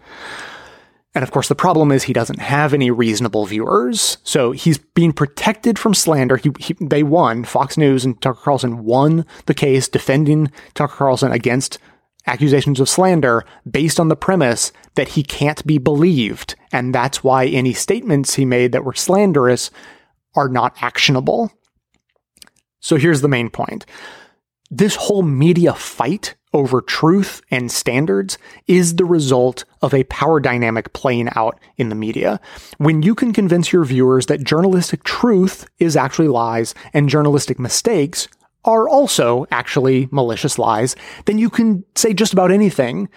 And 1.16 1.24
of 1.24 1.32
course, 1.32 1.48
the 1.48 1.56
problem 1.56 1.94
is 1.94 2.04
he 2.04 2.14
doesn't 2.14 2.40
have 2.40 2.74
any 2.74 2.92
reasonable 2.92 3.46
viewers. 3.46 4.18
So 4.24 4.52
he's 4.52 4.78
being 4.78 5.14
protected 5.14 5.80
from 5.80 5.94
slander. 5.94 6.36
He, 6.36 6.52
he, 6.60 6.76
they 6.82 7.04
won. 7.04 7.46
Fox 7.46 7.78
News 7.78 8.04
and 8.04 8.22
Tucker 8.22 8.40
Carlson 8.44 8.84
won 8.84 9.26
the 9.46 9.54
case 9.54 9.88
defending 9.88 10.52
Tucker 10.74 10.96
Carlson 10.98 11.32
against 11.32 11.80
accusations 12.30 12.80
of 12.80 12.88
slander 12.88 13.44
based 13.70 14.00
on 14.00 14.08
the 14.08 14.16
premise 14.16 14.72
that 14.96 15.10
he 15.10 15.24
can't 15.24 15.66
be 15.66 15.78
believed. 15.78 16.56
And 16.72 16.94
that's 16.94 17.24
why 17.24 17.46
any 17.48 17.74
statements 17.74 18.36
he 18.36 18.46
made 18.46 18.72
that 18.72 18.86
were 18.86 18.94
slanderous 18.94 19.72
are 20.36 20.48
not 20.48 20.76
actionable. 20.82 21.52
So 22.80 22.98
here's 22.98 23.22
the 23.22 23.28
main 23.28 23.50
point. 23.50 23.86
This 24.72 24.96
whole 24.96 25.24
media 25.24 25.74
fight 25.74 26.36
over 26.54 26.82
truth 26.82 27.42
and 27.52 27.72
standards 27.72 28.38
is 28.68 28.96
the 28.96 29.06
result 29.06 29.66
of 29.82 29.94
a 29.94 30.04
power 30.06 30.40
dynamic 30.40 30.94
playing 30.94 31.30
out 31.36 31.60
in 31.78 31.90
the 31.90 31.96
media. 31.96 32.40
When 32.78 33.02
you 33.02 33.14
can 33.16 33.34
convince 33.34 33.72
your 33.72 33.84
viewers 33.84 34.28
that 34.28 34.44
journalistic 34.44 35.04
truth 35.04 35.68
is 35.80 35.96
actually 35.96 36.28
lies 36.28 36.74
and 36.94 37.10
journalistic 37.10 37.60
mistakes 37.60 38.28
are 38.66 38.90
also 38.90 39.46
actually 39.52 40.10
malicious 40.12 40.60
lies, 40.60 40.96
then 41.26 41.38
you 41.38 41.50
can 41.50 41.84
say 41.96 42.14
just 42.14 42.34
about 42.34 42.52
anything 42.52 43.10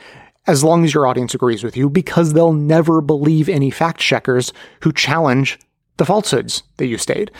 as 0.46 0.64
long 0.64 0.84
as 0.84 0.92
your 0.92 1.06
audience 1.06 1.34
agrees 1.34 1.62
with 1.62 1.76
you 1.76 1.88
because 1.88 2.32
they'll 2.32 2.52
never 2.52 3.00
believe 3.00 3.48
any 3.48 3.70
fact 3.70 4.00
checkers 4.00 4.52
who 4.80 4.92
challenge 4.92 5.58
the 5.98 6.04
falsehoods 6.04 6.62
that 6.78 6.86
you 6.86 6.98
state. 6.98 7.30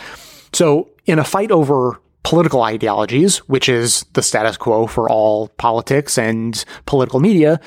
So 0.53 0.91
in 1.07 1.19
a 1.19 1.24
fight 1.24 1.51
over 1.51 2.01
political 2.23 2.62
ideologies, 2.62 3.39
which 3.49 3.69
is 3.69 4.05
the 4.12 4.23
status 4.23 4.57
quo 4.57 4.87
for 4.87 5.11
all 5.11 5.49
politics 5.49 6.16
and 6.16 6.65
political 6.87 7.19
media, 7.19 7.61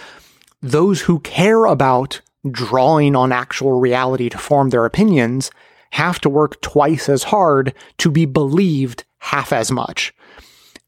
those 0.62 1.02
who 1.02 1.20
care 1.20 1.66
about 1.66 2.22
drawing 2.49 3.16
on 3.16 3.32
actual 3.32 3.80
reality 3.80 4.30
to 4.30 4.38
form 4.38 4.70
their 4.70 4.86
opinions 4.86 5.52
have 5.91 6.20
to 6.22 6.30
work 6.30 6.62
twice 6.62 7.10
as 7.10 7.24
hard 7.24 7.74
to 7.98 8.12
be 8.12 8.26
believed 8.26 9.03
half 9.36 9.52
as 9.52 9.70
much. 9.70 10.14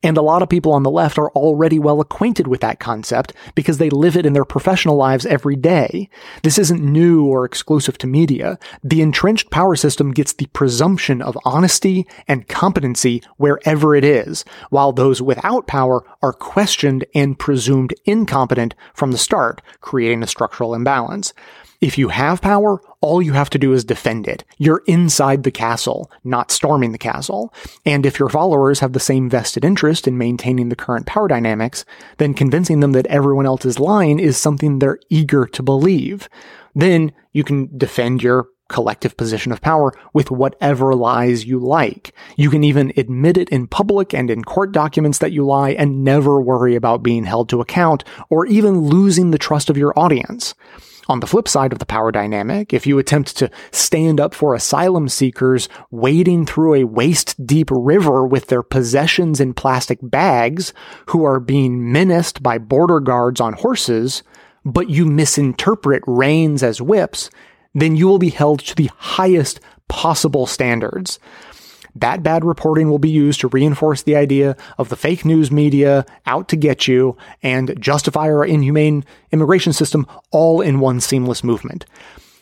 And 0.03 0.15
a 0.15 0.21
lot 0.21 0.41
of 0.41 0.47
people 0.47 0.71
on 0.71 0.83
the 0.83 0.91
left 0.91 1.17
are 1.17 1.31
already 1.31 1.79
well 1.79 1.99
acquainted 1.99 2.47
with 2.47 2.61
that 2.61 2.79
concept 2.79 3.33
because 3.55 3.77
they 3.77 3.89
live 3.89 4.15
it 4.15 4.25
in 4.25 4.31
their 4.31 4.45
professional 4.45 4.95
lives 4.95 5.25
every 5.25 5.57
day. 5.57 6.09
This 6.43 6.57
isn't 6.57 6.81
new 6.81 7.25
or 7.25 7.43
exclusive 7.43 7.97
to 7.97 8.07
media. 8.07 8.57
The 8.83 9.01
entrenched 9.01 9.49
power 9.49 9.75
system 9.75 10.11
gets 10.11 10.31
the 10.31 10.45
presumption 10.53 11.21
of 11.21 11.37
honesty 11.43 12.05
and 12.25 12.47
competency 12.47 13.21
wherever 13.35 13.95
it 13.95 14.05
is, 14.05 14.45
while 14.69 14.93
those 14.93 15.21
without 15.21 15.67
power 15.67 16.05
are 16.21 16.31
questioned 16.31 17.03
and 17.13 17.37
presumed 17.37 17.93
incompetent 18.05 18.75
from 18.93 19.11
the 19.11 19.17
start, 19.17 19.61
creating 19.81 20.23
a 20.23 20.27
structural 20.27 20.73
imbalance. 20.73 21.33
If 21.79 21.97
you 21.97 22.07
have 22.07 22.41
power, 22.41 22.81
all 23.01 23.21
you 23.21 23.33
have 23.33 23.51
to 23.51 23.59
do 23.59 23.71
is 23.73 23.85
defend 23.85 24.27
it. 24.27 24.43
You're 24.57 24.81
inside 24.87 25.43
the 25.43 25.51
castle, 25.51 26.11
not 26.23 26.49
storming 26.49 26.91
the 26.91 26.97
castle. 26.97 27.53
And 27.85 28.03
if 28.03 28.17
your 28.17 28.29
followers 28.29 28.79
have 28.79 28.93
the 28.93 28.99
same 28.99 29.29
vested 29.29 29.63
interest 29.63 30.07
in 30.07 30.17
maintaining 30.17 30.69
the 30.69 30.75
current 30.75 31.05
power 31.05 31.27
dynamics, 31.27 31.85
then 32.17 32.33
convincing 32.33 32.79
them 32.79 32.93
that 32.93 33.05
everyone 33.07 33.45
else 33.45 33.63
is 33.63 33.79
lying 33.79 34.19
is 34.19 34.37
something 34.37 34.79
they're 34.79 34.99
eager 35.09 35.45
to 35.45 35.61
believe. 35.61 36.27
Then 36.73 37.11
you 37.31 37.43
can 37.43 37.77
defend 37.77 38.23
your 38.23 38.47
collective 38.69 39.15
position 39.15 39.51
of 39.51 39.61
power 39.61 39.93
with 40.13 40.31
whatever 40.31 40.95
lies 40.95 41.45
you 41.45 41.59
like. 41.59 42.13
You 42.35 42.49
can 42.49 42.63
even 42.63 42.91
admit 42.97 43.37
it 43.37 43.49
in 43.49 43.67
public 43.67 44.13
and 44.13 44.29
in 44.29 44.43
court 44.43 44.71
documents 44.71 45.19
that 45.19 45.31
you 45.31 45.45
lie 45.45 45.71
and 45.71 46.03
never 46.03 46.41
worry 46.41 46.75
about 46.75 47.03
being 47.03 47.23
held 47.23 47.49
to 47.49 47.61
account 47.61 48.03
or 48.29 48.45
even 48.47 48.81
losing 48.81 49.31
the 49.31 49.37
trust 49.37 49.69
of 49.69 49.77
your 49.77 49.97
audience. 49.97 50.53
On 51.09 51.21
the 51.21 51.27
flip 51.27 51.47
side 51.47 51.71
of 51.71 51.79
the 51.79 51.85
power 51.85 52.11
dynamic, 52.11 52.73
if 52.73 52.85
you 52.85 52.99
attempt 52.99 53.37
to 53.37 53.49
stand 53.71 54.19
up 54.19 54.33
for 54.33 54.53
asylum 54.53 55.07
seekers 55.07 55.69
wading 55.89 56.45
through 56.45 56.73
a 56.75 56.83
waist 56.83 57.45
deep 57.45 57.69
river 57.71 58.27
with 58.27 58.47
their 58.47 58.63
possessions 58.63 59.39
in 59.39 59.53
plastic 59.53 59.99
bags 60.01 60.73
who 61.07 61.23
are 61.23 61.39
being 61.39 61.91
menaced 61.91 62.43
by 62.43 62.57
border 62.57 62.99
guards 62.99 63.39
on 63.39 63.53
horses, 63.53 64.21
but 64.65 64.89
you 64.89 65.05
misinterpret 65.05 66.03
reins 66.05 66.61
as 66.61 66.81
whips, 66.81 67.29
then 67.73 67.95
you 67.95 68.07
will 68.07 68.19
be 68.19 68.29
held 68.29 68.59
to 68.59 68.75
the 68.75 68.91
highest 68.97 69.61
possible 69.87 70.45
standards. 70.45 71.19
That 71.99 72.21
bad 72.21 72.45
reporting 72.45 72.89
will 72.89 72.99
be 72.99 73.09
used 73.09 73.39
to 73.41 73.47
reinforce 73.47 74.03
the 74.03 74.15
idea 74.15 74.55
of 74.77 74.89
the 74.89 74.95
fake 74.95 75.25
news 75.25 75.51
media 75.51 76.05
out 76.25 76.47
to 76.49 76.55
get 76.55 76.87
you 76.87 77.17
and 77.41 77.79
justify 77.79 78.25
our 78.25 78.45
inhumane 78.45 79.03
immigration 79.31 79.73
system 79.73 80.05
all 80.31 80.61
in 80.61 80.79
one 80.79 80.99
seamless 80.99 81.43
movement. 81.43 81.85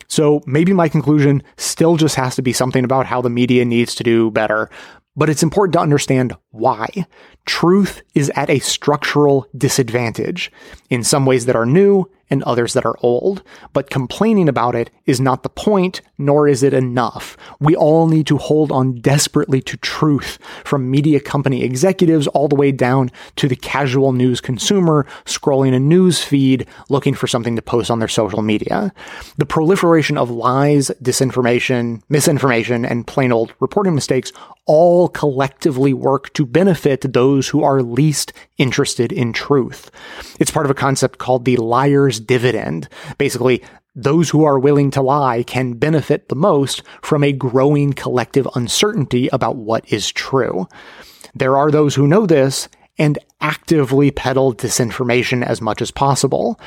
So 0.08 0.42
maybe 0.46 0.72
my 0.72 0.88
conclusion 0.88 1.42
still 1.56 1.96
just 1.96 2.16
has 2.16 2.36
to 2.36 2.42
be 2.42 2.52
something 2.52 2.84
about 2.84 3.06
how 3.06 3.20
the 3.20 3.30
media 3.30 3.64
needs 3.64 3.94
to 3.96 4.04
do 4.04 4.30
better, 4.30 4.70
but 5.16 5.30
it's 5.30 5.42
important 5.42 5.72
to 5.74 5.80
understand 5.80 6.36
why. 6.50 6.88
Truth 7.46 8.02
is 8.14 8.30
at 8.34 8.50
a 8.50 8.58
structural 8.58 9.46
disadvantage 9.56 10.50
in 10.90 11.02
some 11.02 11.26
ways 11.26 11.46
that 11.46 11.56
are 11.56 11.66
new 11.66 12.10
and 12.30 12.42
others 12.42 12.72
that 12.72 12.84
are 12.84 12.96
old. 13.00 13.42
But 13.72 13.90
complaining 13.90 14.48
about 14.48 14.74
it 14.74 14.90
is 15.04 15.20
not 15.20 15.42
the 15.42 15.48
point, 15.48 16.00
nor 16.18 16.48
is 16.48 16.62
it 16.62 16.74
enough. 16.74 17.36
We 17.60 17.76
all 17.76 18.08
need 18.08 18.26
to 18.28 18.38
hold 18.38 18.72
on 18.72 19.00
desperately 19.00 19.60
to 19.62 19.76
truth 19.76 20.38
from 20.64 20.90
media 20.90 21.20
company 21.20 21.62
executives 21.62 22.26
all 22.28 22.48
the 22.48 22.56
way 22.56 22.72
down 22.72 23.10
to 23.36 23.48
the 23.48 23.56
casual 23.56 24.12
news 24.12 24.40
consumer 24.40 25.06
scrolling 25.24 25.74
a 25.74 25.78
news 25.78 26.22
feed 26.22 26.66
looking 26.88 27.14
for 27.14 27.26
something 27.26 27.56
to 27.56 27.62
post 27.62 27.90
on 27.90 27.98
their 27.98 28.08
social 28.08 28.42
media. 28.42 28.92
The 29.38 29.46
proliferation 29.46 30.18
of 30.18 30.30
lies, 30.30 30.90
disinformation, 31.02 32.02
misinformation, 32.08 32.84
and 32.84 33.06
plain 33.06 33.32
old 33.32 33.54
reporting 33.60 33.94
mistakes 33.94 34.32
all 34.66 35.05
collectively 35.08 35.92
work 35.92 36.32
to 36.34 36.46
benefit 36.46 37.12
those 37.12 37.48
who 37.48 37.62
are 37.62 37.82
least 37.82 38.32
interested 38.58 39.12
in 39.12 39.32
truth. 39.32 39.90
It's 40.38 40.50
part 40.50 40.66
of 40.66 40.70
a 40.70 40.74
concept 40.74 41.18
called 41.18 41.44
the 41.44 41.56
liar's 41.56 42.20
dividend. 42.20 42.88
Basically, 43.18 43.62
those 43.94 44.28
who 44.30 44.44
are 44.44 44.58
willing 44.58 44.90
to 44.92 45.00
lie 45.00 45.42
can 45.42 45.72
benefit 45.72 46.28
the 46.28 46.36
most 46.36 46.82
from 47.00 47.24
a 47.24 47.32
growing 47.32 47.94
collective 47.94 48.46
uncertainty 48.54 49.28
about 49.32 49.56
what 49.56 49.90
is 49.90 50.12
true. 50.12 50.68
There 51.34 51.56
are 51.56 51.70
those 51.70 51.94
who 51.94 52.06
know 52.06 52.26
this 52.26 52.68
and 52.98 53.18
actively 53.40 54.10
peddle 54.10 54.54
disinformation 54.54 55.44
as 55.44 55.60
much 55.60 55.82
as 55.82 55.90
possible. 55.90 56.58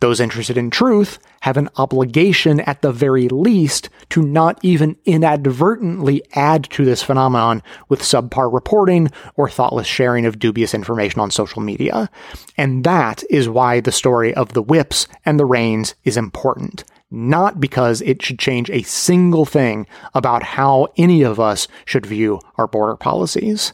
Those 0.00 0.20
interested 0.20 0.58
in 0.58 0.70
truth 0.70 1.18
have 1.40 1.56
an 1.56 1.70
obligation 1.76 2.60
at 2.60 2.82
the 2.82 2.92
very 2.92 3.28
least 3.28 3.88
to 4.10 4.20
not 4.20 4.58
even 4.62 4.96
inadvertently 5.06 6.22
add 6.34 6.64
to 6.70 6.84
this 6.84 7.02
phenomenon 7.02 7.62
with 7.88 8.02
subpar 8.02 8.52
reporting 8.52 9.10
or 9.36 9.48
thoughtless 9.48 9.86
sharing 9.86 10.26
of 10.26 10.38
dubious 10.38 10.74
information 10.74 11.20
on 11.20 11.30
social 11.30 11.62
media. 11.62 12.10
And 12.58 12.84
that 12.84 13.22
is 13.30 13.48
why 13.48 13.80
the 13.80 13.92
story 13.92 14.34
of 14.34 14.52
the 14.52 14.62
whips 14.62 15.08
and 15.24 15.40
the 15.40 15.46
reins 15.46 15.94
is 16.04 16.16
important. 16.16 16.84
Not 17.10 17.60
because 17.60 18.02
it 18.02 18.20
should 18.20 18.38
change 18.38 18.68
a 18.68 18.82
single 18.82 19.46
thing 19.46 19.86
about 20.12 20.42
how 20.42 20.88
any 20.96 21.22
of 21.22 21.38
us 21.38 21.68
should 21.84 22.04
view 22.04 22.40
our 22.56 22.66
border 22.66 22.96
policies. 22.96 23.72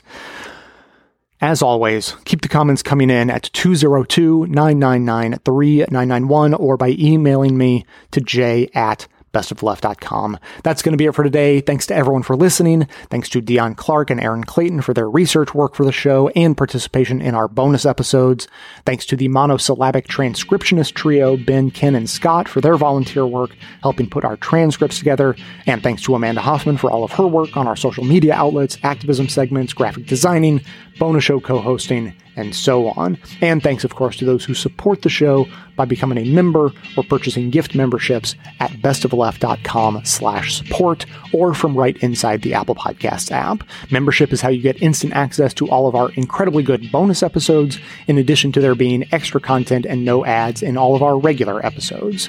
As 1.43 1.61
always, 1.61 2.15
keep 2.25 2.41
the 2.43 2.49
comments 2.49 2.85
coming 2.85 3.11
in 3.11 3.29
at 3.29 3.51
202 3.53 4.47
999 4.47 5.41
3991 5.45 6.55
or 6.55 6.77
by 6.77 6.91
emailing 6.91 7.59
me 7.59 7.85
to 8.13 8.21
j 8.21 8.71
at 8.75 9.09
bestofleft.com. 9.33 10.39
That's 10.63 10.83
going 10.83 10.93
to 10.93 10.97
be 10.97 11.07
it 11.07 11.15
for 11.15 11.25
today. 11.25 11.61
Thanks 11.61 11.87
to 11.87 11.95
everyone 11.95 12.23
for 12.23 12.37
listening. 12.37 12.87
Thanks 13.11 13.29
to 13.31 13.41
Dion 13.41 13.75
Clark 13.75 14.11
and 14.11 14.21
Erin 14.21 14.45
Clayton 14.45 14.83
for 14.83 14.95
their 14.95 15.09
research 15.09 15.55
work 15.55 15.75
for 15.75 15.85
the 15.85 15.93
show 15.93 16.29
and 16.31 16.57
participation 16.57 17.21
in 17.21 17.35
our 17.35 17.49
bonus 17.49 17.87
episodes. 17.87 18.49
Thanks 18.85 19.07
to 19.07 19.17
the 19.17 19.29
monosyllabic 19.29 20.07
transcriptionist 20.07 20.95
trio, 20.95 21.37
Ben, 21.37 21.71
Ken, 21.71 21.95
and 21.95 22.09
Scott, 22.09 22.49
for 22.49 22.61
their 22.61 22.77
volunteer 22.77 23.27
work 23.27 23.57
helping 23.83 24.09
put 24.09 24.25
our 24.25 24.37
transcripts 24.37 24.99
together. 24.99 25.37
And 25.67 25.83
thanks 25.83 26.03
to 26.03 26.15
Amanda 26.15 26.41
Hoffman 26.41 26.77
for 26.77 26.91
all 26.91 27.05
of 27.05 27.13
her 27.13 27.27
work 27.27 27.57
on 27.57 27.67
our 27.67 27.77
social 27.77 28.05
media 28.05 28.35
outlets, 28.35 28.79
activism 28.83 29.29
segments, 29.29 29.73
graphic 29.73 30.07
designing, 30.07 30.61
bonus 30.99 31.25
show 31.25 31.41
co-hosting, 31.41 32.15
and 32.37 32.55
so 32.55 32.89
on. 32.91 33.19
And 33.41 33.63
thanks, 33.63 33.85
of 33.85 33.95
course, 33.95 34.17
to 34.17 34.25
those 34.25 34.45
who 34.45 34.55
support 34.55 35.03
the 35.03 35.09
show 35.09 35.47
by 35.77 35.85
becoming 35.85 36.19
a 36.19 36.31
member 36.31 36.71
or 36.97 37.05
purchasing 37.05 37.51
gift 37.51 37.75
memberships 37.75 38.35
at 38.61 38.71
bestofleft.com 38.73 40.05
slash 40.05 40.57
support 40.57 41.07
or 41.33 41.55
from 41.55 41.77
right 41.77 41.97
inside 41.99 42.43
the 42.43 42.55
Apple 42.55 42.75
Podcasts 42.75 43.31
app. 43.31 43.65
Membership 43.91 44.33
is 44.33 44.41
how 44.41 44.49
you 44.49 44.61
get 44.61 44.83
instant 44.83 45.13
access 45.15 45.55
to 45.55 45.69
all 45.69 45.87
of 45.87 45.95
our 45.95 46.11
incredibly 46.13 46.63
good 46.63 46.91
bonus 46.93 47.23
episodes, 47.23 47.79
in 48.07 48.19
addition 48.19 48.53
to 48.53 48.61
there 48.61 48.75
being 48.75 49.07
extra 49.13 49.41
content 49.41 49.87
and 49.87 50.05
no 50.05 50.25
ads 50.25 50.63
in 50.63 50.77
all 50.77 50.95
of 50.95 51.03
our 51.03 51.19
regular 51.19 51.65
episodes. 51.65 52.29